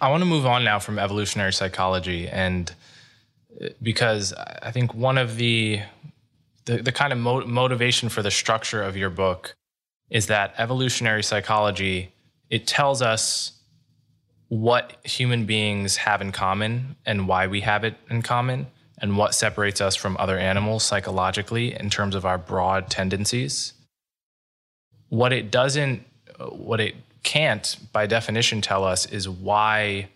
I 0.00 0.08
want 0.10 0.22
to 0.22 0.26
move 0.26 0.46
on 0.46 0.64
now 0.64 0.78
from 0.78 0.98
evolutionary 0.98 1.52
psychology 1.52 2.26
and 2.26 2.72
because 3.82 4.32
I 4.34 4.70
think 4.70 4.94
one 4.94 5.18
of 5.18 5.36
the 5.36 5.80
the, 6.64 6.82
the 6.82 6.92
kind 6.92 7.12
of 7.12 7.18
mo- 7.20 7.46
motivation 7.46 8.08
for 8.08 8.22
the 8.22 8.30
structure 8.30 8.82
of 8.82 8.96
your 8.96 9.10
book 9.10 9.54
is 10.10 10.26
that 10.26 10.52
evolutionary 10.58 11.22
psychology 11.22 12.12
it 12.50 12.66
tells 12.66 13.02
us 13.02 13.52
what 14.48 14.96
human 15.04 15.44
beings 15.46 15.96
have 15.96 16.20
in 16.20 16.32
common 16.32 16.96
and 17.04 17.26
why 17.26 17.46
we 17.46 17.60
have 17.62 17.84
it 17.84 17.94
in 18.08 18.22
common 18.22 18.66
and 18.98 19.16
what 19.16 19.34
separates 19.34 19.80
us 19.80 19.96
from 19.96 20.16
other 20.18 20.38
animals 20.38 20.82
psychologically 20.84 21.74
in 21.74 21.90
terms 21.90 22.14
of 22.14 22.24
our 22.24 22.38
broad 22.38 22.88
tendencies. 22.88 23.72
What 25.08 25.32
it 25.32 25.50
doesn't 25.50 26.04
what 26.38 26.80
it 26.80 26.94
can't 27.22 27.76
by 27.92 28.06
definition 28.06 28.60
tell 28.60 28.84
us 28.84 29.06
is 29.06 29.28
why 29.28 30.08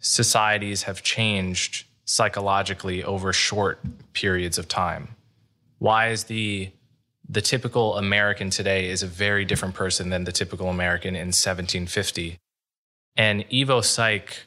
societies 0.00 0.82
have 0.84 1.02
changed 1.02 1.85
psychologically 2.06 3.04
over 3.04 3.32
short 3.32 3.80
periods 4.14 4.56
of 4.56 4.68
time? 4.68 5.08
Why 5.78 6.08
is 6.08 6.24
the 6.24 6.70
the 7.28 7.40
typical 7.40 7.96
American 7.96 8.50
today 8.50 8.88
is 8.88 9.02
a 9.02 9.06
very 9.06 9.44
different 9.44 9.74
person 9.74 10.10
than 10.10 10.24
the 10.24 10.32
typical 10.32 10.70
American 10.70 11.14
in 11.14 11.28
1750? 11.28 12.38
And 13.16 13.44
Evo 13.50 13.84
Psych 13.84 14.46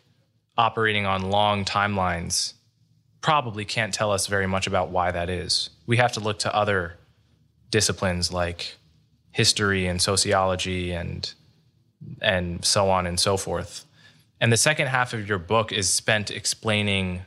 operating 0.57 1.05
on 1.05 1.29
long 1.29 1.65
timelines 1.65 2.53
probably 3.21 3.65
can't 3.65 3.93
tell 3.93 4.11
us 4.11 4.27
very 4.27 4.47
much 4.47 4.65
about 4.65 4.89
why 4.89 5.11
that 5.11 5.29
is. 5.29 5.69
We 5.85 5.97
have 5.97 6.13
to 6.13 6.19
look 6.19 6.39
to 6.39 6.55
other 6.55 6.97
disciplines 7.69 8.31
like 8.31 8.75
history 9.31 9.85
and 9.87 10.01
sociology 10.01 10.91
and 10.91 11.31
and 12.21 12.63
so 12.63 12.89
on 12.89 13.05
and 13.05 13.19
so 13.19 13.35
forth. 13.35 13.85
And 14.39 14.53
the 14.53 14.57
second 14.57 14.87
half 14.87 15.13
of 15.13 15.27
your 15.27 15.37
book 15.37 15.73
is 15.73 15.89
spent 15.89 16.31
explaining 16.31 17.23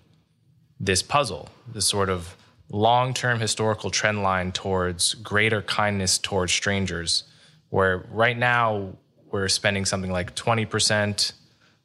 this 0.82 1.02
puzzle, 1.02 1.48
this 1.72 1.86
sort 1.86 2.10
of 2.10 2.36
long 2.70 3.14
term 3.14 3.38
historical 3.38 3.90
trend 3.90 4.22
line 4.22 4.50
towards 4.52 5.14
greater 5.14 5.62
kindness 5.62 6.18
towards 6.18 6.52
strangers, 6.52 7.24
where 7.70 8.04
right 8.10 8.36
now 8.36 8.92
we're 9.30 9.48
spending 9.48 9.84
something 9.84 10.10
like 10.10 10.34
20% 10.34 11.32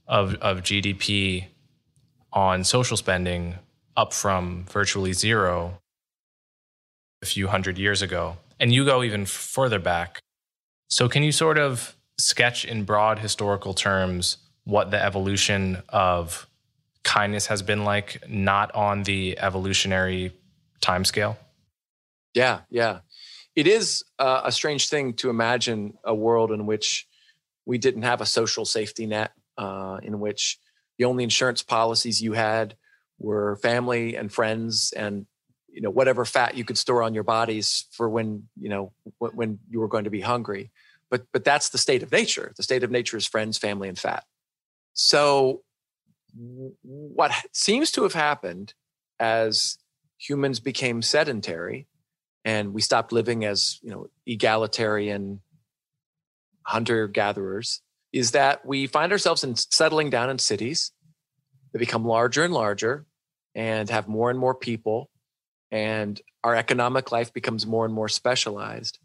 of, 0.08 0.34
of 0.36 0.62
GDP 0.62 1.45
on 2.34 2.64
social 2.64 2.98
spending, 2.98 3.56
up 3.95 4.14
from 4.14 4.66
virtually 4.70 5.14
zero 5.14 5.80
a 7.22 7.26
few 7.26 7.48
hundred 7.48 7.78
years 7.78 8.02
ago. 8.02 8.38
And 8.60 8.74
you 8.74 8.86
go 8.86 9.04
even 9.04 9.26
further 9.26 9.80
back. 9.80 10.20
So, 10.89 11.08
can 11.08 11.24
you 11.24 11.32
sort 11.32 11.58
of 11.58 11.95
sketch 12.20 12.66
in 12.66 12.84
broad 12.84 13.20
historical 13.20 13.74
terms 13.74 14.38
what 14.64 14.91
the 14.91 15.04
evolution 15.04 15.82
of 15.89 16.48
kindness 17.08 17.47
has 17.47 17.62
been 17.62 17.84
like, 17.86 18.22
not 18.30 18.76
on 18.76 19.03
the 19.03 19.39
evolutionary 19.39 20.34
timescale? 20.82 21.38
Yeah, 22.34 22.62
yeah. 22.70 22.99
It 23.55 23.66
is 23.66 24.03
uh, 24.20 24.41
a 24.43 24.51
strange 24.51 24.89
thing 24.89 25.14
to 25.16 25.30
imagine 25.32 25.97
a 26.03 26.14
world 26.14 26.51
in 26.51 26.68
which 26.68 27.08
we 27.66 27.78
didn't 27.78 28.03
have 28.03 28.22
a 28.22 28.26
social 28.26 28.66
safety 28.66 29.08
net, 29.08 29.32
uh, 29.58 29.97
in 30.03 30.20
which 30.20 30.60
the 30.99 31.05
only 31.05 31.24
insurance 31.24 31.64
policies 31.64 32.22
you 32.22 32.34
had 32.34 32.76
were 33.20 33.55
family 33.58 34.16
and 34.16 34.32
friends 34.32 34.93
and 34.95 35.26
you 35.70 35.82
know 35.82 35.89
whatever 35.89 36.26
fat 36.26 36.55
you 36.55 36.64
could 36.64 36.78
store 36.78 37.03
on 37.03 37.14
your 37.14 37.24
bodies 37.24 37.86
for 37.91 38.10
when 38.10 38.47
you 38.60 38.70
know 38.70 38.91
when 39.20 39.60
you 39.70 39.80
were 39.80 39.88
going 39.88 40.03
to 40.03 40.10
be 40.10 40.22
hungry 40.22 40.72
but 41.10 41.26
but 41.34 41.43
that's 41.43 41.70
the 41.70 41.78
state 41.78 42.03
of 42.03 42.12
nature 42.12 42.53
the 42.58 42.64
state 42.64 42.84
of 42.84 42.91
nature 42.91 43.18
is 43.18 43.26
friends 43.26 43.58
family 43.58 43.89
and 43.89 43.97
fat 43.97 44.24
so 44.93 45.62
what 46.34 47.32
seems 47.54 47.92
to 47.92 48.04
have 48.04 48.14
happened 48.14 48.74
as 49.20 49.78
humans 50.18 50.60
became 50.60 51.02
sedentary 51.02 51.88
and 52.46 52.74
we 52.74 52.82
stopped 52.82 53.12
living 53.12 53.46
as 53.46 53.80
you 53.82 53.90
know 53.90 54.08
egalitarian 54.26 55.42
hunter 56.64 57.08
gatherers 57.08 57.82
is 58.14 58.32
that 58.32 58.66
we 58.66 58.88
find 58.88 59.12
ourselves 59.12 59.44
in 59.44 59.56
settling 59.56 60.10
down 60.10 60.30
in 60.30 60.40
cities. 60.40 60.92
That 61.72 61.80
become 61.80 62.06
larger 62.06 62.44
and 62.44 62.54
larger 62.54 63.06
and 63.54 63.90
have 63.90 64.08
more 64.08 64.30
and 64.30 64.40
more 64.40 64.56
people 64.56 65.10
and 65.70 66.20
our 66.44 66.56
economic 66.56 67.12
life 67.12 67.34
becomes 67.34 67.68
more 67.68 67.84
and 67.84 67.94
more 67.94 68.08
specialized. 68.08 69.00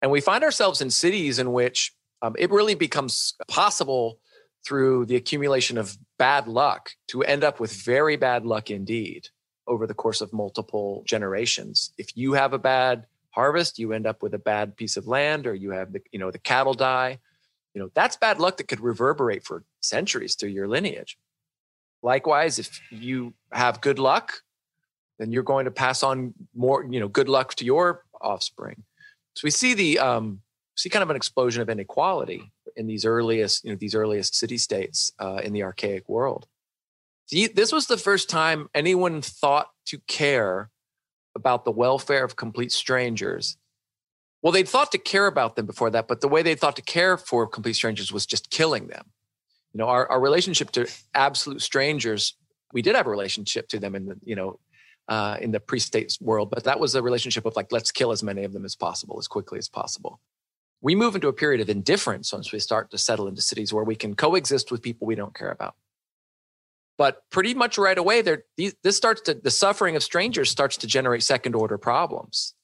And 0.00 0.12
we 0.12 0.20
find 0.20 0.44
ourselves 0.44 0.80
in 0.80 0.90
cities 0.90 1.40
in 1.40 1.52
which 1.52 1.92
um, 2.22 2.36
it 2.38 2.52
really 2.52 2.76
becomes 2.76 3.34
possible 3.48 4.20
through 4.66 5.06
the 5.06 5.16
accumulation 5.16 5.78
of 5.78 5.96
bad 6.18 6.48
luck 6.48 6.90
to 7.08 7.22
end 7.22 7.44
up 7.44 7.60
with 7.60 7.72
very 7.72 8.16
bad 8.16 8.44
luck 8.44 8.70
indeed 8.70 9.28
over 9.66 9.86
the 9.86 9.94
course 9.94 10.20
of 10.20 10.32
multiple 10.32 11.02
generations. 11.06 11.92
If 11.98 12.16
you 12.16 12.32
have 12.32 12.52
a 12.52 12.58
bad 12.58 13.06
harvest, 13.30 13.78
you 13.78 13.92
end 13.92 14.06
up 14.06 14.22
with 14.22 14.34
a 14.34 14.38
bad 14.38 14.76
piece 14.76 14.96
of 14.96 15.06
land 15.06 15.46
or 15.46 15.54
you 15.54 15.70
have 15.70 15.92
the 15.92 16.00
you 16.10 16.18
know 16.18 16.30
the 16.30 16.38
cattle 16.38 16.74
die. 16.74 17.18
You 17.74 17.82
know, 17.82 17.90
that's 17.94 18.16
bad 18.16 18.40
luck 18.40 18.56
that 18.56 18.68
could 18.68 18.80
reverberate 18.80 19.44
for 19.44 19.62
centuries 19.80 20.34
through 20.34 20.50
your 20.50 20.66
lineage. 20.66 21.18
Likewise, 22.02 22.58
if 22.58 22.80
you 22.90 23.34
have 23.52 23.80
good 23.80 23.98
luck, 23.98 24.42
then 25.18 25.32
you're 25.32 25.42
going 25.42 25.66
to 25.66 25.70
pass 25.70 26.02
on 26.02 26.34
more, 26.54 26.84
you 26.88 26.98
know, 26.98 27.08
good 27.08 27.28
luck 27.28 27.54
to 27.56 27.64
your 27.64 28.04
offspring. 28.20 28.84
So 29.34 29.42
we 29.44 29.50
see 29.50 29.74
the 29.74 29.98
um, 29.98 30.40
see 30.76 30.88
kind 30.88 31.02
of 31.02 31.10
an 31.10 31.16
explosion 31.16 31.62
of 31.62 31.68
inequality 31.68 32.50
in 32.78 32.86
these 32.86 33.04
earliest, 33.04 33.64
you 33.64 33.70
know, 33.70 33.76
these 33.76 33.94
earliest 33.94 34.34
city 34.34 34.56
states 34.56 35.12
uh, 35.18 35.40
in 35.44 35.52
the 35.52 35.62
archaic 35.62 36.08
world. 36.08 36.46
This 37.30 37.72
was 37.72 37.86
the 37.86 37.98
first 37.98 38.30
time 38.30 38.68
anyone 38.74 39.20
thought 39.20 39.68
to 39.86 39.98
care 40.06 40.70
about 41.34 41.66
the 41.66 41.70
welfare 41.70 42.24
of 42.24 42.36
complete 42.36 42.72
strangers. 42.72 43.58
Well, 44.40 44.52
they'd 44.52 44.68
thought 44.68 44.92
to 44.92 44.98
care 44.98 45.26
about 45.26 45.56
them 45.56 45.66
before 45.66 45.90
that, 45.90 46.08
but 46.08 46.22
the 46.22 46.28
way 46.28 46.42
they 46.42 46.54
thought 46.54 46.76
to 46.76 46.82
care 46.82 47.18
for 47.18 47.46
complete 47.46 47.74
strangers 47.74 48.10
was 48.12 48.24
just 48.24 48.48
killing 48.50 48.86
them. 48.86 49.04
You 49.74 49.78
know, 49.78 49.88
our, 49.88 50.10
our 50.10 50.20
relationship 50.20 50.70
to 50.72 50.86
absolute 51.14 51.60
strangers, 51.60 52.34
we 52.72 52.80
did 52.80 52.96
have 52.96 53.06
a 53.06 53.10
relationship 53.10 53.68
to 53.68 53.78
them 53.78 53.94
in 53.94 54.06
the, 54.06 54.16
you 54.24 54.36
know, 54.36 54.58
uh, 55.08 55.36
in 55.40 55.50
the 55.50 55.60
pre-state 55.60 56.16
world, 56.20 56.50
but 56.50 56.64
that 56.64 56.80
was 56.80 56.94
a 56.94 57.02
relationship 57.02 57.44
of 57.44 57.56
like, 57.56 57.72
let's 57.72 57.90
kill 57.90 58.10
as 58.10 58.22
many 58.22 58.44
of 58.44 58.52
them 58.52 58.64
as 58.64 58.76
possible, 58.76 59.18
as 59.18 59.28
quickly 59.28 59.58
as 59.58 59.68
possible. 59.68 60.20
We 60.80 60.94
move 60.94 61.14
into 61.14 61.28
a 61.28 61.32
period 61.32 61.60
of 61.60 61.68
indifference 61.68 62.32
once 62.32 62.52
we 62.52 62.60
start 62.60 62.90
to 62.92 62.98
settle 62.98 63.26
into 63.26 63.42
cities 63.42 63.72
where 63.72 63.84
we 63.84 63.96
can 63.96 64.14
coexist 64.14 64.70
with 64.70 64.82
people 64.82 65.06
we 65.06 65.16
don't 65.16 65.34
care 65.34 65.50
about. 65.50 65.74
But 66.96 67.22
pretty 67.30 67.54
much 67.54 67.78
right 67.78 67.96
away, 67.96 68.22
there 68.22 68.44
this 68.56 68.96
starts 68.96 69.20
to 69.22 69.34
the 69.34 69.50
suffering 69.50 69.96
of 69.96 70.02
strangers 70.02 70.50
starts 70.50 70.76
to 70.78 70.86
generate 70.86 71.22
second 71.22 71.54
order 71.54 71.78
problems. 71.78 72.54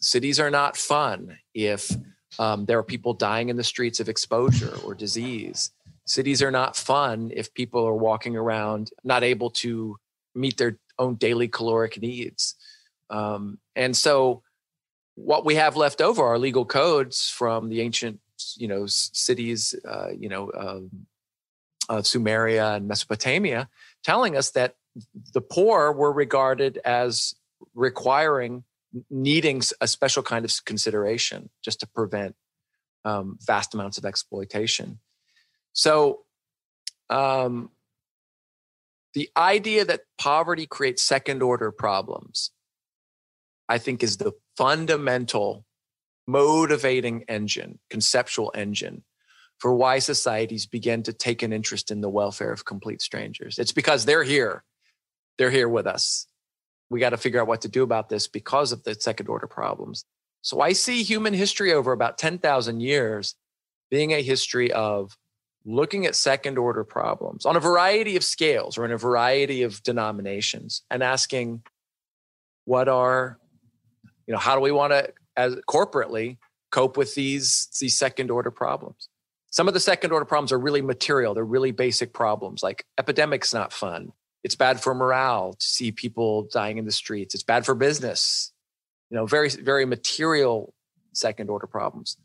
Cities 0.00 0.40
are 0.40 0.50
not 0.50 0.76
fun 0.76 1.38
if 1.54 1.90
um, 2.38 2.64
there 2.64 2.78
are 2.78 2.82
people 2.82 3.14
dying 3.14 3.48
in 3.48 3.56
the 3.56 3.64
streets 3.64 4.00
of 4.00 4.08
exposure 4.08 4.74
or 4.84 4.94
disease. 4.94 5.70
Cities 6.06 6.42
are 6.42 6.50
not 6.50 6.76
fun 6.76 7.30
if 7.34 7.52
people 7.52 7.84
are 7.84 7.94
walking 7.94 8.36
around 8.36 8.90
not 9.04 9.22
able 9.22 9.50
to 9.50 9.96
meet 10.34 10.56
their 10.56 10.78
own 10.98 11.16
daily 11.16 11.48
caloric 11.48 12.00
needs. 12.00 12.54
Um, 13.10 13.58
and 13.74 13.96
so, 13.96 14.42
what 15.16 15.44
we 15.44 15.56
have 15.56 15.76
left 15.76 16.00
over 16.00 16.22
are 16.22 16.38
legal 16.38 16.64
codes 16.64 17.28
from 17.28 17.68
the 17.68 17.80
ancient, 17.80 18.20
you 18.56 18.68
know, 18.68 18.84
cities, 18.86 19.74
uh, 19.88 20.10
you 20.16 20.28
know, 20.28 20.52
um, 20.56 20.90
of 21.88 22.04
Sumeria 22.04 22.76
and 22.76 22.86
Mesopotamia, 22.86 23.68
telling 24.04 24.36
us 24.36 24.50
that 24.52 24.76
the 25.32 25.40
poor 25.40 25.92
were 25.92 26.12
regarded 26.12 26.78
as 26.84 27.34
requiring, 27.74 28.64
needing 29.10 29.62
a 29.80 29.88
special 29.88 30.22
kind 30.22 30.44
of 30.44 30.52
consideration 30.64 31.48
just 31.64 31.80
to 31.80 31.86
prevent 31.86 32.34
um, 33.04 33.38
vast 33.40 33.74
amounts 33.74 33.98
of 33.98 34.04
exploitation. 34.04 34.98
So, 35.72 36.24
um, 37.08 37.70
the 39.14 39.30
idea 39.34 39.84
that 39.86 40.02
poverty 40.18 40.66
creates 40.66 41.02
second 41.02 41.42
order 41.42 41.72
problems, 41.72 42.50
I 43.66 43.78
think, 43.78 44.02
is 44.02 44.18
the 44.18 44.32
fundamental 44.56 45.64
motivating 46.26 47.24
engine, 47.28 47.78
conceptual 47.90 48.52
engine 48.54 49.04
for 49.58 49.74
why 49.74 49.98
societies 49.98 50.66
begin 50.66 51.02
to 51.04 51.12
take 51.12 51.42
an 51.42 51.52
interest 51.52 51.90
in 51.90 52.00
the 52.00 52.08
welfare 52.08 52.52
of 52.52 52.64
complete 52.64 53.00
strangers. 53.00 53.58
It's 53.58 53.72
because 53.72 54.04
they're 54.04 54.24
here. 54.24 54.64
They're 55.38 55.50
here 55.50 55.68
with 55.68 55.86
us. 55.86 56.26
We 56.90 57.00
got 57.00 57.10
to 57.10 57.16
figure 57.16 57.40
out 57.40 57.46
what 57.46 57.62
to 57.62 57.68
do 57.68 57.82
about 57.82 58.08
this 58.08 58.28
because 58.28 58.72
of 58.72 58.82
the 58.84 58.94
second 58.94 59.28
order 59.28 59.46
problems. 59.46 60.04
So 60.42 60.60
I 60.60 60.72
see 60.72 61.02
human 61.02 61.34
history 61.34 61.72
over 61.72 61.92
about 61.92 62.18
10,000 62.18 62.80
years 62.80 63.34
being 63.90 64.12
a 64.12 64.22
history 64.22 64.72
of 64.72 65.16
looking 65.64 66.06
at 66.06 66.14
second 66.14 66.58
order 66.58 66.84
problems 66.84 67.44
on 67.44 67.56
a 67.56 67.60
variety 67.60 68.16
of 68.16 68.22
scales 68.22 68.78
or 68.78 68.84
in 68.84 68.92
a 68.92 68.96
variety 68.96 69.62
of 69.62 69.82
denominations 69.82 70.82
and 70.90 71.02
asking 71.02 71.62
what 72.64 72.88
are 72.88 73.38
you 74.26 74.32
know 74.32 74.38
how 74.38 74.54
do 74.54 74.60
we 74.60 74.72
want 74.72 74.92
to 74.92 75.12
as 75.36 75.54
corporately 75.68 76.38
cope 76.70 76.96
with 76.96 77.14
these 77.14 77.68
these 77.80 77.96
second 77.96 78.30
order 78.30 78.50
problems 78.50 79.08
some 79.56 79.68
of 79.68 79.72
the 79.72 79.80
second 79.80 80.12
order 80.12 80.26
problems 80.26 80.52
are 80.52 80.58
really 80.58 80.82
material. 80.82 81.32
They're 81.32 81.42
really 81.42 81.70
basic 81.70 82.12
problems 82.12 82.62
like 82.62 82.84
epidemics 82.98 83.54
not 83.54 83.72
fun. 83.72 84.12
It's 84.44 84.54
bad 84.54 84.82
for 84.82 84.94
morale 84.94 85.54
to 85.54 85.66
see 85.66 85.92
people 85.92 86.46
dying 86.52 86.76
in 86.76 86.84
the 86.84 86.92
streets. 86.92 87.34
It's 87.34 87.42
bad 87.42 87.64
for 87.64 87.74
business. 87.74 88.52
You 89.08 89.16
know, 89.16 89.24
very, 89.24 89.48
very 89.48 89.86
material 89.86 90.74
second 91.14 91.48
order 91.48 91.66
problems. 91.66 92.18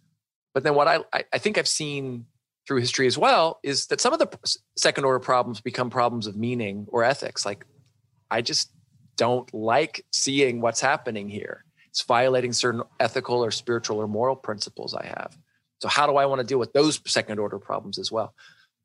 But 0.54 0.64
then 0.64 0.76
what 0.76 0.90
I, 0.90 1.00
I 1.14 1.38
think 1.38 1.58
I've 1.58 1.70
seen 1.70 2.26
through 2.68 2.82
history 2.82 3.08
as 3.08 3.18
well 3.18 3.62
is 3.64 3.88
that 3.88 4.02
some 4.02 4.12
of 4.12 4.20
the 4.20 4.58
second 4.76 5.06
order 5.06 5.20
problems 5.20 5.62
become 5.62 5.90
problems 5.90 6.28
of 6.28 6.36
meaning 6.36 6.86
or 6.90 7.06
ethics. 7.06 7.46
Like, 7.46 7.66
I 8.30 8.42
just 8.42 8.72
don't 9.16 9.52
like 9.54 10.06
seeing 10.12 10.60
what's 10.60 10.82
happening 10.82 11.30
here. 11.30 11.64
It's 11.92 12.04
violating 12.04 12.54
certain 12.54 12.84
ethical 13.00 13.44
or 13.44 13.52
spiritual 13.52 13.98
or 13.98 14.08
moral 14.08 14.36
principles 14.36 14.96
I 14.96 15.06
have. 15.06 15.38
So 15.80 15.88
how 15.88 16.08
do 16.08 16.16
I 16.16 16.26
want 16.26 16.40
to 16.40 16.48
deal 16.48 16.60
with 16.60 16.74
those 16.74 17.02
second 17.06 17.40
order 17.40 17.60
problems 17.60 18.00
as 18.00 18.12
well? 18.12 18.34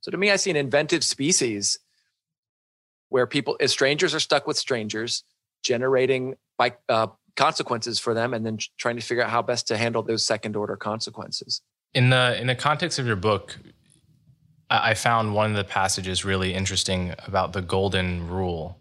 So 0.00 0.10
to 0.10 0.16
me, 0.16 0.30
I 0.30 0.36
see 0.36 0.50
an 0.50 0.56
inventive 0.56 1.04
species 1.04 1.78
where 3.08 3.26
people, 3.26 3.56
as 3.60 3.70
strangers, 3.70 4.14
are 4.14 4.20
stuck 4.20 4.46
with 4.46 4.56
strangers, 4.56 5.22
generating 5.62 6.34
by 6.58 6.74
uh, 6.88 7.08
consequences 7.36 7.98
for 7.98 8.14
them, 8.14 8.34
and 8.34 8.44
then 8.44 8.58
trying 8.76 8.96
to 8.96 9.02
figure 9.02 9.22
out 9.22 9.30
how 9.30 9.42
best 9.42 9.68
to 9.68 9.76
handle 9.76 10.02
those 10.02 10.24
second 10.24 10.56
order 10.56 10.76
consequences. 10.76 11.62
In 11.94 12.10
the 12.10 12.38
in 12.40 12.46
the 12.46 12.54
context 12.54 12.98
of 12.98 13.06
your 13.06 13.16
book, 13.16 13.56
I 14.68 14.94
found 14.94 15.34
one 15.34 15.50
of 15.50 15.56
the 15.56 15.64
passages 15.64 16.24
really 16.24 16.52
interesting 16.52 17.14
about 17.26 17.52
the 17.52 17.62
golden 17.62 18.28
rule, 18.28 18.80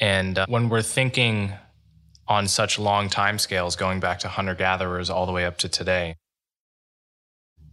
and 0.00 0.38
uh, 0.38 0.46
when 0.48 0.68
we're 0.68 0.82
thinking 0.82 1.52
on 2.28 2.46
such 2.46 2.78
long 2.78 3.08
time 3.08 3.38
scales, 3.38 3.74
going 3.74 4.00
back 4.00 4.20
to 4.20 4.28
hunter 4.28 4.54
gatherers 4.54 5.10
all 5.10 5.26
the 5.26 5.32
way 5.32 5.44
up 5.44 5.58
to 5.58 5.68
today 5.68 6.16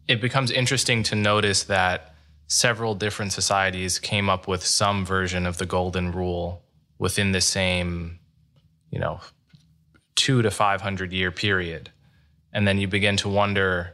it 0.08 0.22
becomes 0.22 0.52
interesting 0.52 1.04
to 1.04 1.16
notice 1.16 1.64
that 1.64 2.14
several 2.48 2.94
different 2.94 3.34
societies 3.34 3.98
came 3.98 4.30
up 4.30 4.48
with 4.48 4.64
some 4.64 5.06
version 5.06 5.46
of 5.46 5.58
the 5.58 5.66
golden 5.66 6.12
rule 6.12 6.64
within 7.00 7.32
the 7.32 7.42
same, 7.42 8.20
you 8.92 9.00
know, 9.00 9.20
two 10.16 10.42
to 10.42 10.52
500 10.52 11.12
year 11.12 11.32
period. 11.32 11.92
And 12.54 12.68
then 12.68 12.78
you 12.78 12.88
begin 12.88 13.18
to 13.18 13.30
wonder 13.30 13.94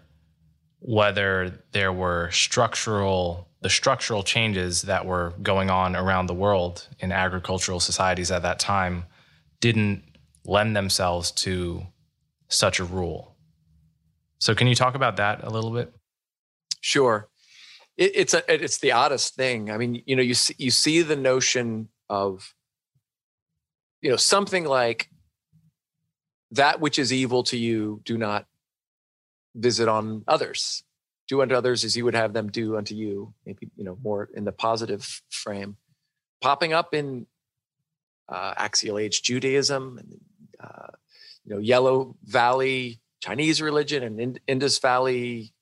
whether 0.80 1.64
there 1.72 1.93
were 1.93 2.30
structural, 2.32 3.47
the 3.62 3.70
structural 3.70 4.24
changes 4.24 4.84
that 4.84 5.05
were 5.05 5.34
going 5.41 5.70
on 5.70 5.95
around 5.95 6.28
the 6.28 6.34
world 6.34 6.88
in 6.99 7.12
agricultural 7.12 7.80
societies 7.80 8.32
at 8.32 8.41
that 8.41 8.59
time 8.59 9.05
didn't 9.62 10.03
lend 10.46 10.76
themselves 10.76 11.32
to 11.32 11.84
such 12.48 12.80
a 12.80 12.84
rule. 12.84 13.36
So, 14.39 14.56
can 14.56 14.68
you 14.68 14.76
talk 14.76 14.96
about 14.96 15.18
that 15.18 15.44
a 15.44 15.50
little 15.50 15.72
bit? 15.72 15.94
Sure. 16.82 17.30
It, 17.98 18.12
it's 18.16 18.34
a 18.34 18.44
it's 18.52 18.80
the 18.80 18.92
oddest 18.92 19.36
thing. 19.36 19.70
I 19.70 19.78
mean, 19.78 20.02
you 20.06 20.16
know, 20.16 20.24
you 20.24 20.34
see, 20.34 20.56
you 20.58 20.72
see 20.72 21.02
the 21.02 21.16
notion 21.16 21.89
of 22.10 22.54
you 24.02 24.10
know 24.10 24.18
something 24.18 24.66
like 24.66 25.10
that 26.52 26.82
which 26.82 27.00
is 27.00 27.14
evil 27.14 27.44
to 27.44 27.58
you 27.58 28.02
do 28.04 28.18
not 28.18 28.46
visit 29.56 29.88
on 29.88 30.24
others 30.28 30.84
do 31.28 31.42
unto 31.42 31.56
others 31.56 31.84
as 31.84 31.96
you 31.96 32.04
would 32.04 32.16
have 32.16 32.34
them 32.34 32.50
do 32.50 32.78
unto 32.78 32.96
you 32.96 33.34
maybe 33.46 33.70
you 33.76 33.84
know 33.84 33.98
more 34.02 34.30
in 34.34 34.44
the 34.44 34.52
positive 34.52 35.22
frame 35.30 35.78
popping 36.42 36.74
up 36.74 36.94
in 36.94 37.26
uh, 38.30 38.54
axial 38.58 38.98
age 38.98 39.22
judaism 39.22 39.98
and 39.98 40.20
know 41.56 41.62
yellow 41.62 42.16
valley 42.24 42.99
chinese 43.22 43.62
religion 43.62 44.04
and 44.04 44.39
indus 44.47 44.80
valley 44.80 45.54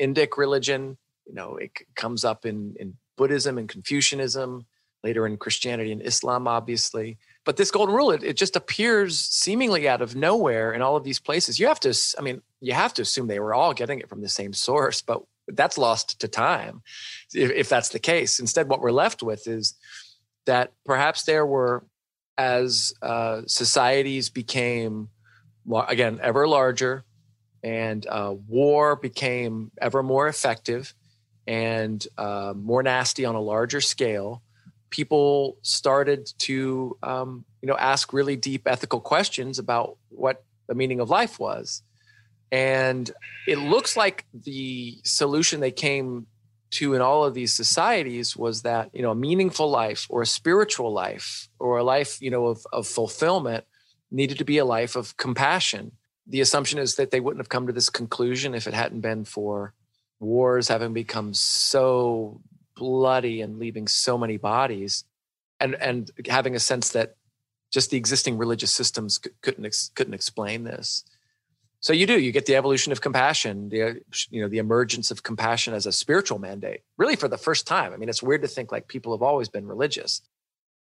Indic 0.00 0.36
religion. 0.36 0.96
You 1.26 1.34
know, 1.34 1.56
it 1.56 1.70
comes 1.94 2.24
up 2.24 2.44
in, 2.44 2.74
in 2.78 2.94
Buddhism 3.16 3.58
and 3.58 3.68
Confucianism, 3.68 4.66
later 5.02 5.26
in 5.26 5.36
Christianity 5.36 5.92
and 5.92 6.02
Islam, 6.02 6.48
obviously. 6.48 7.18
But 7.44 7.56
this 7.56 7.70
golden 7.70 7.94
rule, 7.94 8.10
it, 8.10 8.22
it 8.22 8.36
just 8.36 8.56
appears 8.56 9.18
seemingly 9.18 9.88
out 9.88 10.00
of 10.00 10.16
nowhere 10.16 10.72
in 10.72 10.82
all 10.82 10.96
of 10.96 11.04
these 11.04 11.18
places. 11.18 11.58
You 11.58 11.66
have 11.66 11.80
to, 11.80 11.94
I 12.18 12.22
mean, 12.22 12.40
you 12.60 12.72
have 12.72 12.94
to 12.94 13.02
assume 13.02 13.26
they 13.26 13.40
were 13.40 13.54
all 13.54 13.74
getting 13.74 14.00
it 14.00 14.08
from 14.08 14.22
the 14.22 14.28
same 14.28 14.52
source, 14.52 15.02
but 15.02 15.22
that's 15.48 15.76
lost 15.76 16.20
to 16.20 16.28
time 16.28 16.82
if, 17.34 17.50
if 17.50 17.68
that's 17.68 17.90
the 17.90 17.98
case. 17.98 18.38
Instead, 18.38 18.68
what 18.68 18.80
we're 18.80 18.92
left 18.92 19.22
with 19.22 19.46
is 19.46 19.74
that 20.46 20.72
perhaps 20.86 21.24
there 21.24 21.44
were 21.44 21.84
as 22.36 22.94
uh, 23.02 23.42
societies 23.46 24.30
became 24.30 25.08
again 25.88 26.20
ever 26.22 26.46
larger 26.46 27.04
and 27.62 28.06
uh, 28.06 28.34
war 28.46 28.96
became 28.96 29.70
ever 29.80 30.02
more 30.02 30.28
effective 30.28 30.94
and 31.46 32.06
uh, 32.18 32.52
more 32.56 32.82
nasty 32.82 33.24
on 33.24 33.34
a 33.34 33.40
larger 33.40 33.80
scale. 33.80 34.42
People 34.90 35.56
started 35.62 36.30
to 36.40 36.96
um, 37.02 37.44
you 37.62 37.68
know 37.68 37.76
ask 37.76 38.12
really 38.12 38.36
deep 38.36 38.66
ethical 38.66 39.00
questions 39.00 39.58
about 39.58 39.96
what 40.10 40.44
the 40.66 40.74
meaning 40.74 41.00
of 41.00 41.10
life 41.10 41.38
was. 41.38 41.82
And 42.52 43.10
it 43.48 43.58
looks 43.58 43.96
like 43.96 44.26
the 44.32 44.98
solution 45.02 45.60
they 45.60 45.72
came 45.72 46.26
to 46.72 46.94
in 46.94 47.00
all 47.00 47.24
of 47.24 47.34
these 47.34 47.52
societies 47.52 48.36
was 48.36 48.62
that 48.62 48.90
you 48.92 49.02
know 49.02 49.12
a 49.12 49.14
meaningful 49.14 49.70
life 49.70 50.06
or 50.10 50.22
a 50.22 50.26
spiritual 50.26 50.92
life 50.92 51.48
or 51.58 51.78
a 51.78 51.84
life 51.84 52.20
you 52.20 52.30
know 52.30 52.46
of, 52.46 52.66
of 52.72 52.86
fulfillment 52.86 53.64
needed 54.14 54.38
to 54.38 54.44
be 54.44 54.58
a 54.58 54.64
life 54.64 54.96
of 54.96 55.16
compassion. 55.16 55.92
The 56.26 56.40
assumption 56.40 56.78
is 56.78 56.94
that 56.96 57.10
they 57.10 57.20
wouldn't 57.20 57.40
have 57.40 57.48
come 57.48 57.66
to 57.66 57.72
this 57.72 57.90
conclusion 57.90 58.54
if 58.54 58.66
it 58.66 58.74
hadn't 58.74 59.00
been 59.00 59.24
for 59.24 59.74
wars 60.20 60.68
having 60.68 60.94
become 60.94 61.34
so 61.34 62.40
bloody 62.76 63.40
and 63.40 63.58
leaving 63.58 63.86
so 63.86 64.16
many 64.16 64.36
bodies 64.36 65.04
and 65.60 65.74
and 65.74 66.10
having 66.28 66.54
a 66.54 66.60
sense 66.60 66.90
that 66.90 67.16
just 67.72 67.90
the 67.90 67.96
existing 67.96 68.38
religious 68.38 68.72
systems 68.72 69.18
couldn't 69.42 69.90
couldn't 69.94 70.14
explain 70.14 70.64
this. 70.64 71.04
So 71.80 71.92
you 71.92 72.06
do 72.06 72.18
you 72.18 72.32
get 72.32 72.46
the 72.46 72.56
evolution 72.56 72.92
of 72.92 73.00
compassion 73.00 73.68
the 73.68 74.00
you 74.30 74.40
know 74.40 74.48
the 74.48 74.58
emergence 74.58 75.10
of 75.10 75.22
compassion 75.22 75.74
as 75.74 75.86
a 75.86 75.92
spiritual 75.92 76.38
mandate 76.38 76.80
really 76.96 77.16
for 77.16 77.28
the 77.28 77.36
first 77.36 77.66
time. 77.66 77.92
I 77.92 77.96
mean 77.96 78.08
it's 78.08 78.22
weird 78.22 78.42
to 78.42 78.48
think 78.48 78.72
like 78.72 78.88
people 78.88 79.12
have 79.12 79.22
always 79.22 79.48
been 79.48 79.66
religious 79.66 80.22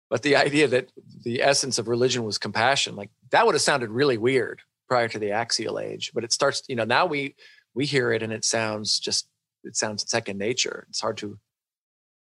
but 0.09 0.21
the 0.21 0.35
idea 0.35 0.67
that 0.67 0.91
the 1.23 1.41
essence 1.41 1.77
of 1.77 1.87
religion 1.87 2.23
was 2.23 2.37
compassion 2.37 2.95
like 2.95 3.09
that 3.31 3.45
would 3.45 3.55
have 3.55 3.61
sounded 3.61 3.89
really 3.89 4.17
weird 4.17 4.61
prior 4.87 5.07
to 5.07 5.19
the 5.19 5.31
axial 5.31 5.79
age 5.79 6.11
but 6.13 6.23
it 6.23 6.31
starts 6.31 6.63
you 6.67 6.75
know 6.75 6.83
now 6.83 7.05
we 7.05 7.35
we 7.73 7.85
hear 7.85 8.11
it 8.11 8.23
and 8.23 8.33
it 8.33 8.45
sounds 8.45 8.99
just 8.99 9.27
it 9.63 9.75
sounds 9.75 10.09
second 10.09 10.37
nature 10.37 10.85
it's 10.89 11.01
hard 11.01 11.17
to 11.17 11.37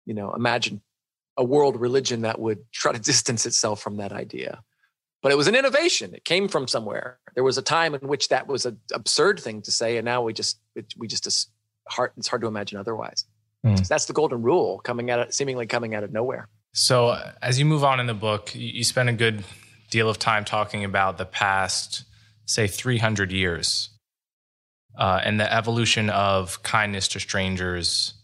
you 0.05 0.13
know 0.13 0.33
imagine 0.33 0.81
a 1.35 1.43
world 1.43 1.79
religion 1.79 2.21
that 2.21 2.39
would 2.39 2.59
try 2.71 2.91
to 2.91 2.99
distance 2.99 3.45
itself 3.45 3.81
from 3.81 3.97
that 3.97 4.11
idea 4.11 4.63
but 5.23 5.31
it 5.31 5.37
was 5.37 5.47
an 5.47 5.55
innovation. 5.55 6.13
It 6.13 6.25
came 6.25 6.49
from 6.49 6.67
somewhere. 6.67 7.17
There 7.33 7.45
was 7.45 7.57
a 7.57 7.61
time 7.61 7.95
in 7.95 8.01
which 8.01 8.27
that 8.27 8.45
was 8.45 8.65
an 8.65 8.77
absurd 8.93 9.39
thing 9.39 9.61
to 9.61 9.71
say, 9.71 9.95
and 9.95 10.03
now 10.03 10.21
we 10.21 10.33
just 10.33 10.59
it, 10.75 10.93
we 10.97 11.07
just 11.07 11.25
it's 11.25 11.47
hard. 11.87 12.11
It's 12.17 12.27
hard 12.27 12.41
to 12.41 12.47
imagine 12.47 12.77
otherwise. 12.77 13.25
Mm. 13.65 13.79
So 13.79 13.85
that's 13.85 14.05
the 14.05 14.13
golden 14.13 14.41
rule 14.41 14.79
coming 14.79 15.09
out 15.09 15.19
of 15.19 15.33
seemingly 15.33 15.65
coming 15.65 15.95
out 15.95 16.03
of 16.03 16.11
nowhere. 16.11 16.49
So 16.73 17.09
uh, 17.09 17.31
as 17.41 17.59
you 17.59 17.65
move 17.65 17.83
on 17.83 17.99
in 17.99 18.07
the 18.07 18.13
book, 18.13 18.53
you, 18.55 18.83
spend 18.83 19.09
a 19.09 19.13
good 19.13 19.43
deal 19.91 20.09
of 20.09 20.17
time 20.17 20.43
talking 20.43 20.83
about 20.83 21.17
the 21.17 21.25
past, 21.25 22.03
say, 22.45 22.67
300 22.67 23.31
years, 23.31 23.89
uh, 24.97 25.21
and 25.23 25.39
the 25.39 25.51
evolution 25.51 26.09
of 26.09 26.63
kindness 26.63 27.07
to 27.09 27.19
strangers 27.19 28.15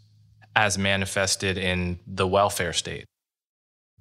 as 0.56 0.78
manifested 0.78 1.58
in 1.58 2.00
the 2.08 2.28
welfare 2.28 2.74
state. 2.74 3.06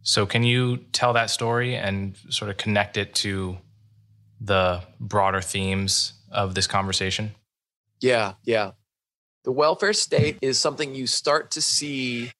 So, 0.02 0.24
can 0.24 0.44
you 0.44 0.78
tell 0.92 1.12
that 1.12 1.28
story 1.28 1.76
and 1.76 2.16
sort 2.30 2.50
of 2.50 2.56
connect 2.56 2.96
it 2.96 3.14
to 3.16 3.58
the 4.40 4.82
broader 4.98 5.42
themes 5.42 6.14
of 6.30 6.54
this 6.54 6.66
conversation? 6.66 7.34
Yeah, 8.00 8.34
yeah. 8.44 8.72
The 9.44 9.52
welfare 9.52 9.92
state 9.92 10.38
is 10.40 10.58
something 10.58 10.94
you 10.94 11.06
start 11.06 11.50
to 11.52 11.62
see. 11.62 12.30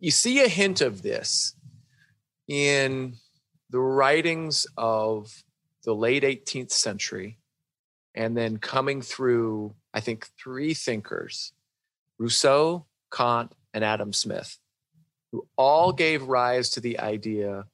You 0.00 0.10
see 0.10 0.42
a 0.42 0.48
hint 0.48 0.80
of 0.80 1.02
this 1.02 1.54
in 2.48 3.14
the 3.70 3.80
writings 3.80 4.66
of 4.76 5.44
the 5.84 5.94
late 5.94 6.22
18th 6.22 6.70
century 6.70 7.38
and 8.14 8.36
then 8.36 8.58
coming 8.58 9.02
through, 9.02 9.74
I 9.92 10.00
think, 10.00 10.28
three 10.38 10.74
thinkers 10.74 11.52
Rousseau, 12.18 12.86
Kant, 13.10 13.52
and 13.72 13.84
Adam 13.84 14.12
Smith 14.12 14.58
who 15.34 15.44
all 15.56 15.92
gave 15.92 16.22
rise 16.22 16.70
to 16.70 16.80
the 16.80 17.00
idea 17.00 17.64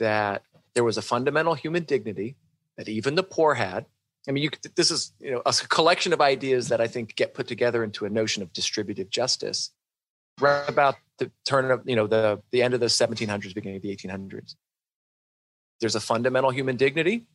that 0.00 0.42
there 0.74 0.82
was 0.82 0.98
a 0.98 1.02
fundamental 1.02 1.54
human 1.54 1.84
dignity 1.84 2.34
that 2.76 2.88
even 2.88 3.14
the 3.14 3.22
poor 3.22 3.54
had. 3.54 3.86
I 4.28 4.32
mean, 4.32 4.42
you, 4.42 4.50
this 4.74 4.90
is 4.90 5.12
you 5.20 5.30
know 5.30 5.42
a 5.46 5.52
collection 5.52 6.12
of 6.12 6.20
ideas 6.20 6.70
that 6.70 6.80
I 6.80 6.88
think 6.88 7.14
get 7.14 7.34
put 7.34 7.46
together 7.46 7.84
into 7.84 8.04
a 8.04 8.10
notion 8.10 8.42
of 8.42 8.52
distributive 8.52 9.10
justice. 9.10 9.70
Right 10.40 10.68
about 10.68 10.96
the 11.18 11.30
turn 11.44 11.70
of 11.70 11.82
you 11.84 11.96
know 11.96 12.06
the 12.06 12.40
the 12.50 12.62
end 12.62 12.74
of 12.74 12.80
the 12.80 12.86
1700s, 12.86 13.54
beginning 13.54 13.76
of 13.76 13.82
the 13.82 13.94
1800s. 13.94 14.54
There's 15.80 15.94
a 15.94 16.00
fundamental 16.00 16.50
human 16.50 16.76
dignity, 16.76 17.26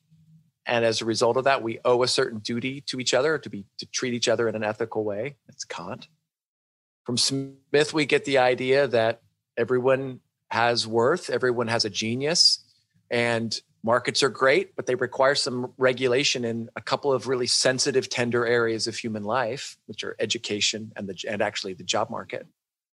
and 0.65 0.85
as 0.85 1.01
a 1.01 1.05
result 1.05 1.37
of 1.37 1.43
that, 1.45 1.61
we 1.61 1.79
owe 1.85 2.03
a 2.03 2.07
certain 2.07 2.39
duty 2.39 2.81
to 2.81 2.99
each 2.99 3.13
other 3.13 3.37
to 3.37 3.49
be 3.49 3.65
to 3.77 3.85
treat 3.85 4.13
each 4.13 4.27
other 4.27 4.47
in 4.47 4.55
an 4.55 4.63
ethical 4.63 5.03
way. 5.03 5.35
That's 5.47 5.65
Kant. 5.65 6.07
From 7.05 7.17
Smith, 7.17 7.93
we 7.93 8.05
get 8.05 8.25
the 8.25 8.37
idea 8.37 8.87
that 8.87 9.21
everyone 9.57 10.21
has 10.49 10.87
worth, 10.87 11.29
everyone 11.29 11.67
has 11.67 11.83
a 11.83 11.89
genius, 11.89 12.59
and 13.11 13.59
markets 13.83 14.23
are 14.23 14.29
great, 14.29 14.75
but 14.75 14.85
they 14.85 14.95
require 14.95 15.35
some 15.35 15.73
regulation 15.77 16.45
in 16.45 16.69
a 16.75 16.81
couple 16.81 17.11
of 17.11 17.27
really 17.27 17.47
sensitive, 17.47 18.07
tender 18.07 18.45
areas 18.45 18.87
of 18.87 18.95
human 18.95 19.23
life, 19.23 19.77
which 19.87 20.03
are 20.03 20.15
education 20.19 20.93
and 20.95 21.09
the 21.09 21.15
and 21.29 21.41
actually 21.41 21.73
the 21.73 21.83
job 21.83 22.09
market. 22.09 22.47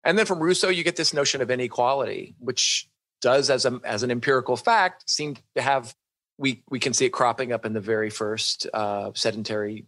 And 0.06 0.18
then 0.18 0.26
from 0.26 0.40
Rousseau, 0.40 0.70
you 0.70 0.84
get 0.84 0.96
this 0.96 1.14
notion 1.14 1.42
of 1.42 1.52
inequality, 1.52 2.36
which 2.40 2.88
does, 3.22 3.50
as 3.50 3.66
a 3.66 3.80
as 3.84 4.04
an 4.04 4.12
empirical 4.12 4.56
fact, 4.56 5.10
seem 5.10 5.36
to 5.56 5.62
have 5.62 5.94
we 6.38 6.64
we 6.70 6.80
can 6.80 6.94
see 6.94 7.06
it 7.06 7.12
cropping 7.12 7.52
up 7.52 7.66
in 7.66 7.74
the 7.74 7.82
very 7.82 8.10
first 8.10 8.68
uh, 8.74 9.12
sedentary 9.14 9.86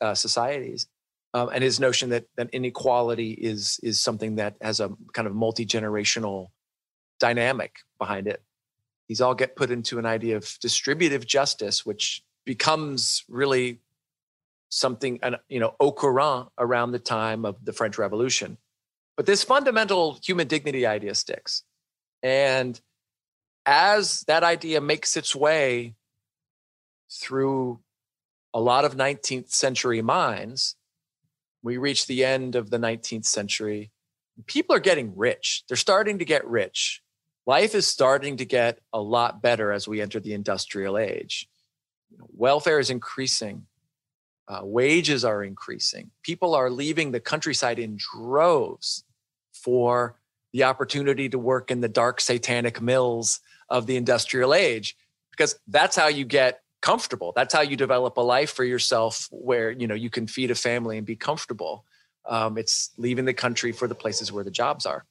uh, 0.00 0.14
societies 0.14 0.86
um, 1.34 1.50
and 1.52 1.62
his 1.62 1.78
notion 1.78 2.10
that 2.10 2.24
that 2.36 2.50
inequality 2.52 3.32
is 3.32 3.78
is 3.82 4.00
something 4.00 4.36
that 4.36 4.56
has 4.60 4.80
a 4.80 4.90
kind 5.12 5.28
of 5.28 5.34
multi 5.34 5.64
generational 5.64 6.48
dynamic 7.18 7.76
behind 7.98 8.26
it. 8.26 8.42
These 9.08 9.20
all 9.20 9.34
get 9.34 9.56
put 9.56 9.70
into 9.70 9.98
an 9.98 10.06
idea 10.06 10.36
of 10.36 10.58
distributive 10.60 11.26
justice, 11.26 11.84
which 11.84 12.22
becomes 12.44 13.24
really 13.28 13.80
something 14.70 15.20
you 15.48 15.60
know 15.60 15.74
au 15.80 15.92
courant 15.92 16.48
around 16.58 16.92
the 16.92 16.98
time 16.98 17.44
of 17.44 17.64
the 17.64 17.72
French 17.72 17.98
Revolution. 17.98 18.56
But 19.20 19.26
this 19.26 19.44
fundamental 19.44 20.18
human 20.24 20.48
dignity 20.48 20.86
idea 20.86 21.14
sticks, 21.14 21.62
and 22.22 22.80
as 23.66 24.22
that 24.28 24.42
idea 24.42 24.80
makes 24.80 25.14
its 25.14 25.36
way 25.36 25.94
through 27.12 27.80
a 28.54 28.60
lot 28.62 28.86
of 28.86 28.96
19th 28.96 29.50
century 29.50 30.00
minds 30.00 30.74
we 31.62 31.76
reach 31.76 32.06
the 32.06 32.24
end 32.24 32.56
of 32.56 32.70
the 32.70 32.78
19th 32.78 33.26
century. 33.26 33.90
People 34.46 34.74
are 34.74 34.80
getting 34.80 35.14
rich. 35.14 35.64
They're 35.68 35.76
starting 35.76 36.20
to 36.20 36.24
get 36.24 36.46
rich. 36.46 37.02
Life 37.44 37.74
is 37.74 37.86
starting 37.86 38.38
to 38.38 38.46
get 38.46 38.78
a 38.90 39.02
lot 39.02 39.42
better 39.42 39.70
as 39.70 39.86
we 39.86 40.00
enter 40.00 40.20
the 40.20 40.32
industrial 40.32 40.96
age. 40.96 41.46
Welfare 42.32 42.78
is 42.78 42.88
increasing. 42.88 43.66
Uh, 44.48 44.60
wages 44.62 45.26
are 45.26 45.44
increasing. 45.44 46.10
People 46.22 46.54
are 46.54 46.70
leaving 46.70 47.10
the 47.10 47.20
countryside 47.20 47.78
in 47.78 47.98
droves 47.98 49.04
for 49.52 50.16
the 50.52 50.64
opportunity 50.64 51.28
to 51.28 51.38
work 51.38 51.70
in 51.70 51.80
the 51.80 51.88
dark 51.88 52.20
satanic 52.20 52.80
mills 52.80 53.40
of 53.68 53.86
the 53.86 53.96
industrial 53.96 54.52
age 54.52 54.96
because 55.30 55.58
that's 55.68 55.96
how 55.96 56.08
you 56.08 56.24
get 56.24 56.62
comfortable. 56.80 57.32
That's 57.36 57.54
how 57.54 57.60
you 57.60 57.76
develop 57.76 58.16
a 58.16 58.20
life 58.20 58.50
for 58.52 58.64
yourself 58.64 59.28
where 59.30 59.70
you 59.70 59.86
know 59.86 59.94
you 59.94 60.10
can 60.10 60.26
feed 60.26 60.50
a 60.50 60.54
family 60.54 60.98
and 60.98 61.06
be 61.06 61.16
comfortable. 61.16 61.84
Um, 62.28 62.58
it's 62.58 62.90
leaving 62.96 63.24
the 63.24 63.34
country 63.34 63.72
for 63.72 63.88
the 63.88 63.94
places 63.94 64.30
where 64.30 64.44
the 64.44 64.50
jobs 64.50 64.86
are. 64.86 65.04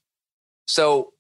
So, 0.68 1.14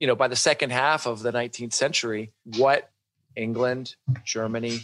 you 0.00 0.06
know, 0.06 0.16
by 0.16 0.28
the 0.28 0.36
second 0.36 0.70
half 0.70 1.06
of 1.06 1.22
the 1.22 1.32
19th 1.32 1.72
century, 1.72 2.32
what 2.56 2.90
England, 3.36 3.94
Germany, 4.24 4.80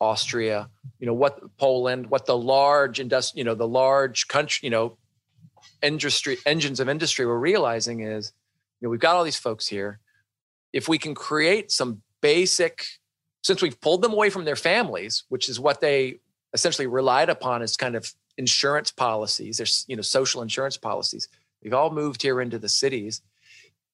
Austria, 0.00 0.70
you 0.98 1.06
know, 1.06 1.12
what 1.12 1.56
Poland, 1.58 2.08
what 2.08 2.26
the 2.26 2.36
large 2.36 2.98
industry, 3.00 3.38
you 3.38 3.44
know, 3.44 3.54
the 3.54 3.68
large 3.68 4.28
country, 4.28 4.60
you 4.66 4.70
know, 4.70 4.96
industry 5.86 6.38
engines 6.44 6.80
of 6.80 6.88
industry 6.88 7.24
were 7.26 7.38
realizing 7.38 8.00
is, 8.00 8.32
you 8.80 8.86
know, 8.86 8.90
we've 8.90 9.00
got 9.00 9.16
all 9.16 9.24
these 9.24 9.38
folks 9.38 9.66
here. 9.66 10.00
If 10.72 10.88
we 10.88 10.98
can 10.98 11.14
create 11.14 11.70
some 11.70 12.02
basic 12.20 12.86
since 13.46 13.62
we've 13.62 13.80
pulled 13.80 14.02
them 14.02 14.12
away 14.12 14.28
from 14.28 14.44
their 14.44 14.56
families, 14.56 15.22
which 15.28 15.48
is 15.48 15.60
what 15.60 15.80
they 15.80 16.18
essentially 16.52 16.88
relied 16.88 17.28
upon 17.28 17.62
as 17.62 17.76
kind 17.76 17.94
of 17.94 18.12
insurance 18.36 18.90
policies, 18.90 19.56
there's 19.56 19.84
you 19.86 19.94
know 19.94 20.02
social 20.02 20.42
insurance 20.42 20.76
policies. 20.76 21.28
They've 21.62 21.72
all 21.72 21.90
moved 21.90 22.22
here 22.22 22.40
into 22.40 22.58
the 22.58 22.68
cities. 22.68 23.22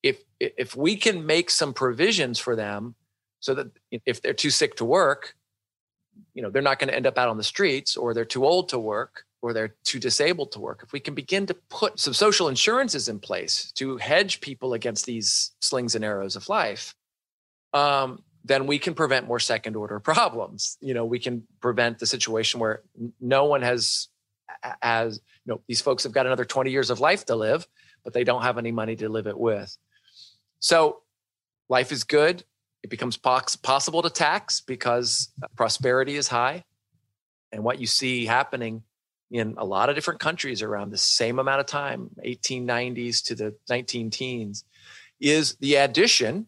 If 0.02 0.22
if 0.40 0.74
we 0.74 0.96
can 0.96 1.26
make 1.26 1.50
some 1.50 1.74
provisions 1.74 2.38
for 2.38 2.56
them, 2.56 2.94
so 3.40 3.54
that 3.54 3.66
if 4.06 4.22
they're 4.22 4.32
too 4.32 4.50
sick 4.50 4.76
to 4.76 4.86
work, 4.86 5.34
you 6.32 6.42
know 6.42 6.50
they're 6.50 6.62
not 6.62 6.78
going 6.78 6.88
to 6.88 6.96
end 6.96 7.06
up 7.06 7.18
out 7.18 7.28
on 7.28 7.36
the 7.36 7.44
streets, 7.44 7.96
or 7.96 8.14
they're 8.14 8.24
too 8.24 8.46
old 8.46 8.70
to 8.70 8.78
work, 8.78 9.26
or 9.42 9.52
they're 9.52 9.74
too 9.84 9.98
disabled 9.98 10.52
to 10.52 10.60
work. 10.60 10.80
If 10.84 10.92
we 10.92 11.00
can 11.00 11.14
begin 11.14 11.46
to 11.46 11.54
put 11.68 11.98
some 11.98 12.14
social 12.14 12.48
insurances 12.48 13.08
in 13.08 13.18
place 13.18 13.72
to 13.72 13.96
hedge 13.96 14.40
people 14.40 14.72
against 14.72 15.04
these 15.04 15.50
slings 15.60 15.96
and 15.96 16.04
arrows 16.04 16.36
of 16.36 16.48
life, 16.48 16.94
um, 17.74 18.22
then 18.44 18.66
we 18.66 18.78
can 18.78 18.94
prevent 18.94 19.26
more 19.26 19.40
second 19.40 19.74
order 19.76 19.98
problems. 20.00 20.78
You 20.80 20.94
know, 20.94 21.04
we 21.04 21.18
can 21.18 21.42
prevent 21.60 21.98
the 21.98 22.06
situation 22.06 22.60
where 22.60 22.82
no 23.20 23.44
one 23.44 23.62
has, 23.62 24.08
as 24.80 25.20
you 25.44 25.52
know, 25.52 25.60
these 25.66 25.80
folks 25.80 26.04
have 26.04 26.12
got 26.12 26.26
another 26.26 26.44
20 26.44 26.70
years 26.70 26.88
of 26.88 27.00
life 27.00 27.26
to 27.26 27.34
live, 27.34 27.66
but 28.04 28.12
they 28.12 28.24
don't 28.24 28.42
have 28.42 28.58
any 28.58 28.70
money 28.70 28.94
to 28.96 29.08
live 29.08 29.26
it 29.26 29.38
with. 29.38 29.76
So 30.60 31.02
life 31.68 31.90
is 31.90 32.04
good. 32.04 32.44
It 32.84 32.90
becomes 32.90 33.16
possible 33.16 34.02
to 34.02 34.10
tax 34.10 34.60
because 34.60 35.32
prosperity 35.56 36.14
is 36.14 36.28
high. 36.28 36.64
And 37.50 37.64
what 37.64 37.80
you 37.80 37.86
see 37.86 38.24
happening 38.24 38.82
in 39.32 39.54
a 39.56 39.64
lot 39.64 39.88
of 39.88 39.94
different 39.94 40.20
countries 40.20 40.60
around 40.60 40.90
the 40.90 40.98
same 40.98 41.38
amount 41.38 41.58
of 41.58 41.66
time, 41.66 42.10
1890s 42.24 43.24
to 43.24 43.34
the 43.34 43.54
19 43.68 44.10
teens, 44.10 44.64
is 45.20 45.56
the 45.56 45.76
addition 45.76 46.46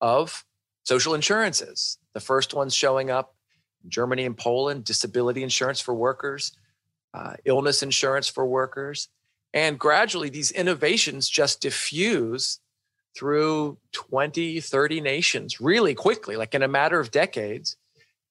of 0.00 0.44
social 0.82 1.14
insurances. 1.14 1.98
The 2.14 2.20
first 2.20 2.52
ones 2.52 2.74
showing 2.74 3.10
up 3.10 3.36
in 3.84 3.90
Germany 3.90 4.24
and 4.24 4.36
Poland, 4.36 4.84
disability 4.84 5.44
insurance 5.44 5.80
for 5.80 5.94
workers, 5.94 6.52
uh, 7.14 7.34
illness 7.44 7.84
insurance 7.84 8.26
for 8.28 8.44
workers. 8.44 9.08
And 9.54 9.78
gradually, 9.78 10.28
these 10.28 10.50
innovations 10.50 11.28
just 11.28 11.60
diffuse 11.60 12.58
through 13.16 13.78
20, 13.92 14.60
30 14.60 15.00
nations 15.00 15.60
really 15.60 15.94
quickly, 15.94 16.36
like 16.36 16.56
in 16.56 16.62
a 16.62 16.68
matter 16.68 16.98
of 16.98 17.12
decades. 17.12 17.76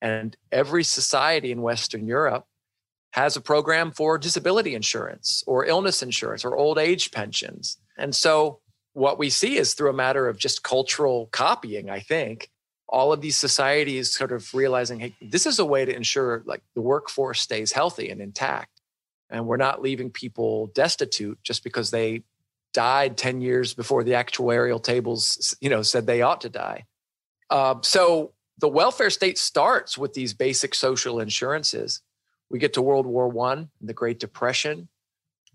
And 0.02 0.36
every 0.52 0.84
society 0.84 1.52
in 1.52 1.62
Western 1.62 2.06
Europe 2.06 2.46
has 3.16 3.38
a 3.38 3.41
program 3.41 3.91
for 3.91 4.18
disability 4.18 4.76
insurance 4.76 5.41
or 5.47 5.66
illness 5.66 6.03
insurance 6.03 6.43
or 6.43 6.57
old 6.57 6.78
age 6.78 7.11
pensions. 7.11 7.78
And 7.97 8.13
so 8.13 8.59
what 8.91 9.18
we 9.18 9.30
see 9.30 9.55
is 9.55 9.74
through 9.74 9.89
a 9.89 9.93
matter 9.93 10.28
of 10.28 10.38
just 10.38 10.63
cultural 10.63 11.28
copying, 11.32 11.89
I 11.89 12.01
think, 12.01 12.49
all 12.89 13.13
of 13.13 13.22
these 13.22 13.38
societies 13.38 14.11
sort 14.11 14.34
of 14.34 14.53
realizing, 14.53 14.99
hey, 14.99 15.16
this 15.22 15.45
is 15.45 15.59
a 15.59 15.66
way 15.66 15.86
to 15.86 15.95
ensure 15.95 16.43
like 16.45 16.61
the 16.76 16.82
workforce 16.82 17.39
stays 17.39 17.72
healthy 17.72 18.09
and 18.09 18.20
intact. 18.20 18.82
And 19.30 19.47
we're 19.47 19.55
not 19.55 19.82
leaving 19.82 20.09
people 20.09 20.68
destitute 20.76 21.39
just 21.41 21.63
because 21.63 21.91
they 21.91 22.24
died 22.74 23.16
10 23.16 23.39
years 23.39 23.74
before 23.74 24.03
the 24.03 24.11
actuarial 24.11 24.84
tables, 24.84 25.55
you 25.61 25.70
know, 25.70 25.84
said 25.84 26.05
they 26.05 26.22
ought 26.22 26.41
to 26.41 26.49
die. 26.49 26.84
Uh, 27.49 27.76
so 27.82 28.34
the 28.57 28.68
welfare 28.68 29.09
state 29.09 29.38
starts 29.38 29.97
with 29.97 30.13
these 30.13 30.34
basic 30.34 30.76
social 30.76 31.22
insurances. 31.22 32.01
We 32.56 32.60
get 32.60 32.72
to 32.76 32.82
World 32.82 33.06
War 33.06 33.28
One, 33.28 33.70
the 33.82 33.91
Great 33.91 34.18
Depression. 34.18 34.88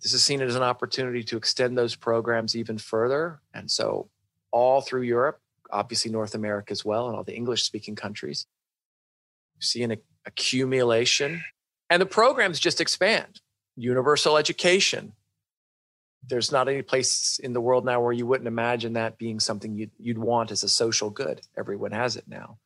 This 0.03 0.13
is 0.13 0.23
seen 0.23 0.43
as 0.43 0.55
an 0.55 0.63
opportunity 0.63 1.25
to 1.25 1.39
extend 1.39 1.79
those 1.79 1.97
programs 1.97 2.55
even 2.55 2.77
further. 2.77 3.41
And 3.55 3.71
so 3.71 4.11
all 4.51 4.83
through 4.83 5.05
Europe, 5.05 5.41
obviously 5.71 6.11
North 6.11 6.35
America 6.35 6.73
as 6.73 6.85
well, 6.85 7.07
and 7.07 7.17
all 7.17 7.25
the 7.25 7.35
English 7.35 7.63
speaking 7.63 7.97
countries, 7.97 8.45
you 9.57 9.63
see 9.63 9.83
an 9.83 9.97
accumulation. 10.27 11.43
And 11.89 12.03
the 12.03 12.07
programs 12.07 12.61
just 12.61 12.83
expand. 12.83 13.41
Universal 13.77 14.37
education, 14.37 15.15
there's 16.29 16.53
not 16.53 16.69
any 16.69 16.83
place 16.83 17.41
in 17.43 17.55
the 17.55 17.63
world 17.63 17.87
now 17.87 18.03
where 18.03 18.13
you 18.13 18.27
wouldn't 18.27 18.47
imagine 18.47 18.93
that 18.93 19.17
being 19.17 19.41
something 19.41 19.75
you'd, 19.75 19.93
you'd 19.99 20.19
want 20.19 20.51
as 20.51 20.65
a 20.65 20.69
social 20.69 21.09
good. 21.09 21.41
Everyone 21.57 21.93
has 21.93 22.17
it 22.17 22.25
now. 22.29 22.59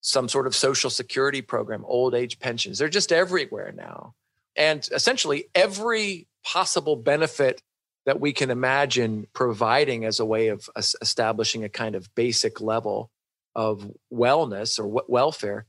Some 0.00 0.28
sort 0.28 0.46
of 0.46 0.54
social 0.54 0.90
security 0.90 1.42
program, 1.42 1.84
old 1.86 2.14
age 2.14 2.38
pensions, 2.38 2.78
they're 2.78 2.88
just 2.88 3.12
everywhere 3.12 3.72
now. 3.76 4.14
And 4.56 4.88
essentially, 4.92 5.46
every 5.54 6.26
possible 6.44 6.96
benefit 6.96 7.62
that 8.06 8.20
we 8.20 8.32
can 8.32 8.50
imagine 8.50 9.26
providing 9.34 10.04
as 10.04 10.18
a 10.18 10.24
way 10.24 10.48
of 10.48 10.68
establishing 10.76 11.64
a 11.64 11.68
kind 11.68 11.94
of 11.94 12.12
basic 12.14 12.60
level 12.60 13.10
of 13.54 13.90
wellness 14.12 14.78
or 14.78 15.04
welfare, 15.06 15.66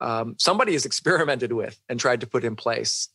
um, 0.00 0.36
somebody 0.38 0.74
has 0.74 0.86
experimented 0.86 1.52
with 1.52 1.80
and 1.88 1.98
tried 1.98 2.20
to 2.20 2.26
put 2.26 2.44
in 2.44 2.54
place 2.54 3.08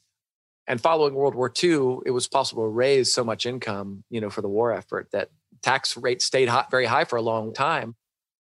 and 0.68 0.80
following 0.80 1.14
World 1.14 1.36
War 1.36 1.52
II, 1.62 2.00
it 2.06 2.12
was 2.12 2.28
possible 2.28 2.64
to 2.64 2.70
raise 2.70 3.14
so 3.14 3.24
much 3.24 3.46
income, 3.46 4.04
you 4.10 4.22
know, 4.22 4.30
for 4.30 4.42
the 4.42 4.48
war 4.48 4.72
effort 4.72 5.10
that 5.12 5.30
tax 5.62 5.98
rates 5.98 6.26
stayed 6.26 6.50
high, 6.50 6.66
very 6.72 6.86
high 6.86 7.04
for 7.04 7.18
a 7.18 7.22
long 7.22 7.54
time. 7.54 7.96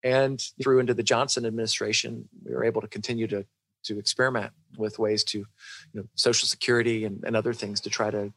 And 0.08 0.42
through 0.64 0.80
into 0.80 0.94
the 0.94 1.04
Johnson 1.04 1.46
administration, 1.46 2.30
we 2.46 2.54
were 2.54 2.64
able 2.64 2.80
to 2.80 2.88
continue 2.88 3.28
to 3.28 3.46
to 3.84 4.00
experiment 4.00 4.52
with 4.78 5.00
ways 5.00 5.24
to, 5.24 5.40
you 5.40 5.48
know, 5.94 6.04
social 6.16 6.48
security 6.48 7.06
and, 7.06 7.24
and 7.26 7.36
other 7.36 7.54
things 7.54 7.82
to 7.82 7.90
try 7.90 8.10
to 8.10 8.34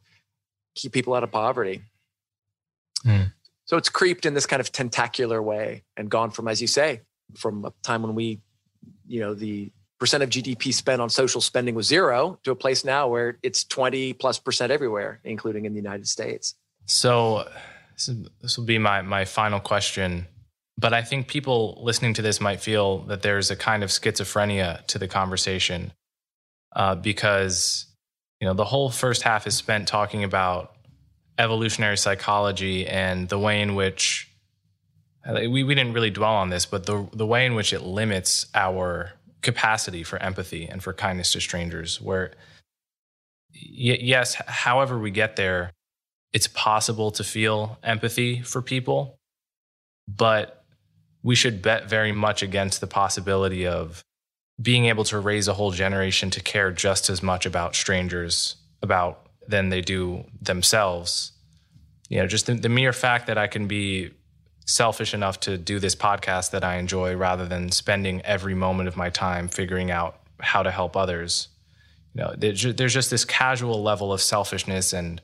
keep 0.75 0.93
people 0.93 1.15
out 1.15 1.23
of 1.23 1.31
poverty. 1.31 1.83
Mm. 3.05 3.33
So 3.67 3.77
it's 3.77 3.89
creeped 3.89 4.27
in 4.27 4.35
this 4.35 4.47
kind 4.47 4.61
of 4.61 4.73
tentacular 4.73 5.41
way 5.41 5.85
and 5.97 6.11
gone 6.11 6.31
from, 6.31 6.49
as 6.49 6.61
you 6.61 6.67
say, 6.67 7.03
from 7.37 7.65
a 7.65 7.73
time 7.83 8.03
when 8.03 8.15
we, 8.15 8.41
you 9.07 9.21
know, 9.21 9.35
the 9.35 9.73
percent 9.99 10.23
of 10.23 10.31
GDP 10.31 10.75
spent 10.75 11.01
on 11.01 11.09
social 11.09 11.41
spending 11.41 11.75
was 11.75 11.87
zero 11.87 12.39
to 12.43 12.51
a 12.51 12.57
place 12.57 12.85
now 12.85 13.07
where 13.07 13.39
it's 13.43 13.65
20 13.65 14.13
plus 14.15 14.39
percent 14.39 14.73
everywhere, 14.73 15.21
including 15.25 15.67
in 15.67 15.73
the 15.73 15.79
United 15.79 16.09
States. 16.09 16.55
So 16.87 17.49
this 18.41 18.57
will 18.57 18.65
be 18.65 18.79
my, 18.79 19.03
my 19.03 19.25
final 19.25 19.61
question. 19.61 20.27
But 20.81 20.95
I 20.95 21.03
think 21.03 21.29
people 21.29 21.79
listening 21.83 22.15
to 22.15 22.23
this 22.23 22.41
might 22.41 22.61
feel 22.61 23.01
that 23.01 23.21
there's 23.21 23.51
a 23.51 23.57
kind 23.57 23.83
of 23.83 23.91
schizophrenia 23.91 24.87
to 24.87 24.99
the 24.99 25.09
conversation 25.09 25.93
uh, 26.75 26.95
because 26.95 27.87
you 28.41 28.49
know 28.49 28.55
the 28.55 28.65
whole 28.65 28.89
first 28.89 29.23
half 29.23 29.47
is 29.47 29.55
spent 29.55 29.87
talking 29.87 30.25
about 30.25 30.75
evolutionary 31.39 31.99
psychology 31.99 32.87
and 32.87 33.29
the 33.29 33.39
way 33.39 33.61
in 33.61 33.75
which 33.75 34.31
we, 35.31 35.63
we 35.65 35.75
didn't 35.75 35.93
really 35.93 36.11
dwell 36.11 36.35
on 36.35 36.49
this, 36.49 36.65
but 36.65 36.87
the 36.87 37.07
the 37.13 37.27
way 37.27 37.45
in 37.45 37.55
which 37.55 37.75
it 37.75 37.83
limits 37.83 38.47
our 38.55 39.13
capacity 39.43 40.03
for 40.03 40.19
empathy 40.23 40.67
and 40.67 40.83
for 40.83 40.95
kindness 40.95 41.33
to 41.33 41.41
strangers 41.41 42.01
where 42.01 42.33
y- 43.55 43.99
yes 44.01 44.35
however 44.47 44.99
we 44.99 45.11
get 45.11 45.37
there 45.37 45.73
it's 46.33 46.47
possible 46.47 47.11
to 47.11 47.25
feel 47.25 47.79
empathy 47.83 48.43
for 48.43 48.61
people 48.61 49.19
but 50.07 50.60
we 51.23 51.35
should 51.35 51.63
bet 51.63 51.89
very 51.89 52.13
much 52.13 52.43
against 52.43 52.81
the 52.81 52.87
possibility 52.87 53.67
of 53.67 54.03
being 54.61 54.87
able 54.87 55.05
to 55.05 55.19
raise 55.19 55.49
a 55.49 55.55
whole 55.55 55.71
generation 55.71 56.31
to 56.31 56.41
care 56.41 56.71
just 56.71 57.09
as 57.09 57.23
much 57.23 57.47
about 57.47 57.75
strangers 57.75 58.57
about 58.83 59.27
than 59.49 59.69
they 59.69 59.81
do 59.81 60.25
themselves 60.41 61.33
you 62.09 62.19
know 62.19 62.27
just 62.27 62.47
the, 62.47 62.55
the 62.55 62.69
mere 62.69 62.93
fact 62.93 63.27
that 63.27 63.39
i 63.39 63.47
can 63.47 63.67
be 63.67 64.11
selfish 64.71 65.13
enough 65.13 65.41
to 65.41 65.59
do 65.59 65.79
this 65.79 65.95
podcast 65.95 66.51
that 66.53 66.65
I 66.65 66.77
enjoy 66.77 67.17
rather 67.17 67.47
than 67.47 67.73
spending 67.73 68.23
every 68.23 68.55
moment 68.55 68.89
of 68.89 68.97
my 68.97 69.11
time 69.11 69.49
figuring 69.49 69.91
out 69.91 70.21
how 70.39 70.63
to 70.63 70.71
help 70.71 70.97
others. 70.97 71.49
You 72.15 72.23
know, 72.23 72.35
there's 72.37 72.95
just 72.95 73.11
this 73.11 73.25
casual 73.25 73.83
level 73.83 74.13
of 74.13 74.21
selfishness 74.21 74.93
and 74.93 75.21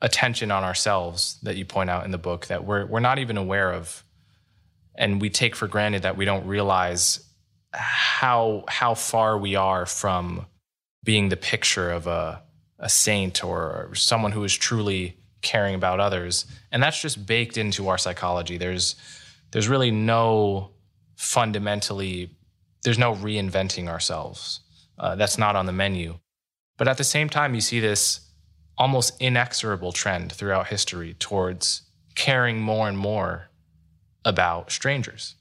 attention 0.00 0.50
on 0.50 0.64
ourselves 0.64 1.38
that 1.42 1.56
you 1.56 1.64
point 1.64 1.90
out 1.90 2.04
in 2.04 2.10
the 2.10 2.18
book 2.18 2.46
that 2.46 2.64
we're 2.64 2.86
we're 2.86 2.98
not 2.98 3.20
even 3.20 3.36
aware 3.36 3.72
of 3.72 4.02
and 4.94 5.20
we 5.20 5.30
take 5.30 5.56
for 5.56 5.66
granted 5.66 6.02
that 6.02 6.16
we 6.16 6.24
don't 6.24 6.46
realize 6.46 7.24
how 7.72 8.64
how 8.68 8.94
far 8.94 9.38
we 9.38 9.56
are 9.56 9.86
from 9.86 10.46
being 11.04 11.28
the 11.28 11.36
picture 11.36 11.90
of 11.90 12.06
a 12.06 12.42
a 12.78 12.88
saint 12.88 13.44
or 13.44 13.90
someone 13.94 14.32
who 14.32 14.44
is 14.44 14.54
truly 14.54 15.16
caring 15.40 15.74
about 15.74 16.00
others. 16.00 16.46
And 16.70 16.82
that's 16.82 17.00
just 17.00 17.26
baked 17.26 17.56
into 17.56 17.88
our 17.88 17.98
psychology. 17.98 18.58
There's 18.58 18.96
there's 19.52 19.68
really 19.68 19.90
no 19.90 20.70
fundamentally 21.16 22.30
there's 22.82 22.98
no 22.98 23.14
reinventing 23.14 23.88
ourselves. 23.88 24.60
Uh, 24.98 25.14
that's 25.14 25.38
not 25.38 25.54
on 25.56 25.66
the 25.66 25.72
menu. 25.72 26.18
But 26.76 26.88
at 26.88 26.98
the 26.98 27.04
same 27.04 27.28
time 27.28 27.54
you 27.54 27.60
see 27.60 27.80
this 27.80 28.20
almost 28.76 29.20
inexorable 29.20 29.92
trend 29.92 30.32
throughout 30.32 30.66
history 30.66 31.14
towards 31.14 31.82
caring 32.14 32.60
more 32.60 32.88
and 32.88 32.98
more 32.98 33.48
about 34.24 34.70
strangers 34.70 35.34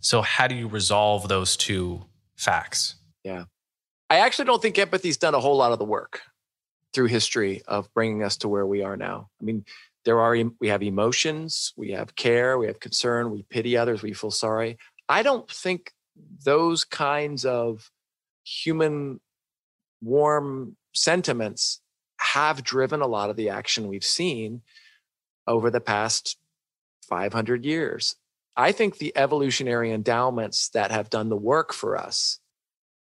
so 0.00 0.22
how 0.22 0.46
do 0.46 0.54
you 0.54 0.68
resolve 0.68 1.28
those 1.28 1.56
two 1.56 2.04
facts 2.36 2.96
yeah 3.24 3.44
i 4.10 4.18
actually 4.18 4.44
don't 4.44 4.62
think 4.62 4.78
empathy's 4.78 5.16
done 5.16 5.34
a 5.34 5.40
whole 5.40 5.56
lot 5.56 5.72
of 5.72 5.78
the 5.78 5.84
work 5.84 6.22
through 6.92 7.06
history 7.06 7.62
of 7.66 7.92
bringing 7.94 8.22
us 8.22 8.36
to 8.38 8.48
where 8.48 8.66
we 8.66 8.82
are 8.82 8.96
now. 8.96 9.28
I 9.40 9.44
mean, 9.44 9.64
there 10.04 10.20
are 10.20 10.36
we 10.60 10.68
have 10.68 10.82
emotions, 10.82 11.72
we 11.76 11.92
have 11.92 12.14
care, 12.16 12.58
we 12.58 12.66
have 12.66 12.80
concern, 12.80 13.30
we 13.30 13.44
pity 13.44 13.76
others, 13.76 14.02
we 14.02 14.12
feel 14.12 14.30
sorry. 14.30 14.78
I 15.08 15.22
don't 15.22 15.48
think 15.48 15.92
those 16.44 16.84
kinds 16.84 17.44
of 17.44 17.90
human 18.44 19.20
warm 20.02 20.76
sentiments 20.92 21.80
have 22.18 22.64
driven 22.64 23.00
a 23.00 23.06
lot 23.06 23.30
of 23.30 23.36
the 23.36 23.48
action 23.48 23.88
we've 23.88 24.04
seen 24.04 24.62
over 25.46 25.70
the 25.70 25.80
past 25.80 26.36
500 27.08 27.64
years. 27.64 28.16
I 28.56 28.72
think 28.72 28.98
the 28.98 29.12
evolutionary 29.16 29.92
endowments 29.92 30.68
that 30.70 30.90
have 30.90 31.10
done 31.10 31.28
the 31.28 31.36
work 31.36 31.72
for 31.72 31.96
us 31.96 32.38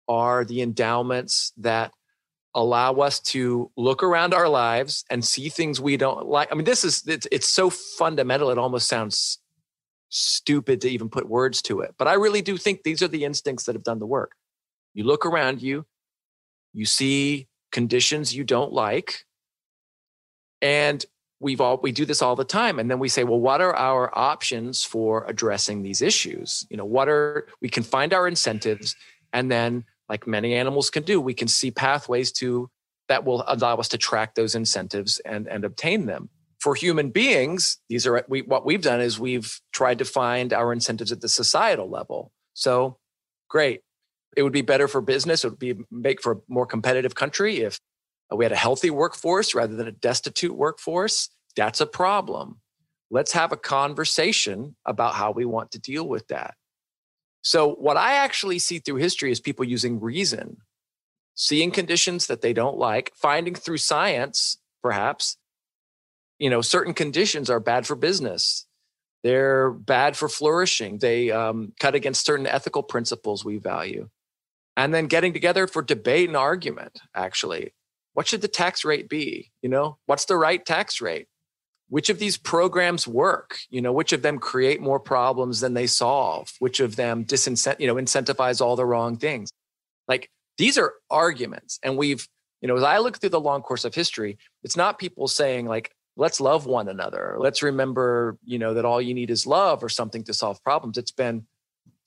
are 0.08 0.46
the 0.46 0.62
endowments 0.62 1.52
that 1.58 1.92
allow 2.56 2.94
us 2.96 3.20
to 3.20 3.72
look 3.76 4.04
around 4.04 4.34
our 4.34 4.48
lives 4.48 5.04
and 5.10 5.26
see 5.26 5.50
things 5.50 5.82
we 5.82 5.98
don't 5.98 6.28
like. 6.28 6.52
I 6.52 6.56
mean, 6.56 6.66
this 6.66 6.84
is 6.84 7.04
it's, 7.08 7.28
it's 7.32 7.48
so 7.48 7.70
fundamental. 7.70 8.52
It 8.52 8.58
almost 8.58 8.88
sounds 8.88 9.40
stupid 10.10 10.80
to 10.82 10.90
even 10.90 11.10
put 11.10 11.28
words 11.28 11.62
to 11.64 11.82
it. 11.82 11.96
But 11.98 12.08
I 12.08 12.14
really 12.14 12.42
do 12.42 12.58
think 12.58 12.84
these 12.84 13.02
are 13.02 13.08
the 13.08 13.26
instincts 13.26 13.66
that 13.66 13.76
have 13.76 13.84
done 13.84 14.00
the 14.00 14.06
work. 14.06 14.34
You 14.94 15.04
look 15.04 15.26
around 15.26 15.62
you, 15.62 15.86
you 16.74 16.86
see 16.86 17.48
conditions 17.72 18.36
you 18.36 18.44
don't 18.44 18.72
like, 18.72 19.26
and 20.62 21.04
we've 21.44 21.62
all 21.62 21.80
we 21.84 21.92
do 21.92 22.06
this 22.06 22.22
all 22.22 22.36
the 22.36 22.46
time. 22.46 22.80
And 22.80 22.90
then 22.90 23.00
we 23.00 23.10
say 23.10 23.24
well 23.24 23.40
what 23.40 23.62
are 23.62 23.76
our 23.76 24.18
options 24.18 24.84
for 24.84 25.26
addressing 25.28 25.84
these 25.84 26.02
issues? 26.02 26.66
You 26.70 26.78
know 26.78 26.86
what 26.86 27.10
are 27.10 27.48
we 27.62 27.70
can 27.70 27.84
find 27.84 28.14
our 28.14 28.28
incentives. 28.28 28.96
And 29.32 29.52
then 29.52 29.86
like 30.10 30.26
many 30.26 30.56
animals 30.56 30.90
can 30.90 31.04
do 31.04 31.22
we 31.22 31.34
can 31.34 31.48
see 31.48 31.70
pathways 31.70 32.32
to 32.34 32.70
that 33.10 33.26
will 33.26 33.44
allow 33.48 33.76
us 33.78 33.90
to 33.90 33.98
track 33.98 34.36
those 34.36 34.56
incentives 34.56 35.20
and 35.20 35.48
and 35.48 35.66
obtain 35.66 36.06
them. 36.06 36.30
For 36.60 36.74
human 36.74 37.10
beings 37.10 37.78
these 37.90 38.08
are 38.08 38.26
we, 38.28 38.42
what 38.42 38.66
we've 38.66 38.82
done 38.82 39.02
is 39.02 39.20
we've 39.20 39.60
tried 39.72 40.00
to 40.00 40.06
find 40.06 40.54
our 40.54 40.72
incentives 40.72 41.12
at 41.12 41.22
the 41.22 41.30
societal 41.30 41.90
level. 41.90 42.32
So 42.54 42.98
great. 43.50 43.82
It 44.36 44.42
would 44.42 44.54
be 44.54 44.64
better 44.64 44.88
for 44.88 45.02
business. 45.02 45.44
It 45.44 45.50
would 45.50 45.60
be 45.60 45.76
make 45.92 46.22
for 46.22 46.32
a 46.34 46.38
more 46.48 46.66
competitive 46.66 47.14
country 47.14 47.58
if 47.58 47.80
we 48.38 48.46
had 48.46 48.52
a 48.52 48.58
healthy 48.58 48.90
workforce 48.90 49.54
rather 49.54 49.76
than 49.76 49.88
a 49.88 49.92
destitute 49.92 50.56
workforce, 50.56 51.30
that's 51.56 51.82
a 51.82 51.86
problem. 51.86 52.60
Let's 53.12 53.34
have 53.34 53.52
a 53.52 53.58
conversation 53.58 54.76
about 54.86 55.16
how 55.16 55.32
we 55.32 55.46
want 55.46 55.72
to 55.72 55.80
deal 55.80 56.08
with 56.08 56.28
that. 56.30 56.56
So, 57.42 57.76
what 57.76 57.98
I 57.98 58.14
actually 58.14 58.60
see 58.60 58.80
through 58.80 58.96
history 58.96 59.32
is 59.32 59.40
people 59.40 59.66
using 59.66 60.00
reason, 60.00 60.58
seeing 61.36 61.72
conditions 61.72 62.28
that 62.28 62.42
they 62.42 62.54
don't 62.54 62.78
like, 62.78 63.12
finding 63.16 63.54
through 63.54 63.78
science, 63.78 64.58
perhaps, 64.82 65.38
you 66.40 66.50
know, 66.50 66.62
certain 66.62 66.94
conditions 66.94 67.50
are 67.50 67.60
bad 67.60 67.86
for 67.86 67.96
business. 67.96 68.66
They're 69.24 69.72
bad 69.72 70.18
for 70.18 70.28
flourishing. 70.28 70.98
They 70.98 71.32
um, 71.32 71.74
cut 71.80 71.96
against 71.96 72.26
certain 72.26 72.48
ethical 72.48 72.84
principles 72.84 73.46
we 73.46 73.58
value. 73.58 74.10
And 74.76 74.94
then 74.94 75.06
getting 75.06 75.34
together 75.34 75.68
for 75.68 75.82
debate 75.82 76.30
and 76.30 76.38
argument, 76.38 77.00
actually, 77.16 77.74
what 78.14 78.28
should 78.28 78.42
the 78.42 78.48
tax 78.48 78.86
rate 78.86 79.10
be? 79.10 79.52
You 79.62 79.70
know, 79.70 79.98
what's 80.06 80.26
the 80.26 80.38
right 80.38 80.64
tax 80.64 81.02
rate? 81.02 81.28
Which 81.90 82.10
of 82.10 82.20
these 82.20 82.38
programs 82.38 83.08
work? 83.08 83.58
You 83.70 83.82
know, 83.82 83.92
which 83.92 84.14
of 84.14 84.22
them 84.22 84.40
create 84.40 84.82
more 84.82 85.00
problems 85.00 85.60
than 85.60 85.74
they 85.74 85.88
solve? 85.88 86.52
Which 86.60 86.80
of 86.80 86.96
them 86.96 87.24
disincent, 87.24 87.80
you 87.80 87.88
know, 87.88 87.96
incentivize 87.96 88.62
all 88.62 88.76
the 88.76 88.86
wrong 88.86 89.18
things? 89.18 89.52
Like 90.08 90.30
these 90.58 90.78
are 90.78 90.94
arguments. 91.10 91.80
And 91.84 91.98
we've, 91.98 92.28
you 92.62 92.68
know, 92.68 92.78
as 92.78 92.84
I 92.84 92.98
look 93.00 93.20
through 93.20 93.30
the 93.32 93.40
long 93.40 93.62
course 93.62 93.86
of 93.86 93.94
history, 93.94 94.38
it's 94.64 94.78
not 94.78 95.00
people 95.00 95.28
saying 95.28 95.66
like, 95.68 95.92
let's 96.16 96.40
love 96.40 96.66
one 96.66 96.88
another. 96.88 97.36
Let's 97.40 97.64
remember, 97.64 98.38
you 98.44 98.60
know, 98.60 98.74
that 98.76 98.86
all 98.86 99.02
you 99.02 99.14
need 99.14 99.30
is 99.30 99.46
love 99.46 99.84
or 99.84 99.90
something 99.90 100.24
to 100.26 100.34
solve 100.34 100.64
problems. 100.64 100.98
It's 100.98 101.12
been 101.12 101.46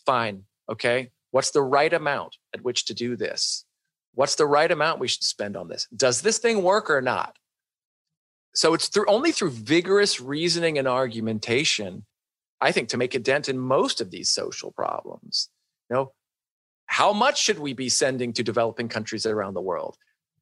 fine. 0.05 0.45
Okay. 0.71 1.11
What's 1.33 1.51
the 1.51 1.63
right 1.63 1.93
amount 1.93 2.37
at 2.55 2.63
which 2.63 2.87
to 2.87 2.95
do 2.95 3.17
this? 3.17 3.65
What's 4.17 4.35
the 4.35 4.47
right 4.47 4.73
amount 4.73 4.99
we 4.99 5.09
should 5.09 5.23
spend 5.23 5.59
on 5.59 5.69
this? 5.69 5.87
Does 5.95 6.23
this 6.23 6.39
thing 6.39 6.63
work 6.63 6.89
or 6.89 7.03
not? 7.03 7.37
So 8.55 8.73
it's 8.73 8.89
through 8.89 9.05
only 9.09 9.31
through 9.31 9.51
vigorous 9.51 10.23
reasoning 10.23 10.79
and 10.79 10.89
argumentation, 10.89 12.07
I 12.59 12.73
think, 12.73 12.89
to 12.89 12.97
make 12.97 13.15
a 13.15 13.19
dent 13.19 13.51
in 13.51 13.59
most 13.59 14.01
of 14.01 14.11
these 14.11 14.31
social 14.31 14.73
problems. 14.73 15.51
You 15.91 15.97
know, 15.97 16.13
how 16.87 17.13
much 17.13 17.43
should 17.43 17.59
we 17.59 17.75
be 17.75 17.91
sending 17.91 18.33
to 18.33 18.43
developing 18.43 18.89
countries 18.89 19.27
around 19.27 19.53
the 19.53 19.61
world? 19.61 19.99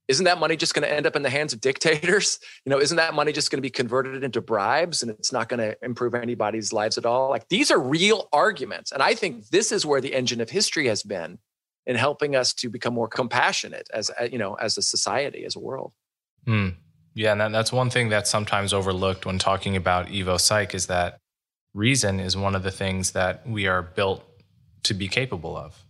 Isn't 0.07 0.27
that 0.27 0.39
money 0.39 0.57
just 0.57 0.73
going 0.73 0.87
to 0.87 0.95
end 0.95 1.07
up 1.07 1.17
in 1.17 1.23
the 1.23 1.31
hands 1.31 1.53
of 1.53 1.61
dictators? 1.61 2.39
You 2.65 2.71
know, 2.71 2.81
isn't 2.81 2.97
that 2.97 3.13
money 3.13 3.33
just 3.33 3.51
going 3.51 3.59
to 3.59 3.63
be 3.63 3.71
converted 3.71 4.23
into 4.23 4.41
bribes 4.41 5.03
and 5.03 5.11
it's 5.11 5.33
not 5.33 5.49
going 5.49 5.59
to 5.59 5.77
improve 5.83 6.15
anybody's 6.15 6.73
lives 6.73 6.97
at 6.97 7.05
all? 7.05 7.29
Like 7.29 7.49
these 7.49 7.73
are 7.73 7.81
real 7.81 8.29
arguments. 8.33 8.93
And 8.93 9.03
I 9.03 9.15
think 9.15 9.49
this 9.49 9.73
is 9.73 9.85
where 9.85 10.01
the 10.01 10.15
engine 10.15 10.41
of 10.41 10.49
history 10.49 10.87
has 10.87 11.03
been 11.03 11.39
in 11.87 11.97
helping 11.97 12.35
us 12.35 12.55
to 12.55 12.69
become 12.69 12.95
more 12.95 13.09
compassionate 13.09 13.89
as 13.93 14.11
uh, 14.21 14.25
you 14.25 14.39
know 14.39 14.55
as 14.55 14.79
a 14.79 14.83
society 14.83 15.45
as 15.45 15.57
a 15.57 15.61
world. 15.61 15.93
Mm. 16.47 16.75
yeah 17.15 17.33
and 17.33 17.41
that, 17.41 17.53
that's 17.53 17.73
one 17.73 17.89
thing 17.89 18.11
that's 18.11 18.31
sometimes 18.31 18.75
overlooked 18.75 19.25
when 19.25 19.39
talking 19.39 19.77
about 19.77 20.09
evo 20.09 20.39
psych 20.39 20.75
is 20.75 20.89
that 20.89 21.19
reason 21.73 22.21
is 22.21 22.37
one 22.37 22.55
of 22.55 22.63
the 22.63 22.71
things 22.71 23.13
that 23.13 23.47
we 23.47 23.67
are 23.67 23.83
built 23.83 24.23
to 24.85 24.95
be 24.95 25.09
capable 25.09 25.57
of. 25.57 25.85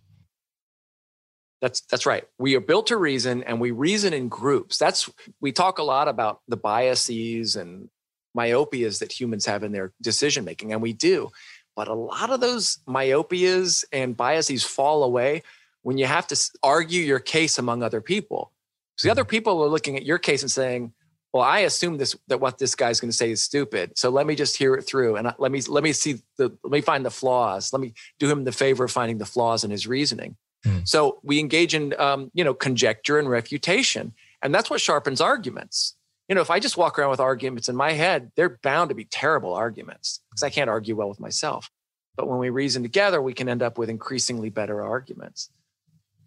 That's 1.60 1.80
that's 1.82 2.06
right. 2.06 2.24
We 2.38 2.56
are 2.56 2.60
built 2.60 2.88
to 2.88 2.96
reason 2.96 3.42
and 3.44 3.60
we 3.60 3.70
reason 3.70 4.12
in 4.12 4.28
groups. 4.28 4.78
That's 4.78 5.10
we 5.40 5.52
talk 5.52 5.78
a 5.78 5.82
lot 5.82 6.08
about 6.08 6.40
the 6.48 6.56
biases 6.56 7.56
and 7.56 7.88
myopias 8.36 8.98
that 8.98 9.12
humans 9.12 9.46
have 9.46 9.62
in 9.62 9.72
their 9.72 9.92
decision 10.02 10.44
making 10.44 10.72
and 10.72 10.82
we 10.82 10.92
do. 10.92 11.30
But 11.76 11.88
a 11.88 11.94
lot 11.94 12.30
of 12.30 12.40
those 12.40 12.78
myopias 12.86 13.84
and 13.92 14.16
biases 14.16 14.62
fall 14.62 15.04
away 15.04 15.42
when 15.84 15.98
you 15.98 16.06
have 16.06 16.26
to 16.26 16.50
argue 16.62 17.02
your 17.02 17.20
case 17.20 17.58
among 17.58 17.82
other 17.82 18.00
people. 18.00 18.50
So 18.96 19.06
the 19.06 19.12
other 19.12 19.22
mm-hmm. 19.22 19.30
people 19.30 19.62
are 19.62 19.68
looking 19.68 19.96
at 19.96 20.04
your 20.04 20.18
case 20.18 20.42
and 20.42 20.50
saying, 20.50 20.92
"Well, 21.32 21.42
I 21.42 21.60
assume 21.60 21.98
this 21.98 22.16
that 22.28 22.40
what 22.40 22.58
this 22.58 22.74
guy's 22.74 23.00
going 23.00 23.10
to 23.10 23.16
say 23.16 23.30
is 23.30 23.42
stupid. 23.42 23.96
So 23.96 24.08
let 24.10 24.26
me 24.26 24.34
just 24.34 24.56
hear 24.56 24.74
it 24.74 24.82
through 24.82 25.16
and 25.16 25.32
let 25.38 25.52
me 25.52 25.60
let 25.68 25.84
me 25.84 25.92
see 25.92 26.22
the 26.36 26.56
let 26.64 26.72
me 26.72 26.80
find 26.80 27.04
the 27.04 27.10
flaws. 27.10 27.72
Let 27.72 27.80
me 27.80 27.92
do 28.18 28.30
him 28.30 28.44
the 28.44 28.52
favor 28.52 28.84
of 28.84 28.90
finding 28.90 29.18
the 29.18 29.26
flaws 29.26 29.62
in 29.62 29.70
his 29.70 29.86
reasoning." 29.86 30.36
Mm. 30.64 30.88
So 30.88 31.18
we 31.22 31.38
engage 31.38 31.74
in 31.74 31.94
um, 32.00 32.30
you 32.34 32.44
know 32.44 32.54
conjecture 32.54 33.18
and 33.18 33.28
refutation, 33.28 34.14
and 34.42 34.54
that's 34.54 34.70
what 34.70 34.80
sharpens 34.80 35.20
arguments. 35.20 35.96
You 36.28 36.34
know, 36.34 36.40
if 36.40 36.50
I 36.50 36.58
just 36.58 36.78
walk 36.78 36.98
around 36.98 37.10
with 37.10 37.20
arguments 37.20 37.68
in 37.68 37.76
my 37.76 37.92
head, 37.92 38.32
they're 38.34 38.58
bound 38.62 38.88
to 38.88 38.94
be 38.94 39.04
terrible 39.04 39.52
arguments 39.52 40.20
because 40.30 40.42
I 40.42 40.48
can't 40.48 40.70
argue 40.70 40.96
well 40.96 41.10
with 41.10 41.20
myself. 41.20 41.70
But 42.16 42.28
when 42.28 42.38
we 42.38 42.48
reason 42.48 42.82
together, 42.82 43.20
we 43.20 43.34
can 43.34 43.48
end 43.48 43.62
up 43.62 43.76
with 43.76 43.90
increasingly 43.90 44.48
better 44.48 44.80
arguments. 44.80 45.50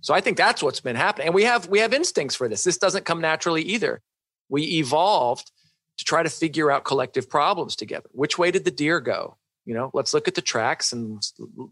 So 0.08 0.14
I 0.14 0.22
think 0.22 0.38
that's 0.38 0.64
what's 0.64 0.80
been 0.80 0.96
happening. 0.96 1.28
And 1.28 1.36
we 1.36 1.44
have 1.44 1.68
we 1.68 1.80
have 1.80 1.94
instincts 1.94 2.34
for 2.34 2.48
this. 2.48 2.64
This 2.64 2.78
doesn't 2.78 3.04
come 3.04 3.20
naturally 3.20 3.62
either. 3.64 4.02
We 4.48 4.64
evolved 4.78 5.52
to 5.98 6.06
try 6.06 6.24
to 6.24 6.30
figure 6.30 6.72
out 6.72 6.86
collective 6.86 7.30
problems 7.30 7.76
together. 7.76 8.08
Which 8.14 8.38
way 8.38 8.50
did 8.52 8.64
the 8.64 8.72
deer 8.72 9.02
go? 9.02 9.36
You 9.66 9.74
know, 9.74 9.92
let's 9.94 10.14
look 10.14 10.30
at 10.30 10.36
the 10.36 10.42
tracks 10.42 10.94
and 10.94 11.22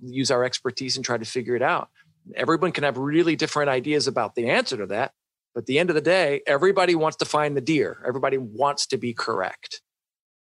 use 0.03 0.31
our 0.31 0.43
expertise 0.43 0.97
and 0.97 1.05
try 1.05 1.17
to 1.17 1.23
figure 1.23 1.55
it 1.55 1.61
out. 1.61 1.87
Everyone 2.35 2.73
can 2.73 2.83
have 2.83 2.97
really 2.97 3.37
different 3.37 3.69
ideas 3.69 4.05
about 4.05 4.35
the 4.35 4.49
answer 4.49 4.75
to 4.75 4.87
that. 4.87 5.13
But 5.53 5.61
at 5.61 5.67
the 5.67 5.79
end 5.79 5.89
of 5.89 5.95
the 5.95 6.01
day, 6.01 6.41
everybody 6.45 6.93
wants 6.93 7.15
to 7.19 7.25
find 7.25 7.55
the 7.55 7.61
deer. 7.61 8.03
Everybody 8.05 8.37
wants 8.37 8.85
to 8.87 8.97
be 8.97 9.13
correct. 9.13 9.81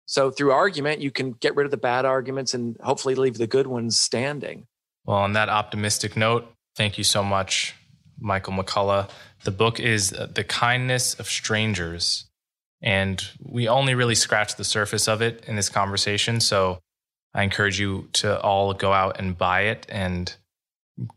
So 0.07 0.31
through 0.31 0.53
argument, 0.53 1.01
you 1.01 1.11
can 1.11 1.33
get 1.33 1.57
rid 1.57 1.65
of 1.65 1.73
the 1.73 1.77
bad 1.77 2.05
arguments 2.05 2.55
and 2.55 2.77
hopefully 2.85 3.17
leave 3.17 3.37
the 3.37 3.49
good 3.49 3.67
ones 3.67 3.99
standing. 3.99 4.69
Well, 5.05 5.17
on 5.17 5.33
that 5.33 5.49
optimistic 5.49 6.17
note, 6.17 6.47
Thank 6.77 6.99
you 6.99 7.05
so 7.05 7.23
much, 7.23 7.75
Michael 8.21 8.53
McCullough. 8.53 9.11
The 9.45 9.51
book 9.51 9.81
is 9.81 10.13
uh, 10.13 10.29
The 10.33 10.45
Kindness 10.45 11.15
of 11.15 11.27
Strangers. 11.27 12.27
And 12.83 13.23
we 13.43 13.69
only 13.69 13.95
really 13.95 14.15
scratched 14.15 14.57
the 14.57 14.65
surface 14.65 15.09
of 15.09 15.21
it 15.21 15.45
in 15.47 15.57
this 15.57 15.69
conversation. 15.69 16.41
So 16.41 16.81
I 17.35 17.43
encourage 17.43 17.79
you 17.79 18.09
to 18.15 18.41
all 18.41 18.73
go 18.73 18.93
out 18.93 19.19
and 19.19 19.37
buy 19.37 19.63
it 19.63 19.87
and 19.89 20.35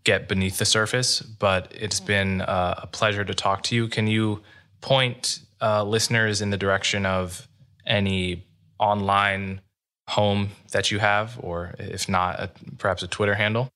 get 0.04 0.28
beneath 0.28 0.58
the 0.58 0.66
surface. 0.66 1.22
But 1.22 1.72
it's 1.74 1.99
been 1.99 2.41
uh, 2.41 2.76
a 2.84 2.88
pleasure 2.88 3.24
to 3.24 3.34
talk 3.34 3.64
to 3.64 3.76
you. 3.76 3.88
Can 3.88 4.08
you 4.08 4.41
point 4.82 5.39
uh, 5.62 5.84
listeners 5.84 6.41
in 6.41 6.49
the 6.49 6.58
direction 6.58 7.06
of 7.06 7.47
any 7.86 8.45
online 8.80 9.62
home 10.10 10.49
that 10.72 10.91
you 10.91 10.99
have, 10.99 11.38
or 11.39 11.76
if 11.80 12.10
not, 12.10 12.39
a, 12.39 12.51
perhaps 12.78 13.04
a 13.04 13.08
Twitter 13.08 13.36
handle? 13.36 13.70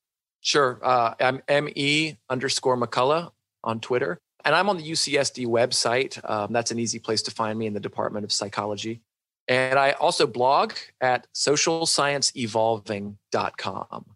Sure. 0.48 0.80
Uh, 0.82 1.14
I'm 1.20 1.42
ME 1.64 2.16
underscore 2.30 2.78
McCullough 2.78 3.32
on 3.62 3.80
Twitter. 3.80 4.18
And 4.46 4.54
I'm 4.54 4.70
on 4.70 4.78
the 4.78 4.90
UCSD 4.90 5.46
website. 5.46 6.18
Um, 6.28 6.54
that's 6.54 6.70
an 6.70 6.78
easy 6.78 6.98
place 6.98 7.20
to 7.22 7.30
find 7.30 7.58
me 7.58 7.66
in 7.66 7.74
the 7.74 7.80
Department 7.80 8.24
of 8.24 8.32
Psychology. 8.32 9.02
And 9.46 9.78
I 9.78 9.90
also 9.90 10.26
blog 10.26 10.72
at 11.02 11.26
socialscienceevolving.com. 11.34 14.06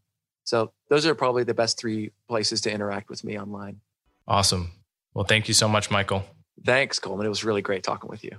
So 0.45 0.73
those 0.89 1.05
are 1.05 1.15
probably 1.15 1.45
the 1.45 1.53
best 1.53 1.79
three 1.79 2.13
places 2.29 2.63
to 2.63 2.73
interact 2.73 3.11
with 3.11 3.23
me 3.25 3.39
online. 3.39 3.83
Awesome. 4.27 4.73
Well, 5.13 5.27
thank 5.27 5.49
you 5.49 5.55
so 5.55 5.69
much, 5.69 5.91
Michael. 5.91 6.25
Thanks, 6.65 6.99
Coleman. 6.99 7.27
It 7.27 7.29
was 7.29 7.45
really 7.45 7.61
great 7.61 7.83
talking 7.83 8.09
with 8.09 8.25
you. 8.25 8.39